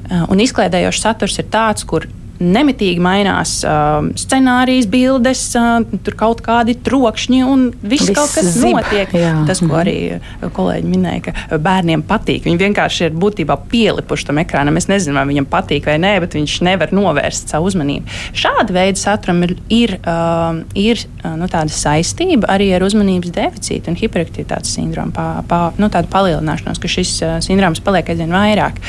Eh, 0.05 0.21
un 0.29 0.41
izklaidējošs 0.43 1.01
saturs 1.01 1.39
ir 1.41 1.49
tāds, 1.51 1.85
kur 1.87 2.05
nemitīgi 2.39 3.01
mainās 3.03 3.57
uh, 3.65 4.07
scenārijas, 4.19 4.87
bildes, 4.91 5.43
uh, 5.59 5.83
tur 6.05 6.17
kaut 6.19 6.41
kādi 6.45 6.75
trokšņi 6.85 7.41
un 7.47 7.67
viss, 7.81 8.09
viss 8.09 8.17
kaut 8.17 8.33
kas 8.35 8.49
zib. 8.57 8.75
notiek. 8.75 9.13
Jā. 9.15 9.33
Tas, 9.47 9.61
ko 9.63 9.77
arī 9.79 9.97
uh, 10.17 10.47
kolēģi 10.55 10.91
minēja, 10.91 11.23
ka 11.27 11.59
bērniem 11.61 12.03
patīk. 12.07 12.45
Viņi 12.47 12.61
vienkārši 12.61 13.07
ir 13.07 13.17
būtībā 13.19 13.57
pielipuši 13.71 14.29
tam 14.29 14.41
ekrānam. 14.43 14.79
Es 14.79 14.89
nezinu, 14.91 15.17
vai 15.19 15.25
viņam 15.31 15.47
patīk 15.51 15.87
vai 15.89 15.97
nē, 16.01 16.15
bet 16.23 16.37
viņš 16.37 16.57
nevar 16.67 16.93
novērst 16.95 17.53
savu 17.53 17.69
uzmanību. 17.71 18.11
Šāda 18.35 18.75
veida 18.75 18.99
saturam 18.99 19.43
ir, 19.47 19.55
ir, 19.73 19.95
uh, 20.03 20.61
ir 20.79 21.01
uh, 21.23 21.35
nu, 21.39 21.49
saistība 21.75 22.49
arī 22.55 22.71
ar 22.75 22.85
uzmanības 22.85 23.33
deficītu 23.35 23.91
un 23.91 23.99
hiperaktivitātes 23.99 24.75
sindromu, 24.75 25.15
pa, 25.15 25.27
pa, 25.47 25.61
nu, 25.79 25.89
palielināšanos, 25.89 26.81
ka 26.81 26.91
šis 26.91 27.15
uh, 27.23 27.37
sindroms 27.43 27.83
paliek 27.85 28.11
aizvien 28.11 28.33
vairāk. 28.35 28.81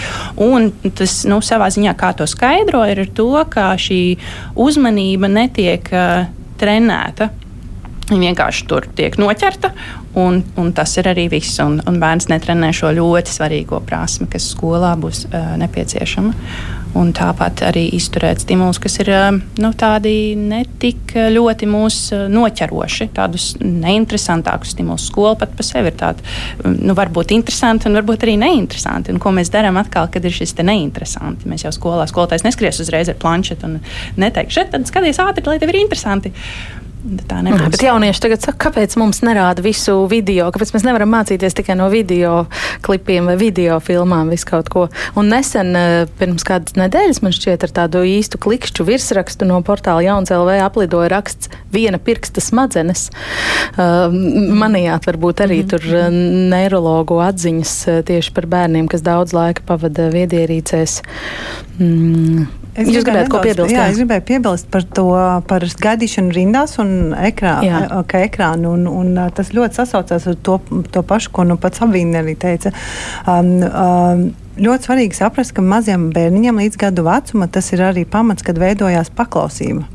Un 0.43 0.71
tas 0.99 1.19
nu, 1.29 1.41
savā 1.45 1.71
ziņā, 1.73 1.95
kā 1.99 2.13
to 2.17 2.27
skaidro, 2.31 2.83
ir 2.91 3.05
ar 3.07 3.13
to, 3.17 3.31
ka 3.51 3.73
šī 3.81 4.01
uzmanība 4.67 5.31
netiek 5.33 5.91
uh, 5.93 6.29
trenēta. 6.61 7.31
Viņa 8.07 8.23
vienkārši 8.23 8.67
tur 8.71 8.85
tiek 8.95 9.17
noķerta, 9.19 9.73
un, 10.23 10.39
un 10.63 10.69
tas 10.73 10.93
ir 11.01 11.09
arī 11.11 11.27
viss. 11.33 11.59
Un, 11.65 11.81
un 11.91 11.99
bērns 11.99 12.29
netrenē 12.31 12.71
šo 12.77 12.93
ļoti 12.95 13.35
svarīgo 13.35 13.81
prasmi, 13.87 14.29
kas 14.31 14.47
skolā 14.55 14.95
būs 15.01 15.27
uh, 15.27 15.57
nepieciešama 15.59 16.86
un 16.97 17.13
tāpat 17.17 17.63
arī 17.69 17.87
izturēt 17.97 18.43
stimulus, 18.45 18.81
kas 18.83 18.99
ir 19.03 19.11
nu, 19.61 19.71
tādi 19.79 20.35
netik 20.39 21.15
ļoti 21.33 21.69
mūs 21.71 21.99
noķeroši, 22.33 23.09
tādus 23.17 23.51
neinteresantākus 23.61 24.75
stimulus. 24.77 25.09
Skola 25.11 25.35
pat 25.41 25.53
par 25.57 25.69
sevi 25.69 25.93
ir 25.93 25.99
tāda, 26.01 26.25
nu, 26.65 26.97
varbūt 26.97 27.35
interesanti 27.37 27.91
un 27.91 27.99
varbūt 27.99 28.27
arī 28.27 28.39
neinteresanti. 28.43 29.15
Un 29.15 29.21
ko 29.23 29.35
mēs 29.37 29.53
darām 29.55 29.79
atkal, 29.81 30.11
kad 30.13 30.25
ir 30.25 30.35
šis 30.35 30.57
neinteresanti? 30.63 31.51
Mēs 31.51 31.67
jau 31.67 31.75
skolā 31.75 32.09
skolotājs 32.11 32.47
neskries 32.47 32.81
uzreiz 32.83 33.13
ar 33.13 33.21
planšetu 33.21 33.69
un 33.69 33.79
neteiks, 34.21 34.57
šeit 34.57 34.73
tad 34.75 34.89
skaties 34.89 35.21
ātri, 35.23 35.47
lai 35.47 35.61
tev 35.63 35.73
ir 35.73 35.83
interesanti. 35.85 36.35
Tā 37.07 37.39
nebūs. 37.45 37.61
Jā, 37.61 37.71
bet 37.71 37.83
jaunieši 37.85 38.23
tagad 38.25 38.43
saka, 38.43 38.59
kāpēc 38.67 38.97
mums 38.99 39.21
nerāda 39.23 39.63
visu 39.63 39.95
video, 40.11 40.49
kāpēc 40.55 40.73
mēs 40.75 40.87
nevaram 40.87 41.13
mācīties 41.15 41.55
tikai 41.55 41.77
no 41.79 41.87
video 41.93 42.47
klipiem 42.87 43.29
vai 43.31 43.37
video 43.39 43.79
filmām, 43.85 44.33
visu 44.33 44.49
kaut 44.49 44.71
ko. 44.73 44.87
Un 45.19 45.31
nesen, 45.31 45.71
eh, 45.79 46.11
pirms 46.19 46.43
kādas 46.47 46.75
nedēļas, 46.79 47.23
man 47.23 47.37
šķiet, 47.37 47.69
ar 47.69 47.75
tādu 47.81 48.03
īstu 48.03 48.41
klikšķu 48.43 48.87
virsrakstu 48.89 49.47
no 49.47 49.61
portāla 49.63 50.03
Jauns 50.03 50.35
LV 50.35 50.59
aplidoja 50.67 51.13
raksts 51.15 51.53
viena 51.71 52.03
pirksta 52.03 52.43
smadzenes. 52.43 53.11
Uh, 53.77 54.11
manījāt 54.57 55.07
varbūt 55.07 55.45
arī 55.47 55.63
mm 55.63 55.67
-hmm. 55.67 55.71
tur 55.71 55.83
eh, 55.95 56.11
neirologu 56.51 57.21
atziņas 57.23 58.05
tieši 58.07 58.33
par 58.33 58.47
bērniem, 58.47 58.89
kas 58.89 59.03
daudz 59.03 59.33
laika 59.33 59.63
pavada 59.67 60.11
viedierīcēs. 60.11 61.03
Mm, 61.79 62.47
Es 62.77 62.91
Jūs 62.93 63.07
gribētu 63.07 63.33
ko 63.33 63.41
piebilst? 63.41 63.73
Jā, 63.73 63.87
jā, 63.87 63.93
es 63.93 63.99
gribēju 64.01 64.25
piebilst 64.29 64.69
par 64.73 64.85
to, 64.85 65.07
par 65.49 65.65
gaidīšanu 65.65 66.35
rindās 66.37 66.77
un 66.83 67.15
ekrānu. 67.17 67.71
Okay, 68.03 68.27
ekrānu 68.29 68.75
un, 68.77 68.85
un 68.91 69.15
tas 69.37 69.53
ļoti 69.57 69.81
sasaucās 69.81 70.27
ar 70.29 70.37
to, 70.45 70.59
to 70.93 71.05
pašu, 71.07 71.33
ko 71.33 71.47
nu 71.49 71.57
pats 71.61 71.81
Abīna 71.87 72.21
arī 72.21 72.37
teica. 72.41 72.75
Um, 73.25 73.55
um, 73.65 74.27
ļoti 74.61 74.91
svarīgi 74.91 75.17
saprast, 75.17 75.55
ka 75.57 75.65
maziem 75.65 76.11
bērniņiem 76.17 76.61
līdz 76.67 76.81
gadu 76.85 77.07
vecuma 77.09 77.49
tas 77.53 77.73
ir 77.73 77.85
arī 77.89 78.05
pamats, 78.09 78.45
kad 78.45 78.61
veidojās 78.61 79.13
paklausība. 79.17 79.87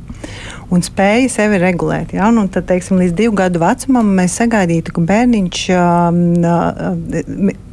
Un 0.73 0.85
spēja 0.85 1.29
sevi 1.33 1.61
regulēt. 1.61 2.15
Ja? 2.15 2.31
Un 2.33 2.49
tad, 2.49 2.65
teiksim, 2.69 2.97
līdz 3.01 3.17
divu 3.17 3.37
gadu 3.37 3.61
vecumam 3.61 4.09
mēs 4.17 4.39
sagaidītu, 4.41 4.93
ka 4.95 5.05
bērniņš, 5.13 5.63
um, 5.77 6.21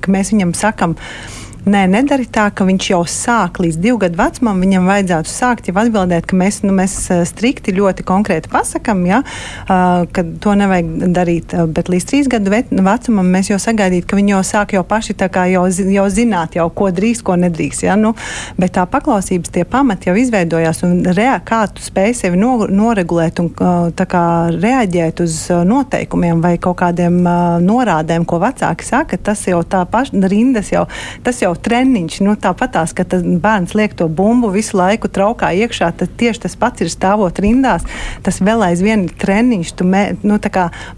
ka 0.05 0.17
mēs 0.17 0.33
viņam 0.35 0.57
sakam, 0.59 0.97
uh, 0.99 1.38
Nē, 1.67 1.83
nedari 1.91 2.23
tā, 2.31 2.47
ka 2.55 2.63
viņš 2.65 2.87
jau 2.93 3.01
sāk 3.11 3.59
līdz 3.59 3.79
divu 3.83 3.99
gadu 4.05 4.19
vecumam. 4.21 4.61
Viņam 4.63 4.87
vajadzētu 4.89 5.31
sākt 5.33 5.67
jau 5.69 5.75
atbildēt, 5.83 6.29
ka 6.31 6.37
mēs, 6.39 6.61
nu, 6.63 6.71
mēs 6.77 6.95
eh, 7.11 7.25
strikti 7.29 7.75
ļoti 7.75 8.05
konkrēti 8.07 8.51
pasakām, 8.53 9.03
ja, 9.09 9.19
uh, 9.25 10.05
ka 10.15 10.25
to 10.43 10.55
nevajag 10.59 10.93
darīt. 11.15 11.55
Bet 11.75 11.91
līdz 11.91 12.07
trīs 12.09 12.31
gadu 12.31 12.53
vecumam 12.53 13.29
mēs 13.35 13.51
jau 13.51 13.59
sagaidītu, 13.61 14.07
ka 14.09 14.19
viņi 14.19 14.35
jau 14.37 14.43
sāk 14.47 14.75
jau 14.77 14.85
paši 14.87 15.17
jau, 15.53 15.65
jau 15.93 16.07
zināt, 16.13 16.57
jau, 16.57 16.69
ko 16.71 16.89
drīkst, 16.95 17.25
ko 17.27 17.37
nedrīkst. 17.37 17.85
Ja, 17.89 17.99
nu, 18.01 18.15
bet 18.57 18.77
tā 18.79 18.87
paklausības 18.87 19.53
tie 19.53 19.67
pamati 19.69 20.09
jau 20.09 20.17
izveidojās 20.17 20.83
un 20.87 21.03
rea, 21.17 21.37
kā 21.45 21.67
tu 21.73 21.83
spēj 21.83 22.15
sevi 22.23 22.41
no, 22.41 22.55
noregulēt 22.71 23.43
un 23.43 23.51
kā, 23.53 24.25
reaģēt 24.55 25.23
uz 25.25 25.37
noteikumiem 25.69 26.41
vai 26.45 26.57
kaut 26.63 26.79
kādiem 26.81 27.21
norādēm, 27.67 28.25
ko 28.29 28.41
vecāki 28.43 28.87
saka, 28.87 29.19
tas 29.19 29.45
jau 29.49 29.61
tā 29.67 29.85
paša 29.91 30.25
rindas 30.29 30.73
jau. 30.73 30.87
Tas 31.27 31.43
jau 31.43 31.48
treniņš. 31.55 32.21
Nu, 32.27 32.35
Tāpat 32.39 32.75
tās, 32.77 32.95
ka 32.97 33.05
bērns 33.09 33.75
liek 33.79 33.95
to 33.99 34.09
bumbu 34.09 34.51
visu 34.55 34.77
laiku 34.79 35.11
traukā 35.13 35.51
iekšā, 35.65 35.91
tad 36.01 36.13
tieši 36.21 36.45
tas 36.47 36.57
pats 36.59 36.85
ir 36.85 36.91
stāvot 36.93 37.41
rindās. 37.43 37.87
Tas 38.27 38.41
vēl 38.45 38.65
aizvien 38.69 39.07
ir 39.07 39.15
treniņš. 39.19 39.73
Tu 39.79 39.87
mē, 39.89 40.03
nu, 40.23 40.39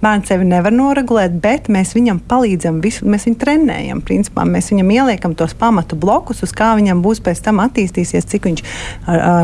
bērns 0.02 0.30
sevi 0.30 0.48
nevar 0.48 0.74
noregulēt, 0.74 1.36
bet 1.42 1.70
mēs 1.72 1.94
viņam 1.96 2.22
palīdzam, 2.30 2.80
visu, 2.84 3.06
mēs 3.08 3.28
viņu 3.28 3.40
trenējam. 3.40 4.02
Principā. 4.06 4.46
Mēs 4.48 4.70
viņam 4.72 4.90
ieliekam 4.94 5.36
tos 5.38 5.54
pamatu 5.58 5.98
blokus, 6.00 6.42
uz 6.46 6.54
kā 6.56 6.72
viņam 6.78 7.02
būs 7.04 7.22
pēc 7.24 7.42
tam 7.44 7.62
attīstīsies, 7.64 8.28
cik 8.30 8.48
viņš 8.50 8.64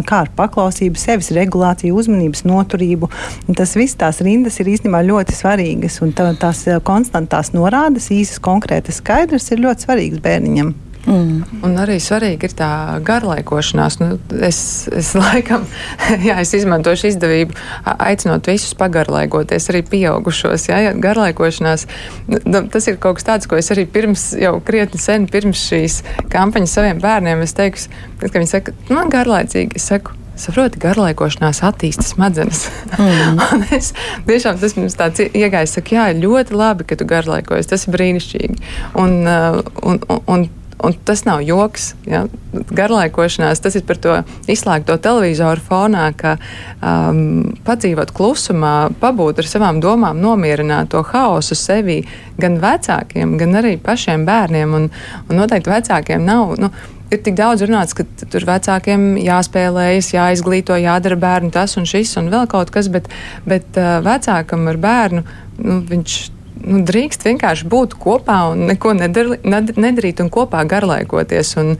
kā 0.06 0.22
ar 0.24 0.32
paklausību, 0.36 0.98
sevis 1.00 1.32
regulāciju, 1.36 1.96
uzmanības 1.96 2.44
noturību. 2.48 3.10
Tas 3.56 3.76
viss 3.78 3.98
tās 3.98 4.22
rindas 4.24 4.60
ir 4.62 4.72
īstenībā 4.74 5.02
ļoti 5.06 5.36
svarīgas. 5.36 6.00
Un 6.04 6.14
tā, 6.16 6.30
tās 6.40 6.64
konstantās 6.86 7.52
norādes, 7.56 8.10
īsas, 8.14 8.40
konkrētas, 8.42 9.00
skaidras 9.02 9.50
ir 9.52 9.64
ļoti 9.64 9.88
svarīgas 9.88 10.24
bērniņam. 10.24 10.74
Mm. 11.06 11.62
Un 11.62 11.76
arī 11.78 11.96
svarīgi 12.02 12.48
ir 12.48 12.54
tā 12.58 12.68
garlaikošanās. 13.06 13.98
Nu, 14.02 14.18
es, 14.42 14.58
es 14.90 15.12
laikam, 15.18 15.66
jā, 16.28 16.40
es 16.42 16.52
izmantošu 16.58 17.12
izdevību, 17.12 17.56
aicinot 17.94 18.50
visus 18.50 18.74
pagarlaikoties, 18.78 19.70
arī 19.70 19.84
pieaugušos. 19.86 20.68
Jā, 20.72 20.92
garlaikošanās, 21.02 21.86
nu, 22.28 22.64
tas 22.72 22.90
ir 22.90 22.98
kaut 23.02 23.20
kas 23.20 23.28
tāds, 23.30 23.50
ko 23.50 23.58
es 23.60 23.70
arī 23.74 23.86
pirms, 23.90 24.32
jau 24.40 24.56
krietni 24.66 25.00
sen 25.00 25.30
pirms 25.30 25.62
šīs 25.70 26.02
kampaņas 26.32 26.78
saviem 26.78 27.02
bērniem, 27.02 27.46
es 27.46 27.54
teiktu, 27.56 27.90
kad 28.22 28.34
viņi 28.34 28.50
saka, 28.50 28.74
man 28.90 29.12
garlaicīgi, 29.12 29.78
es 29.78 29.86
saku, 29.92 30.16
saproti, 30.36 30.80
garlaikošanās 30.82 31.62
attīsta 31.64 32.04
smadzenes. 32.06 32.66
Mm. 32.98 33.40
es, 33.78 33.92
tiešām 34.26 34.58
tas 34.60 34.76
mums 34.78 34.98
tāds 34.98 35.22
iegājis, 35.26 35.78
saka, 35.78 35.96
jā, 35.96 36.06
ļoti 36.18 36.56
labi, 36.56 36.86
ka 36.88 36.98
tu 36.98 37.08
garlaikojies, 37.08 37.70
tas 37.70 37.86
ir 37.86 37.96
brīnišķīgi. 37.96 38.62
Un, 39.00 39.18
un, 39.26 40.00
un, 40.10 40.24
un 40.26 40.48
Un 40.84 40.92
tas 41.08 41.22
nav 41.24 41.40
joks. 41.40 41.94
Ja? 42.04 42.26
Garlaikošanās 42.52 43.62
tas 43.64 43.78
ir 43.78 43.84
par 43.88 44.00
to 44.00 44.16
izslēgto 44.50 44.98
televizoru 45.00 45.62
fonā, 45.64 46.10
ka 46.16 46.34
um, 46.36 47.54
padzīvot 47.64 48.12
klusumā, 48.16 48.74
pabūt 49.00 49.40
ar 49.40 49.48
savām 49.48 49.80
domām, 49.80 50.20
nomierināt 50.20 50.92
to 50.92 51.00
haosu 51.12 51.56
sevi 51.56 52.02
gan 52.40 52.60
vecākiem, 52.60 53.38
gan 53.40 53.56
arī 53.62 53.76
pašiem 53.80 54.28
bērniem. 54.28 54.76
Un, 54.76 54.90
un 55.30 55.40
noteikti 55.40 55.72
vecākiem 55.72 56.28
nav. 56.28 56.54
Nu, 56.60 56.72
Ir 57.06 57.20
tik 57.22 57.36
daudz 57.38 57.62
runāts, 57.62 57.94
ka 57.94 58.02
tur 58.18 58.42
vecākiem 58.48 59.12
jāspēlējas, 59.22 60.08
jāizglīto, 60.10 60.74
jādara 60.82 61.14
bērnu 61.22 61.52
tas 61.54 61.76
un 61.78 61.86
šis 61.86 62.16
un 62.18 62.32
vēl 62.32 62.48
kaut 62.50 62.72
kas, 62.74 62.88
bet, 62.90 63.06
bet 63.46 63.78
uh, 63.78 64.00
vecākam 64.02 64.66
ar 64.72 64.80
bērnu 64.82 65.22
nu, 65.22 65.76
viņš 65.86 66.16
nu, 66.64 66.82
drīkst 66.86 67.26
vienkārši 67.26 67.68
būt 67.70 67.96
kopā 68.00 68.42
un 68.52 68.66
neko 68.70 68.96
nedar, 68.96 69.36
nedarīt 69.44 70.22
un 70.24 70.32
kopā 70.32 70.66
garlaikoties. 70.68 71.57
Un, 71.62 71.74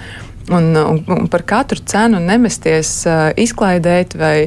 Un, 0.47 0.77
un, 0.79 1.01
un 1.11 1.25
par 1.27 1.43
katru 1.43 1.81
cenu 1.91 2.21
nemesties, 2.23 2.91
uh, 3.11 3.33
izklaidēt 3.35 4.13
vai 4.15 4.47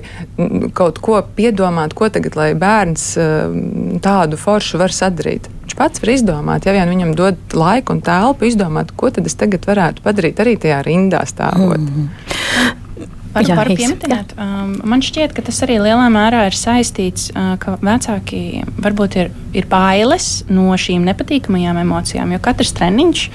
kaut 0.71 1.01
ko 1.03 1.17
piedomāt, 1.35 1.91
ko 1.91 2.07
tagad, 2.07 2.37
lai 2.39 2.53
bērns 2.55 3.03
uh, 3.19 3.51
tādu 3.99 4.39
foršu 4.39 4.79
var 4.79 4.95
sadarīt. 4.95 5.49
Viņš 5.65 5.75
pats 5.75 5.99
var 5.99 6.13
izdomāt, 6.13 6.69
ja 6.69 6.77
vien 6.77 6.87
viņam 6.87 7.11
dod 7.19 7.51
laiku 7.51 7.97
un 7.97 7.99
telpu, 7.99 8.47
izdomāt, 8.47 8.95
ko 8.95 9.11
tad 9.11 9.27
es 9.27 9.35
tagad 9.35 9.67
varētu 9.67 10.07
padarīt 10.07 10.39
arī 10.39 10.55
tajā 10.63 10.79
rindā 10.87 11.25
stāvot. 11.27 11.83
Mm 11.83 11.91
-hmm. 11.91 12.78
Varu, 13.29 13.45
Jā, 13.45 13.55
varu 13.59 13.75
pieminēt, 13.77 14.31
um, 14.41 14.71
man 14.89 15.03
šķiet, 15.05 15.35
ka 15.37 15.43
tas 15.45 15.59
arī 15.61 15.75
lielā 15.83 16.07
mērā 16.09 16.47
ir 16.49 16.55
saistīts, 16.57 17.27
uh, 17.35 17.51
ka 17.61 17.75
vecāki 17.77 18.63
varbūt 18.81 19.17
ir, 19.21 19.29
ir 19.53 19.67
bailes 19.69 20.29
no 20.49 20.73
šīm 20.73 21.05
nepatīkamajām 21.05 21.77
emocijām, 21.83 22.33
jo 22.33 22.41
katrs 22.41 22.73
treniņš, 22.79 23.27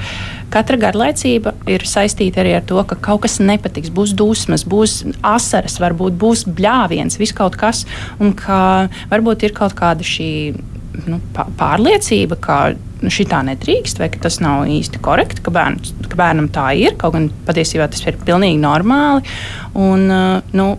katra 0.51 0.81
garlaicība 0.83 1.55
ir 1.71 1.87
saistīta 1.87 2.43
arī 2.43 2.57
ar 2.59 2.67
to, 2.67 2.83
ka 2.91 2.99
kaut 3.07 3.23
kas 3.29 3.39
nepatiks, 3.39 3.95
būs 3.95 4.17
dusmas, 4.19 4.67
būs 4.67 5.05
asaras, 5.23 5.79
varbūt 5.83 6.19
būs 6.19 6.43
bļāviens, 6.51 7.21
viss 7.23 7.37
kaut 7.37 7.55
kas, 7.61 7.85
un 8.19 8.35
ka 8.35 8.91
varbūt 9.15 9.47
ir 9.47 9.55
kaut 9.55 9.79
kāda 9.79 10.03
šī 10.03 10.33
nu, 11.09 11.21
pārliecība, 11.59 12.39
ka 12.41 12.59
nu, 12.75 13.13
šī 13.13 13.27
tā 13.31 13.43
nedrīkst, 13.47 14.01
vai 14.01 14.09
ka 14.13 14.23
tas 14.27 14.41
nav 14.45 14.65
īsti 14.71 15.03
korekti, 15.05 15.45
ka, 15.45 15.53
bērns, 15.55 15.95
ka 16.09 16.19
bērnam 16.19 16.49
tā 16.55 16.71
ir. 16.81 16.97
Kaut 17.01 17.17
gan 17.17 17.29
patiesībā 17.47 17.89
tas 17.93 18.05
ir 18.07 18.19
pilnīgi 18.25 18.61
normāli. 18.63 19.25
Un, 19.75 20.09
uh, 20.09 20.57
nu, 20.57 20.73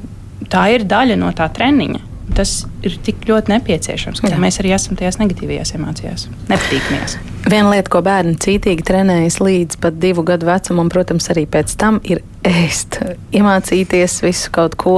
tā 0.51 0.67
ir 0.75 0.87
daļa 0.89 1.17
no 1.21 1.31
tā 1.35 1.49
treniņa. 1.53 2.03
Tas 2.35 2.63
ir 2.83 2.95
tik 3.05 3.27
ļoti 3.29 3.51
nepieciešams, 3.53 4.19
ka 4.23 4.31
Jā. 4.33 4.37
mēs 4.41 4.57
arī 4.59 4.71
esam 4.75 4.97
tajās 4.97 5.19
negatīvajās 5.21 5.75
emocijās, 5.77 6.25
nepatīkamajās. 6.49 7.13
Viena 7.45 7.69
lieta, 7.69 7.91
ko 7.93 8.01
bērni 8.03 8.33
cītīgi 8.41 8.83
trenējas 8.87 9.37
līdz 9.45 9.77
pat 9.83 9.99
divu 10.01 10.25
gadu 10.25 10.49
vecumam, 10.49 10.89
protams, 10.91 11.29
arī 11.31 11.45
pēc 11.45 11.75
tam 11.79 12.01
ir 12.03 12.23
ēst, 12.45 12.99
iemācīties 13.35 14.19
visu 14.23 14.51
kaut 14.55 14.77
ko 14.79 14.95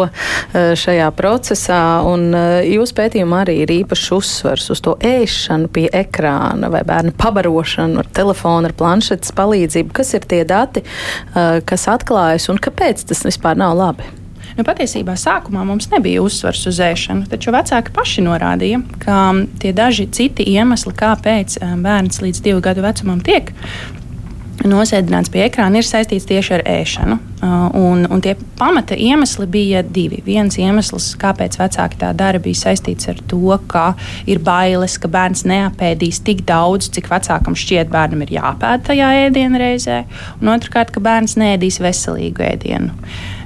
šajā 0.53 1.07
procesā. 1.17 1.79
Un 2.07 2.29
jūs 2.67 2.93
pētījumā 2.97 3.43
arī 3.45 3.61
ir 3.63 3.73
īpašs 3.79 4.11
uzsvers 4.17 4.69
uz 4.73 4.83
to 4.83 4.97
ēšanu 4.99 5.71
pie 5.73 5.87
ekrāna 5.95 6.71
vai 6.73 6.83
bērnu 6.87 7.15
pabarošanu 7.17 8.03
ar 8.03 8.11
telefonu, 8.19 8.69
ar 8.69 8.77
planšetes 8.77 9.33
palīdzību. 9.37 9.95
Kas 9.95 10.13
ir 10.17 10.27
tie 10.29 10.43
dati, 10.47 10.85
kas 11.33 11.89
atklājas 11.91 12.49
un 12.51 12.61
kāpēc 12.61 13.07
tas 13.07 13.25
vispār 13.27 13.59
nav 13.59 13.77
labi? 13.79 14.13
Nu, 14.57 14.63
patiesībā 14.65 15.13
sākumā 15.19 15.61
mums 15.67 15.85
nebija 15.91 16.23
uzsvars 16.25 16.63
uz 16.65 16.79
ēšanu, 16.81 17.27
taču 17.29 17.51
vecāki 17.53 17.91
paši 17.93 18.23
norādīja, 18.25 18.79
ka 19.03 19.17
tie 19.61 19.69
daži 19.77 20.07
citi 20.09 20.47
iemesli, 20.49 20.95
kāpēc 20.97 21.59
bērns 21.83 22.23
līdz 22.23 22.41
divu 22.41 22.63
gadu 22.65 22.81
vecumam 22.81 23.21
tiek 23.21 23.51
nosēdināts 24.65 25.29
pie 25.29 25.43
ekrāna, 25.45 25.77
ir 25.77 25.85
saistīts 25.85 26.25
tieši 26.27 26.55
ar 26.57 26.63
ēšanu. 26.69 27.17
Uh, 27.37 27.67
un, 27.77 28.05
un 28.09 28.21
tie 28.23 28.33
pamata 28.57 28.95
iemesli 28.97 29.45
bija 29.51 29.83
divi. 29.83 30.23
Viens 30.25 30.57
iemesls, 30.57 31.11
kāpēc 31.21 31.59
vecāki 31.59 31.99
tā 32.01 32.09
dara, 32.17 32.41
bija 32.41 32.63
saistīts 32.63 33.11
ar 33.11 33.19
to, 33.29 33.53
ka 33.69 33.91
ir 34.25 34.41
bailes, 34.41 34.97
ka 34.97 35.11
bērns 35.13 35.45
neapēdīs 35.49 36.23
tik 36.25 36.41
daudz, 36.49 36.89
cik 36.95 37.11
vecākam 37.11 37.57
šķiet, 37.57 37.91
bērnam 37.93 38.23
ir 38.25 38.33
jāpēd 38.39 38.87
tajā 38.89 39.11
ēdienreizē. 39.27 39.99
Un 40.41 40.53
otrkārt, 40.55 40.93
ka 40.95 41.03
bērns 41.05 41.37
neēdīs 41.37 41.77
veselīgu 41.83 42.47
ēdienu, 42.47 42.95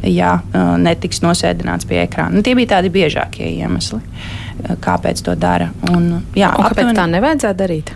ja 0.08 0.38
uh, 0.40 0.78
netiks 0.80 1.20
nosēdināts 1.26 1.90
pie 1.90 2.06
ekrāna. 2.06 2.40
Un 2.40 2.48
tie 2.48 2.56
bija 2.56 2.78
tādi 2.78 2.94
biežākie 2.94 3.52
iemesli, 3.58 4.00
uh, 4.00 4.80
kāpēc 4.80 5.26
to 5.28 5.36
dara. 5.36 5.74
Un, 5.92 6.24
jā, 6.32 6.54
un 6.56 6.64
kāpēc 6.64 6.86
aptuveni, 6.86 7.00
tā 7.02 7.10
nevajadzētu 7.18 7.64
darīt? 7.66 7.92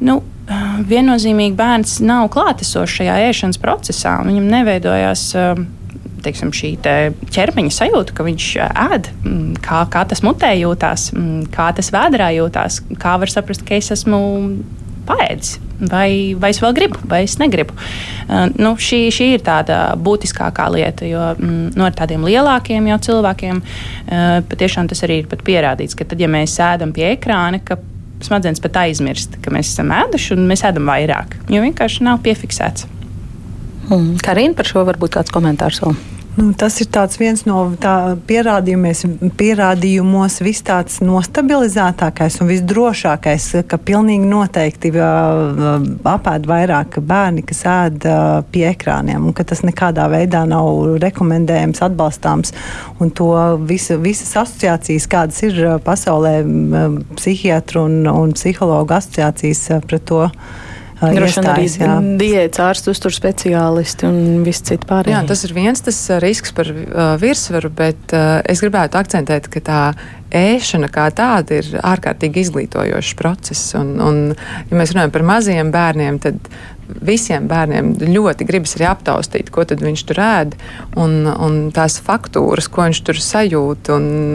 Nu, 0.00 0.20
viennozīmīgi 0.88 1.56
bērns 1.56 2.00
nav 2.04 2.28
klātesošs 2.34 2.98
šajā 3.00 3.16
ēšanas 3.30 3.60
procesā. 3.62 4.18
Viņam 4.26 4.50
neveidojās 4.52 5.30
teiksim, 6.24 6.52
šī 6.56 6.70
te 6.84 6.94
ķermeņa 7.34 7.72
sajūta, 7.74 8.14
ka 8.16 8.24
viņš 8.26 8.46
ēd, 8.64 9.10
kā, 9.64 9.82
kā 9.92 10.04
tas 10.08 10.24
mutē 10.24 10.54
jūtās, 10.56 11.10
kā 11.52 11.68
tas 11.76 11.92
vēdā 11.92 12.30
jūtās, 12.38 12.80
kā 13.00 13.18
var 13.20 13.32
saprast, 13.32 13.66
ka 13.68 13.76
es 13.76 13.92
esmu 13.94 14.22
paēdis. 15.04 15.58
Vai, 15.90 16.34
vai 16.38 16.48
es 16.54 16.60
vēl 16.62 16.72
gribu, 16.76 17.00
vai 17.10 17.24
es 17.26 17.34
negribu. 17.40 17.74
Uh, 17.74 18.46
nu, 18.56 18.72
šī, 18.80 19.08
šī 19.12 19.26
ir 19.34 19.42
tāda 19.44 19.78
būtiskākā 20.00 20.68
lieta, 20.72 21.04
jo 21.08 21.32
mm, 21.34 21.74
no 21.74 21.82
nu, 21.82 21.88
tādiem 21.98 22.24
lielākiem 22.24 22.86
cilvēkiem 23.04 23.58
uh, 23.60 24.38
patiešām 24.48 24.88
tas 24.88 25.02
arī 25.04 25.18
ir 25.24 25.28
pierādīts, 25.34 25.98
ka 25.98 26.06
tad, 26.08 26.22
ja 26.22 26.30
mēs 26.30 26.54
sēdam 26.56 26.94
pie 26.94 27.10
ekrāna, 27.16 27.60
smadzenes 28.26 28.62
pat 28.64 28.80
aizmirst, 28.84 29.38
ka 29.44 29.52
mēs 29.54 29.74
esam 29.74 29.92
ēduši 29.94 30.34
un 30.36 30.48
mēs 30.50 30.64
ēdam 30.66 30.90
vairāk, 30.90 31.38
jo 31.52 31.62
vienkārši 31.64 32.06
nav 32.06 32.22
piefiksēts. 32.24 32.88
Hmm. 33.90 34.14
Karina, 34.24 34.56
par 34.56 34.68
šo 34.68 34.84
varbūt 34.88 35.18
kāds 35.18 35.32
komentārs 35.34 35.82
vēl. 35.84 35.96
Nu, 36.34 36.48
tas 36.58 36.80
ir 36.82 36.88
viens 37.18 37.44
no 37.46 37.60
pierādījumos, 39.38 40.40
vis 40.42 40.62
tāds 40.66 40.96
nostabilizētākais 41.04 42.40
un 42.42 42.50
visdrošākais, 42.50 43.46
ka 43.70 43.78
pilnīgi 43.78 44.26
noteikti 44.26 44.90
uh, 44.98 45.78
apēd 46.10 46.48
vairāk 46.50 46.98
bērni, 47.06 47.46
kas 47.46 47.62
ēd 47.70 48.08
uh, 48.10 48.42
pie 48.50 48.66
ekrāniem, 48.72 49.22
un 49.30 49.36
ka 49.36 49.46
tas 49.46 49.62
nekādā 49.62 50.08
veidā 50.10 50.42
nav 50.50 50.98
rekomendējams, 51.06 51.84
atbalstāms. 51.86 52.50
Un 52.98 53.14
to 53.14 53.30
visa, 53.70 53.94
visas 54.02 54.34
asociācijas, 54.42 55.06
kādas 55.06 55.38
ir 55.46 55.62
pasaulē, 55.86 56.40
psihiatru 57.14 57.86
un, 57.86 58.00
un 58.10 58.34
psihologu 58.34 58.98
asociācijas 58.98 59.68
pret 59.86 60.10
to 60.10 60.24
Droši 61.12 61.40
vien 61.40 61.50
arī 61.52 61.66
diētas 62.20 62.62
ārstu, 62.64 62.94
uztur 62.94 63.14
speciālisti 63.14 64.08
un 64.08 64.18
viss 64.46 64.64
cits 64.64 64.88
pārējais. 64.88 65.16
Jā, 65.16 65.22
tas 65.28 65.44
ir 65.46 65.54
viens 65.56 65.84
tas 65.84 66.00
risks 66.24 66.54
par 66.56 66.70
uh, 66.72 67.14
virsvaru, 67.20 67.70
bet 67.74 68.16
uh, 68.16 68.38
es 68.48 68.62
gribētu 68.64 69.00
akcentēt, 69.00 69.50
ka 69.52 69.64
tā 69.64 69.80
ēšana 70.34 70.88
kā 70.92 71.08
tāda 71.14 71.60
ir 71.60 71.68
ārkārtīgi 71.78 72.44
izglītojošs 72.46 73.14
process. 73.18 73.74
Un, 73.78 73.94
un, 74.02 74.22
ja 74.70 74.78
mēs 74.78 74.94
runājam 74.94 75.14
par 75.14 75.26
maziem 75.28 75.70
bērniem, 75.74 76.18
tad 76.22 76.50
visiem 77.04 77.48
bērniem 77.48 77.92
ļoti 78.00 78.46
gribas 78.48 78.74
arī 78.76 78.86
aptaustīt, 78.90 79.50
ko 79.52 79.64
viņš 79.64 80.02
tur 80.08 80.20
ēd, 80.20 80.56
un, 81.00 81.24
un 81.28 81.58
tās 81.74 81.96
faktūras, 82.04 82.68
ko 82.72 82.86
viņš 82.86 83.00
tur 83.06 83.20
sajūt. 83.20 83.90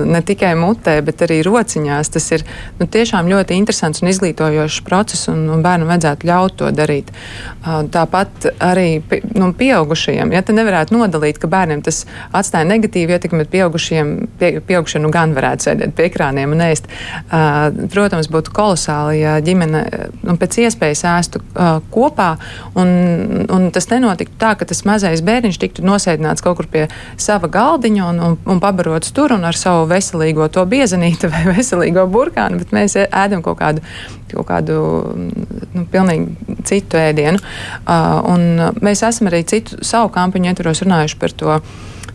Ne 0.10 0.22
tikai 0.26 0.54
mutē, 0.60 1.00
bet 1.06 1.24
arī 1.26 1.42
rociņās. 1.46 2.12
Tas 2.14 2.30
ir 2.36 2.46
nu, 2.80 2.88
tiešām 2.90 3.30
ļoti 3.30 3.58
interesants 3.58 4.04
un 4.04 4.12
izglītojošs 4.12 4.82
process, 4.88 5.30
un, 5.32 5.46
un 5.54 5.64
bērnam 5.66 5.92
vajadzētu 5.92 6.30
ļaut 6.30 6.58
to 6.60 6.72
darīt. 6.76 7.12
Tāpat 7.64 8.50
arī 8.64 9.02
nu, 9.36 9.52
pieaugušajiem. 9.58 10.34
Ja 10.36 10.44
te 10.46 10.56
nevarētu 10.56 10.98
nodalīt, 10.98 11.40
ka 11.42 11.50
bērniem 11.52 11.84
tas 11.86 12.04
atstāja 12.36 12.68
negatīvu 12.70 13.16
ietekmi, 13.16 13.44
bet 13.44 13.54
pieaugušiem, 13.54 14.16
pie, 14.42 14.52
pieaugušiem 14.66 15.06
nu, 15.06 15.14
gan 15.14 15.36
varētu 15.38 15.70
sēdēt 15.70 15.96
pie 15.98 16.10
ekrāniem 16.10 16.56
un 16.56 16.66
ēst. 16.70 16.90
Protams, 17.94 18.32
būtu 18.32 18.54
kolosāli, 18.56 19.22
ja 19.24 19.38
ģimene 19.44 19.86
nu, 20.24 20.36
pēc 20.40 20.62
iespējas 20.66 21.06
ēstu 21.14 21.44
kopā 21.94 22.34
Un, 22.80 22.90
un 23.52 23.68
tas 23.76 23.90
nenotiktu 23.92 24.38
tā, 24.42 24.54
ka 24.60 24.68
tas 24.70 24.84
mazais 24.88 25.24
bērniņš 25.26 25.60
tiktu 25.62 25.86
nosēdināts 25.88 26.44
kaut 26.46 26.60
kur 26.60 26.70
pie 26.72 26.86
sava 27.20 27.50
galdiņa 27.52 28.08
un, 28.12 28.22
un, 28.26 28.38
un 28.50 28.62
pabarots 28.64 29.14
tur 29.16 29.34
un 29.36 29.46
ar 29.48 29.58
savu 29.58 29.88
veselīgo 29.90 30.50
to 30.54 30.66
biezenīti 30.70 31.32
vai 31.32 31.46
veselīgo 31.56 32.06
burkānu, 32.12 32.62
bet 32.62 32.74
mēs 32.76 32.98
ēdam 33.06 33.44
kaut 33.46 33.60
kādu, 33.62 33.86
kaut 34.34 34.50
kādu 34.50 34.80
nu, 35.18 35.86
pilnīgi 35.92 36.60
citu 36.70 37.00
ēdienu. 37.02 37.40
Uh, 37.84 38.20
un 38.30 38.74
mēs 38.84 39.04
esam 39.08 39.32
arī 39.32 39.44
citu 39.50 39.80
savu 39.86 40.12
kampaņu 40.14 40.52
ietvaros 40.52 40.84
runājuši 40.86 41.20
par 41.22 41.36
to 41.40 41.62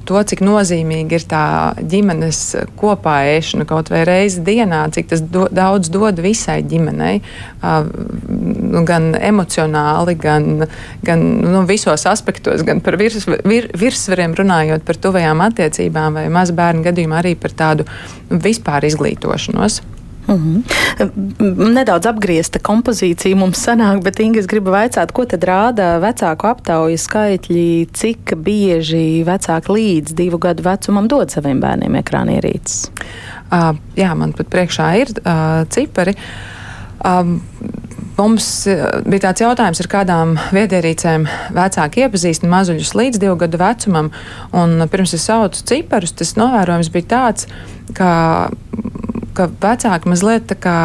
to, 0.08 0.20
cik 0.30 0.42
nozīmīgi 0.44 1.18
ir 1.18 1.24
tā 1.30 1.44
ģimenes 1.78 2.40
kopā 2.78 3.16
ēšana 3.34 3.66
kaut 3.68 3.90
vai 3.92 4.04
reizi 4.08 4.42
dienā, 4.46 4.84
cik 4.94 5.10
tas 5.12 5.22
do, 5.24 5.46
daudz 5.52 5.90
dod 5.94 6.20
visai 6.24 6.60
ģimenei, 6.66 7.20
uh, 7.60 7.88
gan 8.88 9.12
emocionāli, 9.18 10.16
gan, 10.20 10.68
gan 11.06 11.24
nu, 11.44 11.64
visos 11.68 12.06
aspektos, 12.10 12.64
gan 12.66 12.82
par 12.84 12.98
virs, 13.00 13.26
vir, 13.46 13.70
virsvariem 13.78 14.36
runājot 14.38 14.86
par 14.86 15.00
tuvajām 15.08 15.42
attiecībām 15.48 16.20
vai 16.20 16.28
mazbērnu 16.32 16.84
gadījumā 16.86 17.22
arī 17.22 17.34
par 17.40 17.56
tādu 17.56 17.88
vispār 18.30 18.88
izglītošanos. 18.90 19.82
Mm 20.26 20.34
-hmm. 20.34 21.72
Nedaudz 21.74 22.06
apgriezta 22.06 22.58
kompozīcija 22.58 23.36
mums 23.36 23.66
sanāk, 23.66 24.02
bet 24.02 24.20
Inga, 24.20 24.40
es 24.40 24.46
gribu 24.46 24.70
vaicāt, 24.70 25.12
ko 25.12 25.24
tad 25.24 25.44
rāda 25.44 25.98
vecāku 26.00 26.46
aptauju 26.46 26.98
skaitļi, 26.98 27.88
cik 27.92 28.34
bieži 28.36 29.24
vecāki 29.26 29.72
līdz 29.72 30.14
divu 30.14 30.38
gadu 30.38 30.62
vecumam 30.62 31.08
dod 31.08 31.30
saviem 31.30 31.60
bērniem 31.60 31.94
ekrānierīces? 32.00 32.90
Uh, 33.52 33.76
jā, 33.96 34.14
man 34.14 34.32
pat 34.32 34.48
priekšā 34.48 34.88
ir 35.00 35.08
uh, 35.24 35.68
cipari. 35.68 36.14
Um, 37.04 37.42
Mums 38.14 38.46
bija 39.08 39.24
tāds 39.24 39.42
jautājums, 39.42 39.80
ar 39.82 39.88
kādām 39.90 40.34
viedierīcēm 40.54 41.24
vecāki 41.56 42.04
iepazīstina 42.04 42.52
mazuļus 42.52 42.92
līdz 42.94 43.22
divu 43.24 43.34
gadu 43.40 43.58
vecumam. 43.58 44.12
Un 44.54 44.84
pirms 44.92 45.16
es 45.18 45.26
saucu 45.26 45.64
ciparus, 45.66 46.14
tas 46.14 46.36
novērojums 46.38 46.92
bija 46.94 47.10
tāds, 47.16 47.48
ka 47.98 48.12
ka 49.34 49.48
vecāki 49.60 50.10
mazliet 50.10 50.46
tā 50.50 50.56
kā 50.58 50.76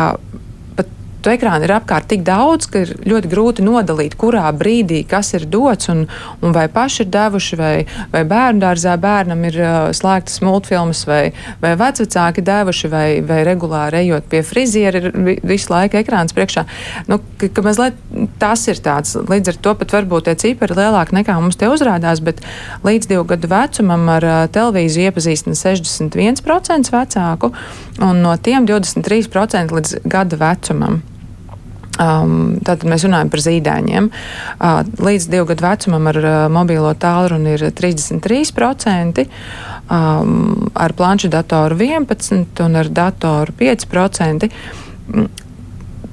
to 1.23 1.33
ekrānu 1.33 1.67
ir 1.67 1.73
apkārt 1.75 2.07
tik 2.11 2.23
daudz, 2.27 2.67
ka 2.71 2.83
ir 2.85 2.93
ļoti 3.09 3.29
grūti 3.31 3.65
nodalīt, 3.65 4.15
kurā 4.19 4.47
brīdī 4.55 5.01
kas 5.09 5.33
ir 5.37 5.45
dots 5.51 5.89
un, 5.91 6.05
un 6.43 6.55
vai 6.55 6.67
paši 6.71 7.03
ir 7.05 7.11
devuši, 7.13 7.59
vai, 7.59 7.73
vai 8.13 8.23
bērnu 8.27 8.63
dārzā 8.63 8.95
bērnam 9.01 9.43
ir 9.49 9.59
uh, 9.59 9.77
slēgtas 9.95 10.39
multfilmas, 10.45 11.03
vai, 11.09 11.21
vai 11.63 11.73
vecvecāki 11.79 12.43
devuši, 12.45 12.91
vai, 12.91 13.05
vai 13.25 13.41
regulāri 13.47 14.03
ejot 14.03 14.29
pie 14.31 14.43
friziera 14.45 15.01
ir 15.01 15.39
visu 15.47 15.73
laiku 15.73 15.99
ekrāns 15.99 16.35
priekšā. 16.37 16.65
Nu, 17.11 17.19
ka, 17.41 17.51
ka 17.53 17.65
mazliet 17.65 17.99
tas 18.41 18.65
ir 18.71 18.81
tāds, 18.85 19.15
līdz 19.29 19.53
ar 19.53 19.61
to 19.67 19.75
pat 19.81 19.97
varbūt 19.99 20.29
tie 20.29 20.37
cipari 20.45 20.77
lielāki 20.77 21.17
nekā 21.19 21.37
mums 21.39 21.59
te 21.59 21.69
uzrādās, 21.71 22.23
bet 22.23 22.43
līdz 22.87 23.11
divu 23.11 23.27
gadu 23.33 23.51
vecumam 23.51 24.07
ar 24.15 24.27
uh, 24.29 24.41
televīziju 24.53 25.11
iepazīstina 25.11 25.57
61% 25.59 26.93
vecāku, 26.95 27.53
un 27.99 28.23
no 28.23 28.35
tiem 28.39 28.67
23% 28.69 29.79
līdz 29.79 30.01
gada 30.07 30.39
vecumam. 30.39 31.01
Um, 31.99 32.59
tātad 32.63 32.87
mēs 32.87 33.03
runājam 33.03 33.31
par 33.31 33.41
zīdaiņiem. 33.43 34.05
Uh, 34.55 34.77
līdz 35.03 35.25
divu 35.33 35.49
gadu 35.49 35.65
vecumam 35.65 36.07
ar 36.07 36.19
uh, 36.21 36.37
mobilo 36.53 36.93
tālruni 36.95 37.57
ir 37.57 37.65
33%, 37.75 39.25
um, 39.91 40.69
ar 40.79 40.95
planšu 40.95 41.31
datoru 41.33 41.75
11% 41.75 42.63
un 42.63 42.79
ar 42.79 42.91
datoru 43.01 43.55
5%. 43.59 44.47
Mm, 45.11 45.27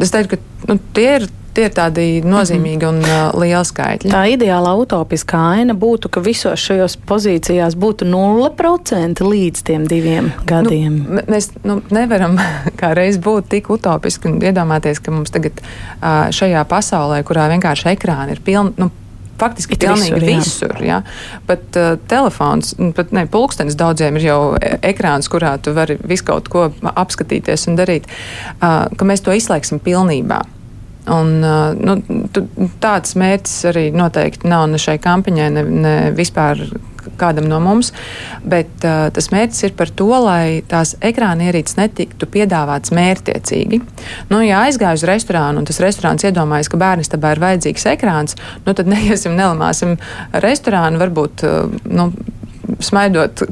es 0.02 0.14
teiktu, 0.14 0.40
ka 0.40 0.72
nu, 0.72 0.80
tie 0.96 1.10
ir 1.20 1.28
Tie 1.56 1.64
ir 1.64 1.72
tādi 1.72 2.04
nozīmīgi 2.20 2.84
mm 2.84 2.98
-hmm. 3.00 3.06
un 3.08 3.30
uh, 3.32 3.40
lieli 3.40 3.64
skaitļi. 3.64 4.10
Tā 4.12 4.24
ideālā 4.28 4.74
utopiskā 4.76 5.38
aina 5.54 5.74
būtu, 5.74 6.10
ka 6.12 6.20
visos 6.20 6.60
šajos 6.60 6.98
pozīcijās 7.08 7.76
būtu 7.80 8.04
0% 8.04 9.24
līdz 9.24 9.62
tiem 9.64 9.86
diviem 9.88 10.32
gadiem. 10.44 10.98
Nu, 11.08 11.22
mēs 11.32 11.50
nu, 11.64 11.80
nevaram 11.90 12.36
kā 12.80 12.92
reiz 12.94 13.16
būt 13.16 13.48
tik 13.48 13.70
utopiski 13.70 14.28
un 14.28 14.38
iedomāties, 14.42 15.00
ka 15.00 15.10
mums 15.10 15.32
tagad 15.32 15.62
uh, 15.62 16.28
šajā 16.30 16.64
pasaulē, 16.68 17.22
kurā 17.24 17.48
vienkārši 17.54 17.94
ekrāni 17.94 18.36
ir 18.36 18.44
pilni. 18.44 18.76
Nu, 18.76 18.90
faktiski 19.40 19.76
ir 19.76 19.80
pilnīgi 19.86 20.20
visur. 20.20 20.74
visur 20.74 20.84
ja? 20.84 21.02
Pat 21.46 21.76
uh, 21.76 21.94
telefons, 22.08 22.74
pat 22.96 23.12
ne, 23.16 23.26
pulkstenis 23.30 23.78
daudziem 23.78 24.16
ir 24.20 24.28
jau 24.28 24.40
e, 24.60 24.76
ekrāns, 24.92 25.30
kurā 25.32 25.56
tu 25.62 25.72
vari 25.76 25.96
visu 26.04 26.24
kaut 26.28 26.48
ko 26.52 26.68
apskatīties 26.92 27.68
un 27.70 27.80
darīt, 27.80 28.08
uh, 28.58 28.86
ka 28.96 29.08
mēs 29.08 29.24
to 29.24 29.32
izslēgsim 29.36 29.80
pilnībā. 29.84 30.42
Un, 31.06 31.38
nu, 31.78 31.94
tāds 32.82 33.14
mērķis 33.18 33.56
arī 33.70 33.86
noteikti 33.94 34.48
nav 34.50 34.66
ne 34.72 34.80
šai 34.82 34.96
kampaņai, 35.02 35.48
ne, 35.54 35.62
ne 35.70 35.96
vispār 36.16 36.64
kādam 37.14 37.46
no 37.46 37.60
mums, 37.62 37.92
bet 38.46 38.84
uh, 38.84 39.06
tas 39.14 39.30
mērķis 39.30 39.68
ir 39.68 39.74
par 39.78 39.92
to, 39.94 40.08
lai 40.24 40.62
tās 40.68 40.96
ekrāna 41.04 41.48
ierīces 41.48 41.78
netiktu 41.78 42.28
piedāvāts 42.30 42.92
mērķtiecīgi. 42.96 43.80
Nu, 44.32 44.40
ja 44.42 44.64
aizgāju 44.66 45.00
uz 45.00 45.06
restorānu 45.08 45.62
un 45.62 45.68
tas 45.68 45.78
restorāns 45.82 46.26
iedomājas, 46.26 46.70
ka 46.72 46.80
bērnis 46.80 47.12
tam 47.12 47.26
ir 47.30 47.42
vajadzīgs 47.42 47.86
ekrāns, 47.94 48.38
nu, 48.66 48.74
tad 48.74 48.90
neiesim, 48.92 49.36
nelamāsim 49.38 49.96
restorānu, 50.42 51.00
varbūt 51.02 51.46
uh, 51.46 51.78
nu, 51.86 52.10
smaidot 52.82 53.46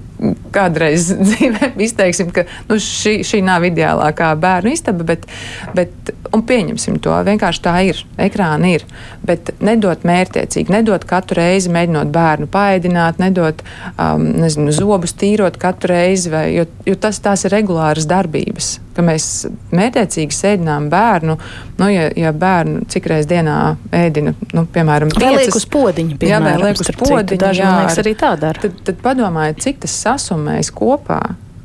kādreiz 0.55 1.11
dzīvē, 1.29 1.75
izteiksim, 1.87 2.33
ka 2.35 2.47
nu, 2.71 2.79
šī, 2.83 3.21
šī 3.27 3.43
nav 3.47 3.67
ideālākā 3.71 4.33
bērnu 4.41 4.75
istaba, 4.75 5.07
bet, 5.15 5.29
bet 5.77 6.15
pieņemsim 6.43 6.99
to. 7.05 7.15
Vienkārši 7.27 7.63
tā 7.63 7.75
ir. 7.87 8.01
Ekrāna 8.21 8.73
ir. 8.75 8.85
Bet 9.25 9.53
nedot 9.65 10.03
mērķiecīgi, 10.07 10.73
nedot 10.75 11.05
katru 11.09 11.39
reizi 11.39 11.73
mēģinot 11.75 12.11
bērnu 12.15 12.49
paēdināt, 12.53 13.21
nedot 13.23 13.63
um, 13.95 14.25
nezinu, 14.43 14.73
zobus 14.75 15.15
tīrot 15.21 15.59
katru 15.63 15.93
reizi, 15.95 16.33
vai, 16.33 16.47
jo, 16.57 16.67
jo 16.89 16.97
tas 17.01 17.21
tās 17.25 17.47
ir 17.47 17.55
regulāras 17.55 18.09
darbības. 18.11 18.79
Ka 18.95 19.03
mēs 19.03 19.29
mērķiecīgi 19.75 20.35
sēdinām 20.35 20.91
bērnu, 20.91 21.39
nu, 21.79 21.89
ja, 21.91 22.11
ja 22.19 22.35
bērnu 22.35 22.85
cik 22.91 23.09
reizes 23.11 23.31
dienā 23.31 23.59
ēdina, 23.95 24.35
nu, 24.55 24.67
piemēram, 24.75 25.15
piecas, 25.15 25.55
uz 25.59 25.69
podziņa. 25.71 26.19
Jā, 26.27 26.43
vai 26.43 26.59
liek 26.63 26.83
uz 26.83 26.93
podziņa. 26.99 27.41
Daži, 27.45 27.65
man 27.67 27.81
liekas, 27.85 28.03
arī 28.05 28.19
tā 28.19 28.35
dara. 28.41 28.67
Tad, 28.67 28.85
tad 28.87 29.01
padomājiet, 29.03 29.65
cik 29.67 29.83
tas 29.87 29.97
sasumēs 30.07 30.71
kopā 30.75 31.23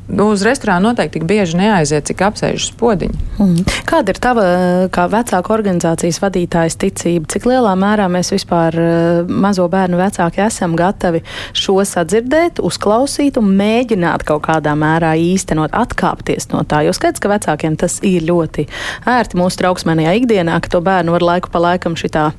uz 0.09 0.43
restorānu 0.45 0.89
noteikti 0.89 1.19
tik 1.19 1.25
bieži 1.29 1.57
neaiziet, 1.59 2.07
cik 2.09 2.21
apsēžas 2.25 2.71
podziņa. 2.79 3.17
Mm. 3.39 3.63
Kāda 3.87 4.13
ir 4.13 4.19
tava, 4.21 4.45
kā 4.93 5.05
vecāka 5.11 5.53
organizācijas 5.53 6.19
vadītājas 6.23 6.77
ticība? 6.81 7.29
Cik 7.31 7.47
lielā 7.49 7.73
mērā 7.79 8.07
mēs 8.11 8.31
vispār 8.33 8.75
eh, 8.79 9.29
mazo 9.29 9.67
bērnu 9.71 9.99
vecāki 9.99 10.43
esam 10.43 10.75
gatavi 10.79 11.21
šo 11.57 11.77
sadzirdēt, 11.87 12.61
uzklausīt 12.65 13.39
un 13.39 13.51
mēģināt 13.59 14.25
kaut 14.27 14.43
kādā 14.47 14.73
mērā 14.79 15.13
īstenot, 15.19 15.75
atkāpties 15.77 16.49
no 16.53 16.63
tā? 16.67 16.81
Jo 16.87 16.95
skaidrs, 16.95 17.21
ka 17.23 17.31
vecākiem 17.31 17.77
tas 17.79 17.99
ir 18.05 18.25
ļoti 18.27 18.67
ērti 19.09 19.39
mūsu 19.39 19.61
trauksmēnajā 19.61 20.15
ikdienā, 20.21 20.57
ka 20.63 20.73
to 20.73 20.83
bērnu 20.85 21.15
var 21.15 21.27
laiku 21.33 21.53
pa 21.53 21.63
laikam 21.63 21.97
šitā, 21.99 22.29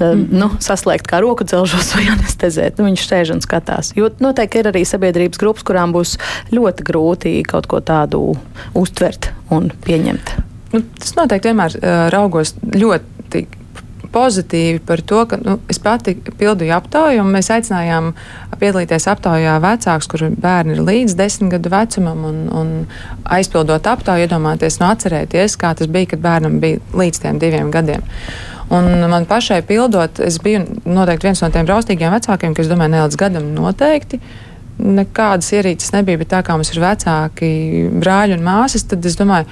mm. 0.00 0.28
nu, 0.36 0.50
saslēgt 0.62 1.08
kā 1.10 1.22
roku 1.24 1.46
dzelžos 1.48 1.94
vai 1.96 2.06
anestezēt. 2.14 2.78
Nu, 2.78 2.90
viņš 2.90 3.08
sēž 3.08 3.34
un 3.36 3.42
skatās. 3.44 3.94
Jo 3.98 4.12
noteikti 4.22 4.62
ir 4.62 4.70
arī 4.72 4.84
sabiedrības 4.88 5.40
grupas, 5.42 5.66
kurām 5.66 5.96
būs 5.96 6.16
ļoti 6.54 6.86
grūti 6.86 7.05
grūti 7.06 7.42
kaut 7.46 7.66
ko 7.70 7.80
tādu 7.80 8.34
uztvert 8.74 9.30
un 9.50 9.70
pieņemt? 9.70 10.34
Nu, 10.74 10.82
tas 10.98 11.14
noteikti 11.14 11.52
vienmēr 11.52 11.78
uh, 11.78 12.08
raugos 12.10 12.56
ļoti 12.62 13.46
pozitīvi 14.16 14.80
par 14.86 15.02
to, 15.04 15.26
ka 15.28 15.36
nu, 15.42 15.58
es 15.68 15.78
pati 15.82 16.14
pildīju 16.16 16.72
aptauju, 16.72 17.20
un 17.20 17.32
mēs 17.34 17.50
aicinājām 17.52 18.14
piedalīties 18.56 19.06
aptaujā 19.12 19.58
vecākus, 19.60 20.08
kuriem 20.08 20.36
bērni 20.40 20.76
ir 20.76 20.82
līdz 20.86 21.16
desmit 21.18 21.52
gadu 21.52 21.72
vecumam, 21.74 22.24
un, 22.24 22.38
un 22.48 22.72
aizpildot 23.36 23.86
aptauju, 23.86 24.24
iedomāties, 24.24 24.80
nu, 24.80 24.88
atcerēties, 24.88 25.58
kā 25.60 25.74
tas 25.76 25.90
bija, 25.92 26.14
kad 26.14 26.24
bērnam 26.24 26.58
bija 26.62 26.80
līdz 26.96 27.22
tiem 27.26 27.40
diviem 27.42 27.70
gadiem. 27.74 28.06
Un 28.72 28.88
man 29.10 29.28
pašai 29.28 29.60
pildot, 29.66 30.18
es 30.24 30.40
biju 30.42 30.64
noteikti 30.88 31.28
viens 31.28 31.44
no 31.44 31.52
tiem 31.54 31.68
raustīgiem 31.68 32.16
vecākiem, 32.16 32.56
kas 32.56 32.72
domāja, 32.72 32.94
ne 32.96 33.04
līdz 33.04 33.20
gadam 33.20 33.52
noteikti 33.54 34.22
nekādas 34.78 35.52
ierīces 35.56 35.92
nebija, 35.94 36.20
bet 36.20 36.32
tā 36.34 36.42
kā 36.46 36.56
mums 36.56 36.72
ir 36.74 36.82
vecāki 36.82 37.50
brāļi 37.96 38.36
un 38.36 38.44
māsas, 38.46 38.84
tad 38.88 39.06
es 39.08 39.16
domāju, 39.18 39.48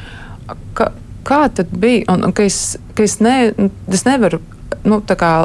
ka, 0.76 0.90
kā 1.24 1.44
tad 1.54 1.72
bija? 1.72 2.04
Un, 2.12 2.26
un 2.28 2.34
ka 2.36 2.44
es, 2.44 2.76
ka 2.96 3.06
es, 3.06 3.18
ne, 3.24 3.52
es 3.88 4.04
nevaru 4.08 4.42
nu, 4.84 5.00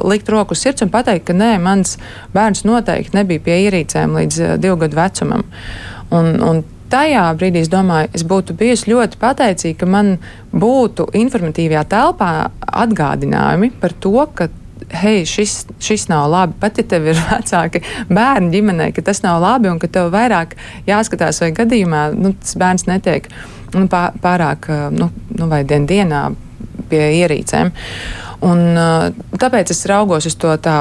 likt 0.10 0.30
roku 0.30 0.56
uz 0.56 0.64
sirds 0.64 0.84
un 0.84 0.92
pateikt, 0.92 1.28
ka 1.30 1.36
nē, 1.38 1.54
mans 1.64 1.98
bērns 2.36 2.66
noteikti 2.68 3.18
nebija 3.18 3.46
pie 3.46 3.62
ierīcēm 3.68 4.18
līdz 4.20 4.42
uh, 4.44 4.58
divu 4.62 4.80
gadu 4.84 5.00
vecumam. 5.00 5.46
Un, 6.16 6.32
un 6.44 6.64
tajā 6.90 7.26
brīdī 7.38 7.64
es 7.64 7.72
domāju, 7.72 8.10
es 8.18 8.26
būtu 8.28 8.56
bijusi 8.60 8.92
ļoti 8.92 9.20
pateicīga, 9.22 9.80
ka 9.84 9.90
man 9.90 10.16
būtu 10.52 11.10
informatīvajā 11.20 11.86
telpā 11.92 12.32
atgādinājumi 12.84 13.72
par 13.82 13.96
to, 14.02 14.18
ka 14.34 14.50
hei, 14.94 15.26
šis, 15.26 15.66
šis 15.80 16.08
nav 16.10 16.30
labi. 16.32 16.58
Pat 16.60 16.78
ja 16.78 16.86
tev 16.88 17.08
ir 17.12 17.20
vecāki 17.30 17.84
bērni 18.10 18.52
ģimenē, 18.56 18.90
ka 18.96 19.04
tas 19.06 19.24
nav 19.26 19.42
labi 19.44 19.72
un 19.72 19.80
ka 19.82 19.90
tev 19.92 20.12
vairāk 20.14 20.56
jāskatās, 20.90 21.42
vai 21.44 21.52
gadījumā 21.58 22.10
nu, 22.18 22.34
tas 22.42 22.58
bērns 22.60 22.88
netiek 22.90 23.30
nu, 23.76 23.86
pārāk 23.90 24.70
nu, 24.96 25.12
nu, 25.36 25.50
vai 25.52 25.64
dien 25.68 25.88
dienā 25.90 26.30
pie 26.90 27.04
ierīcēm. 27.22 27.74
Un, 28.48 28.66
tāpēc 29.40 29.74
es 29.76 29.86
raugos 29.90 30.30
uz 30.30 30.38
to 30.40 30.54
tā. 30.64 30.80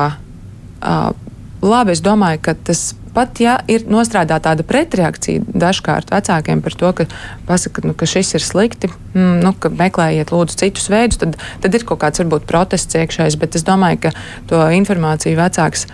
Labi, 1.59 1.91
es 1.91 2.01
domāju, 2.05 2.39
ka 2.47 2.55
tas 2.69 2.93
pat 3.19 3.43
ja 3.43 3.59
ir 3.71 3.85
nostrādāta 3.91 4.53
tāda 4.53 4.67
pretreakcija 4.67 5.45
dažkārt 5.51 6.15
vecākiem 6.15 6.63
par 6.65 6.79
to, 6.79 6.95
ka, 7.01 7.09
pasaka, 7.51 7.85
nu, 7.85 7.99
ka 7.99 8.09
šis 8.09 8.37
ir 8.39 8.47
slikti, 8.47 8.91
mm, 9.13 9.39
nu, 9.45 9.55
ka 9.59 9.75
meklējiet 9.75 10.33
lūdzu 10.35 10.63
citus 10.63 10.89
veidus, 10.93 11.21
tad, 11.21 11.39
tad 11.65 11.75
ir 11.75 11.87
kaut 11.89 12.01
kāds 12.05 12.23
varbūt 12.23 12.47
protests 12.49 12.99
iekšējs, 12.99 13.39
bet 13.43 13.59
es 13.59 13.67
domāju, 13.67 14.07
ka 14.07 14.15
to 14.51 14.63
informāciju 14.79 15.41
vecāks 15.41 15.89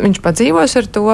viņš 0.00 0.22
padzīvos 0.24 0.80
ar 0.80 0.94
to. 0.96 1.08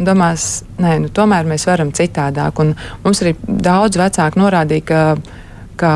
un 0.00 0.06
domās, 0.06 0.64
nē, 0.80 0.96
nu, 1.04 1.10
tomēr 1.12 1.48
mēs 1.48 1.66
varam 1.68 1.92
citādāk. 1.94 2.60
Un 2.62 2.74
mums 3.04 3.22
arī 3.22 3.34
daudz 3.46 3.98
vecāku 4.00 4.40
norādīja, 4.40 4.84
ka, 4.88 5.02
ka 5.80 5.92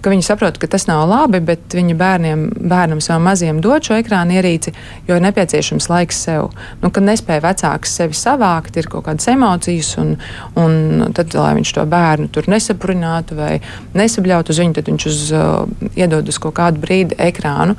ka 0.00 0.12
viņi 0.12 0.24
saprot, 0.24 0.58
ka 0.60 0.68
tas 0.70 0.86
nav 0.88 1.02
labi, 1.10 1.40
bet 1.44 1.74
viņi 1.76 1.96
bērniem, 1.98 2.44
bērnam 2.70 3.02
savam 3.04 3.26
mazajam 3.28 3.60
dod 3.64 3.84
šo 3.86 3.98
ekrāna 4.00 4.38
ierīci, 4.38 4.72
jo 5.08 5.16
ir 5.16 5.24
nepieciešams 5.24 5.90
laiks 5.92 6.22
sev. 6.26 6.50
Nu, 6.82 6.90
kad 6.94 7.06
nespēja 7.06 7.44
vecāks 7.44 7.96
sevi 8.00 8.16
savākt, 8.16 8.78
ir 8.80 8.88
kaut 8.92 9.06
kādas 9.08 9.28
emocijas, 9.32 9.92
un, 10.00 10.14
un 10.60 11.10
tad, 11.16 11.34
lai 11.36 11.52
viņš 11.58 11.74
to 11.76 11.86
bērnu 11.90 12.30
tur 12.34 12.48
nesaprinātu 12.50 13.38
vai 13.38 13.52
nesabļautu 13.98 14.54
uz 14.54 14.62
viņu, 14.62 14.76
tad 14.78 14.92
viņš 14.92 15.08
uz, 15.10 15.24
uh, 15.34 15.90
iedod 15.98 16.28
uz 16.30 16.40
kaut 16.42 16.56
kādu 16.60 16.82
brīdi 16.82 17.18
ekrānu. 17.20 17.76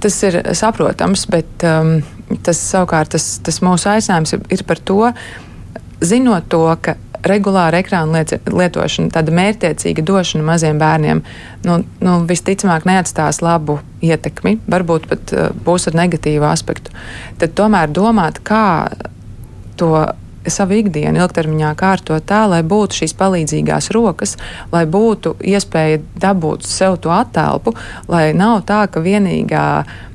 Tas 0.00 0.16
ir 0.24 0.40
saprotams, 0.56 1.26
bet 1.30 1.64
um, 1.68 1.98
tas 2.46 2.58
savukārt 2.70 3.12
tas, 3.14 3.34
tas 3.44 3.60
mūsu 3.64 3.90
aicinājums 3.92 4.36
ir, 4.36 4.44
ir 4.56 4.64
par 4.68 4.80
to, 4.80 5.02
zinot 6.00 6.48
to, 6.52 6.64
ka 6.80 6.96
regulāra 7.26 7.80
ekrāna 7.82 8.24
lietošana, 8.46 9.12
tāda 9.14 9.34
mērķtiecīga 9.34 10.04
došana 10.06 10.46
maziem 10.46 10.80
bērniem, 10.80 11.22
nu, 11.66 11.80
nu, 12.00 12.16
visticamāk 12.28 12.86
neatstās 12.88 13.42
labu 13.44 13.80
ietekmi, 14.04 14.58
varbūt 14.70 15.10
pat 15.10 15.34
uh, 15.36 15.50
būs 15.66 15.90
ar 15.90 15.98
negatīvu 16.00 16.48
aspektu. 16.48 16.94
Tad 17.40 17.56
tomēr 17.58 17.92
domāt, 17.92 18.42
kā 18.46 18.64
to 19.80 19.94
savu 20.48 20.78
ikdienu 20.80 21.20
ilgtermiņā 21.20 21.72
kārtot 21.78 22.24
tā, 22.28 22.44
lai 22.48 22.60
būtu 22.66 23.02
šīs 23.02 23.14
palīdzīgās 23.18 23.90
rokas, 23.94 24.36
lai 24.72 24.86
būtu 24.88 25.34
iespēja 25.52 26.00
dabūt 26.22 26.64
sev 26.68 26.96
to 27.04 27.12
attēlpu, 27.12 27.74
lai 28.08 28.30
nav 28.36 28.62
tā, 28.68 28.86
ka 28.90 29.02
vienīgā 29.04 29.66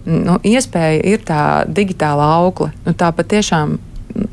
nu, 0.09 0.39
iespēja 0.41 1.03
ir 1.13 1.23
tā 1.25 1.43
digitāla 1.69 2.31
aukla. 2.39 2.71
Nu, 2.87 2.95
tā 2.97 3.11
patiešām 3.15 3.77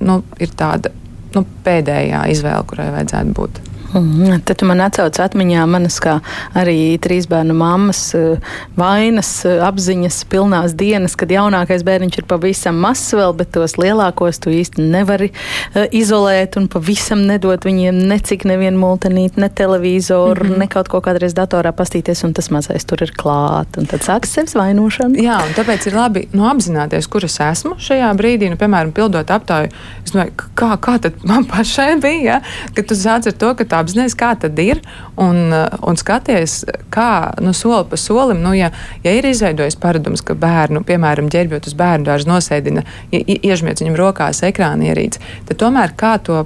nu, 0.00 0.22
ir 0.40 0.56
tāda 0.56 0.92
nu, 1.36 1.44
pēdējā 1.66 2.24
izvēle, 2.34 2.64
kurai 2.68 2.90
vajadzētu 2.94 3.36
būt. 3.38 3.60
Mm, 3.94 4.40
tad 4.48 4.62
man 4.64 4.80
atcauc 4.80 5.18
atmiņā 5.20 5.66
manas 5.68 5.98
kā 6.00 6.14
arī 6.56 6.96
trīs 7.02 7.26
bērnu 7.28 7.52
mammas 7.56 8.00
eh, 8.16 8.54
vainas 8.78 9.30
eh, 9.44 9.60
apziņas 9.66 10.22
pilnās 10.32 10.72
dienas, 10.78 11.16
kad 11.20 11.32
jaunākais 11.32 11.84
bērniņš 11.84 12.22
ir 12.22 12.26
pavisam 12.30 12.78
mazs 12.80 13.12
vēl, 13.12 13.34
bet 13.36 13.52
tos 13.52 13.76
lielākos 13.76 14.40
tu 14.40 14.52
īsti 14.52 14.86
nevari 14.92 15.28
uh, 15.32 15.84
izolēt 15.92 16.56
un 16.56 16.68
pavisam 16.72 17.20
nedot 17.28 17.64
viņiem 17.66 17.98
necik 18.08 18.46
nevienu 18.48 18.80
multinīt, 18.80 19.36
ne 19.36 19.50
televizoru, 19.52 20.44
mm 20.44 20.52
-hmm. 20.52 20.64
ne 20.64 20.68
kaut 20.72 20.88
ko 20.88 21.02
kādreiz 21.04 21.36
datorā 21.36 21.72
pastīties, 21.76 22.24
un 22.24 22.32
tas 22.32 22.48
mazais 22.50 22.84
tur 22.88 23.02
ir 23.02 23.12
klāt. 23.12 23.76
Un 23.78 23.86
tad 23.86 24.00
sāks 24.00 24.32
sevis 24.32 24.56
vainošana. 24.56 25.20
Jā, 25.20 25.38
un 25.44 25.52
tāpēc 25.58 25.86
ir 25.86 25.98
labi 25.98 26.28
nu, 26.32 26.46
apzināties, 26.48 27.08
kur 27.08 27.24
es 27.24 27.40
esmu 27.40 27.76
šajā 27.78 28.12
brīdī. 28.16 28.50
Nu, 28.50 28.56
piemēram, 28.56 28.92
pildot 28.92 29.30
aptāju, 29.30 29.68
es 30.04 30.12
domāju, 30.12 30.32
kā, 30.54 30.76
kā 30.80 30.98
tad 30.98 31.12
man 31.24 31.44
pašai 31.44 32.00
bija, 32.00 32.22
ja? 32.22 32.40
kad 32.74 32.86
tu 32.88 32.94
sāc 32.94 33.26
ar 33.26 33.32
to, 33.32 33.54
ka 33.54 33.64
tā 33.64 33.81
apzināties, 33.82 34.16
kā 34.18 34.32
tad 34.40 34.58
ir, 34.62 34.80
un, 35.20 35.44
uh, 35.50 35.66
un 35.88 35.98
skaties, 36.00 36.62
kā 36.94 37.10
nu, 37.42 37.54
soli 37.56 37.84
pa 37.90 37.98
solim, 38.00 38.42
nu, 38.44 38.54
ja, 38.56 38.72
ja 39.04 39.14
ir 39.16 39.28
izveidojis 39.28 39.78
paradums, 39.82 40.24
ka 40.26 40.36
bērnu, 40.38 40.84
piemēram, 40.88 41.30
ģērbjot 41.32 41.70
uz 41.70 41.76
bērnu 41.78 42.08
dārzu, 42.08 42.30
nosēdina, 42.30 42.86
iežmiet 43.12 43.82
viņam 43.82 43.98
rokās 43.98 44.42
ekrāna 44.46 44.92
ierīci, 44.92 45.22
tad 45.50 45.60
tomēr 45.62 45.94
kā 45.98 46.16
to 46.24 46.44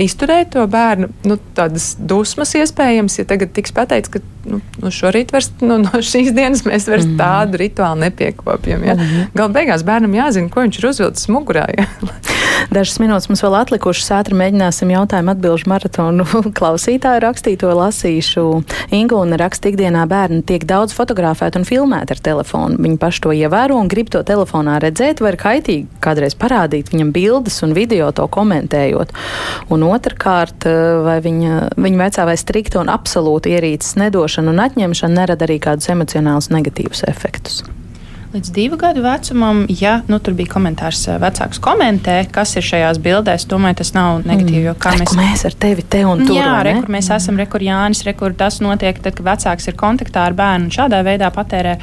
izturēt 0.00 0.54
to 0.54 0.66
bērnu, 0.70 1.10
nu, 1.28 1.38
tādas 1.56 1.94
dusmas 1.98 2.54
iespējams, 2.58 3.20
ja 3.20 3.28
tagad 3.28 3.54
tiks 3.56 3.74
pateikts, 3.74 4.12
ka 4.12 4.22
nu, 4.48 4.60
nu 4.82 4.92
šorīt 4.92 5.32
vairs, 5.34 5.50
nu, 5.64 5.78
no 5.82 6.00
šīs 6.04 6.32
dienas 6.36 6.64
mēs 6.66 6.88
vairs 6.90 7.06
mm. 7.08 7.16
tādu 7.20 7.60
rituālu 7.60 8.04
nepiekopjam. 8.04 8.84
Ja? 8.86 8.96
Mm. 8.98 9.30
Galu 9.36 9.54
beigās 9.54 9.84
bērnam 9.86 10.14
jāzina, 10.16 10.50
ko 10.52 10.64
viņš 10.64 10.80
ir 10.80 10.88
uzvilcis 10.90 11.30
mugurā. 11.32 11.66
Ja? 11.76 11.88
Dažas 12.74 13.00
minūtes 13.02 13.28
mums 13.30 13.42
vēl 13.44 13.56
atlikušas. 13.58 14.10
Ātri 14.18 14.36
mēģināsim 14.38 14.92
jautājumu 14.94 15.32
atbilžu 15.34 15.68
maratonu 15.70 16.26
klausītāju 16.58 17.22
rakstīto 17.24 17.72
lasīšu. 17.76 18.44
Ingūna 18.94 19.38
raksta 19.40 19.72
ikdienā 19.72 20.04
bērni 20.10 20.44
tiek 20.46 20.66
daudz 20.68 20.94
fotografēti 20.96 21.60
un 21.60 21.68
filmēti 21.68 22.16
ar 22.16 22.22
telefonu. 22.30 22.78
Viņi 22.84 23.00
paši 23.02 23.24
to 23.26 23.34
ievēro 23.36 23.78
un 23.80 23.90
grib 23.90 24.12
to 24.12 24.22
telefonā 24.26 24.78
redzēt, 24.84 25.22
vai 25.24 25.34
ir 25.34 25.40
kaitīgi 25.40 26.02
kādreiz 26.04 26.36
parādīt 26.38 26.92
viņam 26.92 27.12
bildes 27.14 27.60
un 27.66 27.74
video 27.76 28.10
to 28.16 28.26
komentējot. 28.32 29.12
Un 29.74 29.86
otrkārt, 29.88 30.66
vai 31.04 31.18
viņa, 31.24 31.74
viņa 31.80 32.02
vecā 32.04 32.28
vai 32.28 32.36
strikta 32.40 32.82
un 32.82 32.92
absolūti 32.92 33.54
ierīces 33.54 33.96
nedošana 34.00 34.33
un 34.42 34.60
atņemšana 34.64 35.20
nerada 35.20 35.46
arī 35.46 35.60
kādus 35.62 35.92
emocionālus 35.94 36.50
negatīvus 36.50 37.06
efektus 37.06 37.62
līdz 38.34 38.50
divu 38.50 38.76
gadu 38.76 39.02
vecumam, 39.04 39.62
ja 39.68 40.00
nu, 40.10 40.18
tur 40.18 40.34
bija 40.34 40.50
komentārs, 40.54 41.04
eh, 41.08 41.18
vecāks 41.22 41.60
komentē, 41.62 42.16
kas 42.34 42.56
ir 42.58 42.66
šajās 42.66 42.98
bildēs, 43.02 43.46
domāju, 43.50 43.78
tas 43.82 43.92
nav 43.94 44.24
negatīvi. 44.26 44.72
Mm. 44.72 44.78
Kā 44.82 44.94
mēs, 44.98 45.14
mēs 45.18 45.44
ar 45.46 45.54
tevi 45.64 45.84
te 45.86 46.02
un 46.08 46.24
tur. 46.26 46.34
Jā, 46.36 46.56
re, 46.66 46.74
kur 46.80 46.90
mēs 46.90 47.10
mm. 47.10 47.20
esam, 47.20 47.38
re, 47.38 47.46
kur 47.50 47.62
Jānis, 47.62 48.02
re, 48.06 48.14
kur 48.18 48.34
tas 48.34 48.58
notiek, 48.64 48.98
tad, 49.04 49.14
kad 49.18 49.28
vecāks 49.28 49.70
ir 49.70 49.78
kontaktā 49.78 50.26
ar 50.26 50.34
bērnu 50.38 50.66
un 50.66 50.74
šādā 50.74 51.02
veidā 51.06 51.30
patērē 51.34 51.76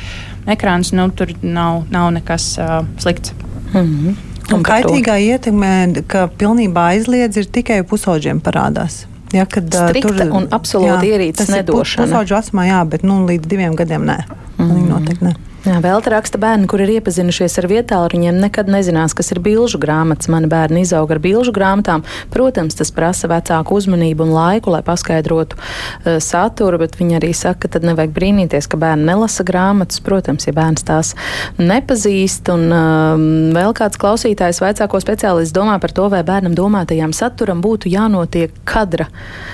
ekrāns, 0.52 0.92
nu, 0.98 1.08
tur 1.16 1.32
nav, 1.42 1.86
nav 1.94 2.12
nekas 2.18 2.58
uh, 2.60 2.82
slikts. 3.00 3.32
Mm 3.72 3.88
-hmm. 3.88 4.20
Un, 4.52 4.64
kaitīgā 4.68 5.16
ietekmē, 5.22 6.04
ka 6.08 6.28
pilnībā 6.28 6.92
aizliedz, 6.96 7.38
ir 7.38 7.46
tikai 7.46 7.84
pusauģiem 7.88 8.42
parādās. 8.44 9.06
Ja, 9.32 9.46
kad, 9.48 9.68
Strikta 9.72 10.12
tur 10.12 10.18
ir 10.20 10.50
absolūti 10.52 11.14
ierīces 11.14 11.52
nedošana. 11.54 12.08
Pusauģu 12.08 12.36
vecumā 12.36 12.66
jā, 12.68 12.82
bet 12.92 13.06
nu, 13.08 13.22
līdz 13.30 13.48
diviem 13.48 13.78
gadiem 13.80 14.04
nē. 14.10 14.18
Mm. 14.58 14.84
Noteikti 14.90 15.28
nē. 15.30 15.36
Vēl 15.62 16.02
te 16.02 16.10
raksta 16.10 16.40
bērni, 16.42 16.66
kur 16.66 16.82
ir 16.82 16.90
iepazinušies 16.96 17.60
ar 17.62 17.68
vietāluņiem, 17.70 18.40
nekad 18.42 18.70
nezinās, 18.72 19.14
kas 19.14 19.28
ir 19.30 19.38
bilžu 19.46 19.78
grāmatas. 19.82 20.26
Mani 20.34 20.48
bērni 20.50 20.82
izauga 20.82 21.14
ar 21.14 21.20
bilžu 21.22 21.54
grāmatām. 21.54 22.02
Protams, 22.34 22.74
tas 22.80 22.90
prasa 22.90 23.30
vecāku 23.30 23.78
uzmanību 23.78 24.26
un 24.26 24.34
laiku, 24.34 24.72
lai 24.74 24.80
paskaidrotu 24.82 25.60
uh, 25.60 26.18
saturu, 26.18 26.80
bet 26.82 26.98
viņi 26.98 27.20
arī 27.20 27.30
saka, 27.38 27.68
ka 27.68 27.76
tad 27.76 27.86
nevajag 27.86 28.16
brīnīties, 28.16 28.66
ka 28.72 28.80
bērni 28.82 29.06
nelasa 29.12 29.46
grāmatas. 29.46 30.02
Protams, 30.02 30.48
ja 30.50 30.56
bērns 30.58 30.88
tās 30.88 31.14
nepazīst, 31.62 32.50
un 32.56 32.66
uh, 32.74 33.54
vēl 33.54 33.78
kāds 33.78 34.02
klausītājs 34.02 34.64
vecāko 34.66 35.04
speciālists 35.06 35.54
domā 35.54 35.78
par 35.84 35.94
to, 35.94 36.10
vai 36.10 36.24
bērnam 36.26 36.58
domātajām 36.58 37.14
saturam 37.14 37.62
būtu 37.62 37.92
jānotiek 37.94 38.58
kadra, 38.66 39.12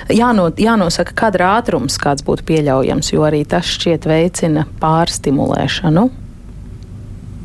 jāno, 0.08 0.48
jānosaka 0.56 1.12
kadra 1.20 1.52
ātrums, 1.58 2.00
kāds 2.00 2.24
būtu 2.24 2.48
pieļaujams, 2.48 3.12
jo 3.12 3.28
arī 3.28 3.44
tas 3.44 3.68
šķiet 3.76 4.08
veicina 4.08 4.64
pārstimulēšanu. 4.80 5.97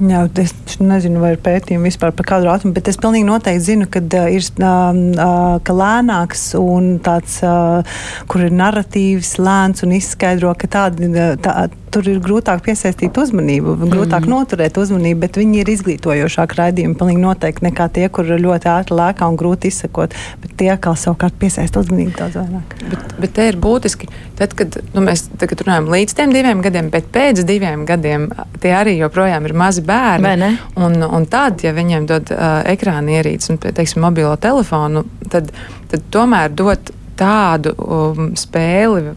Jā, 0.02 0.24
es 0.41 0.80
nezinu, 0.82 1.20
vai 1.22 1.36
ir 1.36 1.41
pētījumi 1.46 1.91
vispār 1.91 2.16
par 2.18 2.26
kādu 2.26 2.50
ātrumu, 2.50 2.74
bet 2.74 2.88
es 2.89 2.98
pilnīgi 2.98 3.28
noteikti 3.28 3.66
zinu, 3.68 3.86
ka 3.94 4.02
uh, 4.02 4.26
ir 4.34 4.48
uh, 4.66 5.60
ka 5.62 5.76
lēnāks 5.78 6.48
un 6.58 6.96
tāds, 7.06 7.38
uh, 7.46 8.02
kur 8.32 8.48
ir 8.48 8.56
narratīvs, 8.58 9.36
lēns 9.38 9.86
un 9.86 9.94
izskaidro, 10.00 10.56
ka 10.58 10.72
tādi. 10.80 11.12
Tā, 11.46 11.68
tur 11.94 12.08
ir 12.10 12.20
grūtāk 12.24 12.64
piesaistīt 12.66 13.18
uzmanību, 13.20 13.76
grūtāk 13.84 14.26
mm. 14.26 14.32
noturēt 14.32 14.78
uzmanību, 14.82 15.20
bet 15.22 15.38
viņi 15.39 15.62
ir 15.62 15.72
izglītojošāk 15.74 16.56
raidījumi, 16.58 16.98
pilnīgi 17.00 17.22
noteikti 17.22 17.68
nekā 17.68 17.88
tie, 17.94 18.08
kur 18.14 18.28
ir 18.28 18.41
ļoti 18.44 18.70
ātri 18.72 18.98
lēkā 18.98 19.30
un 19.30 19.38
grūti 19.39 19.70
izsekot. 19.70 20.16
Bet 20.41 20.56
tie 20.60 20.72
atkal 20.74 20.98
savukārt 21.00 21.38
piesaista 21.41 21.84
uzmanību 21.84 22.16
daudz 22.18 22.39
vairāk. 22.39 22.74
Bet, 22.89 23.14
bet 23.26 23.36
te 23.38 23.48
ir 23.52 23.60
būtiski, 23.62 24.10
tad, 24.39 24.56
kad 24.58 24.80
nu, 24.96 25.06
mēs 25.06 25.28
tagad 25.41 25.62
runājam 25.66 25.91
līdz 25.94 26.18
tiem 26.18 26.34
diviem 26.36 26.64
gadiem, 26.66 26.89
bet 26.94 27.12
pēc 27.14 27.44
diviem 27.48 27.86
gadiem 27.89 28.30
tie 28.64 28.74
arī 28.78 28.98
joprojām 28.98 29.46
ir 29.50 29.56
mazi 29.58 29.86
bērni. 29.86 30.54
Un, 30.82 30.98
un 31.06 31.30
tad, 31.30 31.62
ja 31.66 31.76
viņiem 31.76 32.10
dod 32.10 32.34
uh, 32.34 32.60
ekrāna 32.74 33.20
ierīci 33.20 33.54
un, 33.54 33.62
teiksim, 33.64 34.02
mobilo 34.04 34.34
telefonu, 34.41 35.06
tad, 35.30 35.54
tad 35.91 36.12
tomēr 36.14 36.54
dot 36.58 36.91
tādu 37.20 37.76
um, 37.78 38.34
spēli 38.39 39.14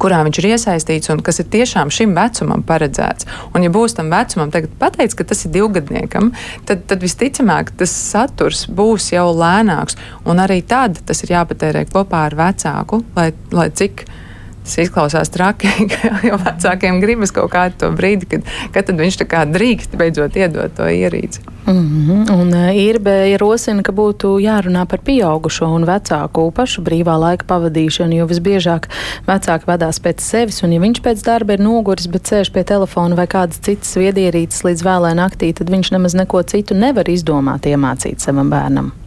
kurā 0.00 0.22
viņš 0.26 0.40
ir 0.40 0.48
iesaistīts 0.52 1.12
un 1.12 1.22
kas 1.24 1.42
ir 1.42 1.48
tiešām 1.52 1.92
šim 1.92 2.14
vecumam 2.16 2.64
paredzēts. 2.66 3.28
Un, 3.52 3.64
ja 3.66 3.72
būs 3.72 3.96
tam 3.98 4.12
vecumam 4.12 4.52
pateikts, 4.52 5.16
ka 5.18 5.26
tas 5.28 5.44
ir 5.46 5.54
divgadniekam, 5.56 6.32
tad, 6.68 6.86
tad 6.90 7.04
visticamāk 7.04 7.74
tas 7.78 7.92
saturs 7.92 8.64
būs 8.70 9.12
jau 9.14 9.28
lēnāks. 9.36 9.98
Un 10.28 10.42
arī 10.42 10.62
tad 10.66 11.02
tas 11.06 11.24
ir 11.24 11.34
jāpatērē 11.36 11.86
kopā 11.92 12.26
ar 12.28 12.38
vecāku, 12.38 13.02
lai, 13.16 13.30
lai 13.52 13.70
cik 13.74 14.06
Tas 14.62 14.76
izklausās 14.84 15.32
traki, 15.34 15.70
jau 16.28 16.38
vecākiem 16.38 17.00
gribas 17.02 17.34
kaut 17.34 17.50
kādu 17.52 17.80
to 17.80 17.90
brīdi, 17.96 18.28
kad, 18.30 18.52
kad 18.74 18.92
viņš 18.94 19.18
tā 19.22 19.26
kā 19.28 19.42
drīkst 19.48 19.96
beidzot 19.98 20.38
iedot 20.38 20.76
to 20.76 20.86
ierīci. 20.86 21.42
Mm 21.66 21.74
-hmm. 21.74 22.30
Un 22.40 22.54
uh, 22.54 22.76
Irbe 22.76 23.36
rosina, 23.38 23.82
ka 23.82 23.92
būtu 23.92 24.38
jārunā 24.42 24.84
par 24.86 24.98
pieaugušo 24.98 25.66
un 25.66 25.84
vecāku 25.84 26.50
pašu 26.50 26.82
brīvā 26.82 27.18
laika 27.18 27.44
pavadīšanu, 27.44 28.14
jo 28.14 28.26
visbiežāk 28.26 28.88
vecāki 29.26 29.66
vadās 29.66 30.00
pēc 30.00 30.20
sevis, 30.20 30.62
un 30.62 30.72
ja 30.72 30.80
viņš 30.80 31.02
pēc 31.02 31.24
darba 31.24 31.52
ir 31.52 31.60
noguris, 31.60 32.06
bet 32.06 32.22
sēž 32.22 32.52
pie 32.52 32.64
telefona 32.64 33.14
vai 33.14 33.26
kādas 33.26 33.58
citas 33.60 33.96
viedierīces 33.96 34.64
līdz 34.64 34.82
vēlai 34.82 35.14
naktī, 35.14 35.52
tad 35.54 35.70
viņš 35.70 35.92
nemaz 35.92 36.14
neko 36.14 36.42
citu 36.42 36.74
nevar 36.74 37.08
izdomāt 37.08 37.66
iemācīt 37.66 38.18
savam 38.18 38.50
bērnam. 38.50 39.01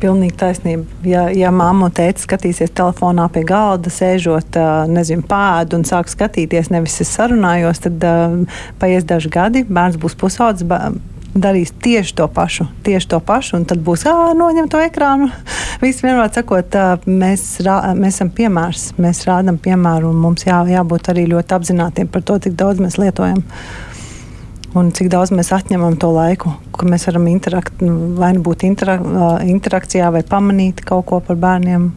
Pilnīgi 0.00 0.36
taisnība. 0.40 0.86
Ja, 1.04 1.26
ja 1.34 1.50
mamma 1.52 1.90
un 1.90 1.94
tēta 1.96 2.22
skatīsies 2.22 2.72
telefonā 2.72 3.26
pie 3.32 3.42
galda, 3.48 3.92
sēžot, 3.92 4.56
nezinu, 4.88 5.26
pādu 5.28 5.76
un 5.76 5.84
sāk 5.88 6.08
skatīties, 6.08 6.72
nevis 6.72 7.00
es 7.04 7.12
sarunājos, 7.18 7.82
tad 7.84 8.06
paies 8.80 9.04
daži 9.04 9.32
gadi, 9.32 9.64
bērns 9.68 10.00
būs 10.00 10.16
pusaudzis 10.20 10.68
darīs 11.34 11.70
tieši 11.82 12.14
to 12.18 12.26
pašu, 12.28 12.66
tieši 12.82 13.08
to 13.12 13.20
pašu, 13.22 13.60
un 13.60 13.66
tad 13.68 13.82
būs 13.84 14.04
noņem 14.36 14.70
to 14.70 14.80
ekrānu. 14.82 15.30
Viss 15.82 16.02
vienmēr 16.02 16.32
sakot, 16.34 16.74
mēs, 17.06 17.44
rā, 17.66 17.78
mēs 17.98 18.18
esam 18.18 18.32
piemērs, 18.34 18.90
mēs 18.98 19.22
rādām 19.28 19.60
piemēru, 19.62 20.10
un 20.10 20.18
mums 20.24 20.46
jā, 20.48 20.62
jābūt 20.70 21.12
arī 21.12 21.28
ļoti 21.30 21.56
apzinātiem 21.56 22.10
par 22.10 22.26
to, 22.26 22.40
cik 22.46 22.58
daudz 22.58 22.82
mēs 22.82 22.98
lietojam. 23.00 23.44
Un 24.78 24.92
cik 24.94 25.08
daudz 25.10 25.32
mēs 25.34 25.50
atņemam 25.50 25.96
to 25.98 26.12
laiku, 26.14 26.52
ka 26.76 26.86
mēs 26.86 27.08
varam 27.08 27.26
interakt, 27.26 27.80
vai 27.82 28.30
nu 28.36 28.42
būt 28.46 28.62
interak, 28.68 29.02
interakcijā, 29.50 30.12
vai 30.14 30.22
pamanīt 30.22 30.84
kaut 30.86 31.08
ko 31.10 31.18
par 31.26 31.40
bērniem, 31.42 31.88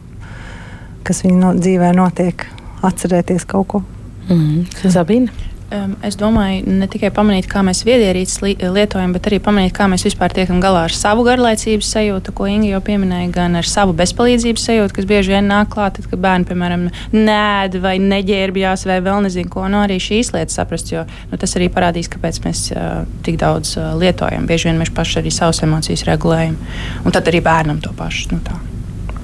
kas 1.05 1.21
viņu 1.21 1.37
no, 1.37 1.53
dzīvē 1.53 1.91
notiek, 1.93 2.47
atcerēties 2.81 3.45
kaut 3.45 3.67
ko. 3.67 3.83
Mm 4.29 4.39
-hmm. 4.39 5.52
Um, 5.73 5.95
es 6.05 6.13
domāju, 6.19 6.67
ne 6.69 6.85
tikai 6.91 7.09
pamanīt, 7.13 7.47
kā 7.49 7.63
mēs 7.65 7.79
viedierīces 7.87 8.41
li 8.43 8.51
lietojam, 8.61 9.13
bet 9.15 9.25
arī 9.25 9.39
pamanīt, 9.41 9.71
kā 9.73 9.87
mēs 9.89 10.03
vispār 10.05 10.33
tiekam 10.35 10.59
galā 10.61 10.83
ar 10.85 10.93
savu 10.93 11.23
garlaicības 11.25 11.87
sajūtu, 11.95 12.33
ko 12.37 12.45
Inga 12.51 12.67
jau 12.75 12.81
pieminēja, 12.85 13.31
gan 13.33 13.57
ar 13.57 13.65
savu 13.65 13.95
bezpalīdzības 13.97 14.65
sajūtu, 14.67 14.93
kas 14.93 15.07
bieži 15.09 15.33
vien 15.33 15.47
nāk 15.49 15.71
klāt, 15.73 15.95
tad, 15.97 16.05
kad 16.11 16.21
bērni, 16.21 16.45
piemēram, 16.45 16.83
nēd 17.15 17.77
vai 17.81 17.95
neģērbjās 18.03 18.85
vai 18.85 18.99
vēl 19.01 19.23
nezinu 19.25 19.49
ko. 19.49 19.63
No 19.65 19.79
nu, 19.79 19.79
arī 19.87 19.97
šīs 20.03 20.29
lietas 20.35 20.59
saprast, 20.59 20.91
jo 20.93 21.07
nu, 21.31 21.39
tas 21.41 21.57
arī 21.57 21.71
parādīs, 21.73 22.11
kāpēc 22.13 22.37
mēs 22.43 22.61
uh, 22.75 23.07
tik 23.25 23.39
daudz 23.41 23.71
uh, 23.79 23.95
lietojam. 23.97 24.45
Bieži 24.49 24.69
vien 24.69 24.77
mēs 24.81 24.91
paši 24.93 25.23
arī 25.23 25.31
savas 25.33 25.63
emocijas 25.65 26.05
regulējam, 26.09 26.59
un 27.01 27.15
tad 27.15 27.31
arī 27.31 27.41
bērnam 27.47 27.79
to 27.81 27.95
pašu 27.97 28.35
nu, 28.35 28.43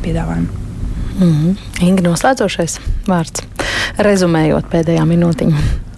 piedāvājam. 0.01 0.47
Mm 1.19 1.29
-hmm. 1.35 1.85
Inga 1.85 2.07
noslēdzošais 2.09 2.79
vārds. 3.05 3.45
Rezumējot 3.99 4.65
pēdējā 4.73 5.05
minūtiņā. 5.05 5.88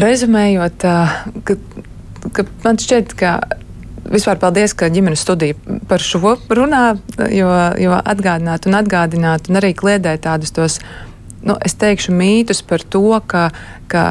Rezumējot, 0.00 0.84
ka, 1.44 1.56
ka 2.36 2.44
man 2.64 2.78
šķiet, 2.80 3.14
ka 3.18 3.34
vispār 4.10 4.40
paldies, 4.40 4.74
ka 4.74 4.88
ģimenes 4.92 5.22
studija 5.24 5.56
par 5.90 6.02
šo 6.02 6.36
runā, 6.48 6.84
jo, 7.34 7.50
jo 7.80 7.98
atgādināt 7.98 8.68
un 8.68 8.78
atgādināt 8.80 9.50
un 9.50 9.60
arī 9.60 9.74
kliedēt 9.76 10.24
tādus 10.26 10.54
tos, 10.56 10.78
nu, 11.44 11.56
es 11.64 11.76
teikšu, 11.78 12.14
mītus 12.16 12.62
par 12.66 12.82
to, 12.82 13.04
ka, 13.30 13.50
ka 13.92 14.04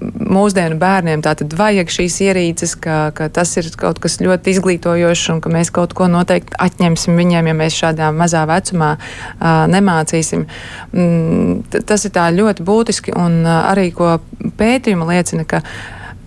mūsdienu 0.00 0.78
bērniem 0.80 1.22
tātad 1.24 1.52
vajag 1.56 1.92
šīs 1.92 2.16
ierīces, 2.24 2.74
ka, 2.80 3.10
ka 3.16 3.28
tas 3.32 3.52
ir 3.60 3.68
kaut 3.80 4.00
kas 4.02 4.18
ļoti 4.22 4.54
izglītojošs 4.54 5.26
un 5.34 5.42
ka 5.44 5.52
mēs 5.52 5.72
kaut 5.74 5.94
ko 5.96 6.08
noteikti 6.10 6.56
atņemsim 6.58 7.20
viņiem, 7.20 7.50
ja 7.50 7.56
mēs 7.56 7.78
šādā 7.82 8.10
mazā 8.16 8.46
vecumā 8.48 8.94
uh, 8.96 9.46
nemācīsim. 9.70 10.46
Mm, 10.92 11.84
tas 11.88 12.08
ir 12.08 12.14
tā 12.16 12.30
ļoti 12.34 12.66
būtiski 12.66 13.16
un 13.16 13.42
uh, 13.44 13.62
arī 13.70 13.90
ko 13.96 14.18
pētījuma 14.60 15.08
liecina, 15.12 15.46
ka 15.48 15.62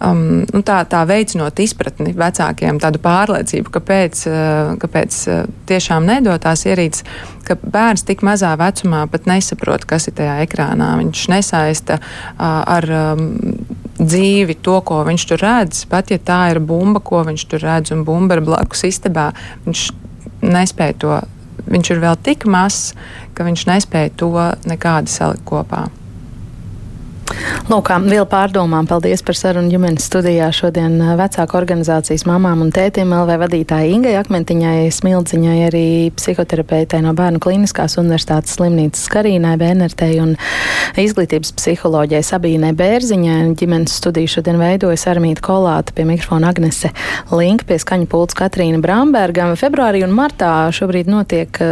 um, 0.03 0.43
nu, 0.43 0.61
tā, 0.65 0.81
tā 0.89 1.03
veicinot 1.07 1.59
izpratni 1.63 2.13
vecākiem, 2.17 2.79
tādu 2.81 3.01
pārliecību, 3.03 3.71
kāpēc, 3.73 4.23
kāpēc 4.81 5.19
tiešām 5.69 6.07
nedotās 6.09 6.65
ierīces, 6.67 7.05
ka 7.47 7.57
bērns 7.59 8.05
tik 8.07 8.23
mazā 8.25 8.53
vecumā 8.59 9.03
pat 9.11 9.27
nesaprot, 9.29 9.85
kas 9.87 10.07
ir 10.09 10.17
tajā 10.19 10.37
ekrānā. 10.45 10.93
Viņš 11.01 11.25
nesaista 11.33 11.99
ar 12.37 12.89
um, 12.99 13.27
dzīvi 14.07 14.57
to, 14.65 14.79
ko 14.85 15.01
viņš 15.07 15.25
tur 15.29 15.43
redz. 15.43 15.83
Pat 15.89 16.11
ja 16.13 16.19
tā 16.19 16.39
ir 16.53 16.61
bumba, 16.63 17.01
ko 17.03 17.23
viņš 17.27 17.47
tur 17.51 17.63
redz, 17.63 17.93
un 17.95 18.05
bumba 18.07 18.37
ir 18.37 18.45
blakus 18.45 18.85
istabā, 18.89 19.31
viņš 19.67 19.87
nespēja 20.43 20.99
to. 21.05 21.19
Viņš 21.63 21.91
ir 21.93 21.99
vēl 22.03 22.17
tik 22.25 22.47
mazs, 22.49 22.91
ka 23.37 23.45
viņš 23.47 23.67
nespēja 23.69 24.15
to 24.19 24.31
nekādi 24.67 25.11
salikt 25.13 25.45
kopā. 25.47 25.85
Lūk, 27.71 27.89
vēl 28.09 28.25
pārdomām 28.27 28.87
paldies 28.89 29.23
par 29.23 29.37
sarunu 29.39 29.71
ģimenes 29.71 30.05
studijā. 30.09 30.49
Šodien 30.53 30.97
vecāku 31.19 31.55
organizācijas 31.59 32.25
mamām 32.27 32.65
un 32.65 32.73
tētiem 32.75 33.13
LV 33.15 33.37
vadītāja 33.45 33.91
Ingai 33.93 34.15
Akmentiņai, 34.19 34.89
Smildziņai, 34.91 35.55
arī 35.69 35.85
psihoterapeitei 36.17 36.99
no 37.05 37.13
Bērnu 37.17 37.39
Kliniskās 37.43 37.95
universitātes 38.01 38.57
slimnīcas 38.57 39.05
Karīnai 39.13 39.53
Bērnertei 39.61 40.17
un 40.23 40.35
izglītības 40.99 41.53
psiholoģijai 41.59 42.23
Sabīnai 42.33 42.73
Bērziņai. 42.79 43.39
Ģimenes 43.59 43.95
studiju 44.01 44.35
šodien 44.35 44.59
veidojas 44.61 45.07
Armīta 45.13 45.45
Kolāta 45.47 45.95
pie 45.95 46.07
mikrofona 46.09 46.51
Agnese 46.51 46.91
Link, 47.31 47.63
pie 47.69 47.79
skaņu 47.79 48.11
pults 48.11 48.37
Katrīna 48.37 48.83
Bramberga. 48.83 49.53
Februārī 49.59 50.03
un 50.03 50.13
martā 50.15 50.53
šobrīd 50.75 51.11
notiek 51.11 51.63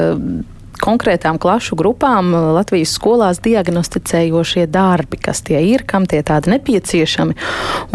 konkrētām 0.81 1.39
klašu 1.41 1.77
grupām 1.79 2.31
Latvijas 2.55 2.93
skolās 2.97 3.41
diagnosticējošie 3.43 4.67
darbi, 4.71 5.19
kas 5.21 5.43
tie 5.47 5.59
ir, 5.71 5.83
kam 5.87 6.07
tie 6.09 6.21
tādi 6.25 6.53
nepieciešami, 6.53 7.35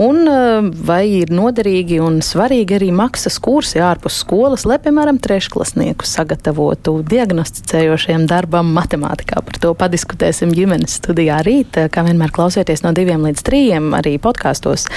un 0.03 0.21
eh, 0.31 0.69
vai 0.89 1.03
ir 1.23 1.33
noderīgi 1.35 2.01
un 2.03 2.21
svarīgi 2.25 2.79
arī 2.79 2.91
maksas 2.97 3.39
kursi 3.43 3.83
ārpus 3.83 4.21
skolas, 4.23 4.67
lai, 4.69 4.79
piemēram, 4.83 5.21
trešklasnieku 5.23 6.07
sagatavotu 6.09 6.99
diagnosticējošiem 7.07 8.29
darbam 8.31 8.75
matemātikā. 8.77 9.41
Par 9.47 9.61
to 9.63 9.73
padiskutēsim 9.79 10.53
ģimenes 10.57 10.99
studijā 11.01 11.41
rīt, 11.47 11.79
kā 11.93 12.07
vienmēr 12.07 12.35
klausieties 12.35 12.85
no 12.87 12.93
diviem 12.97 13.25
līdz 13.29 13.47
trījiem, 13.47 13.91
arī 13.97 14.17
podkāstos, 14.23 14.89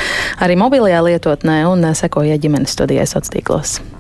arī 0.44 0.60
mobilajā 0.60 1.04
lietotnē 1.06 1.62
un 1.70 1.92
sekojiet 1.96 2.44
ģimenes 2.44 2.76
studijai 2.76 3.08
sociālos 3.10 3.36
tīklos. 3.36 3.99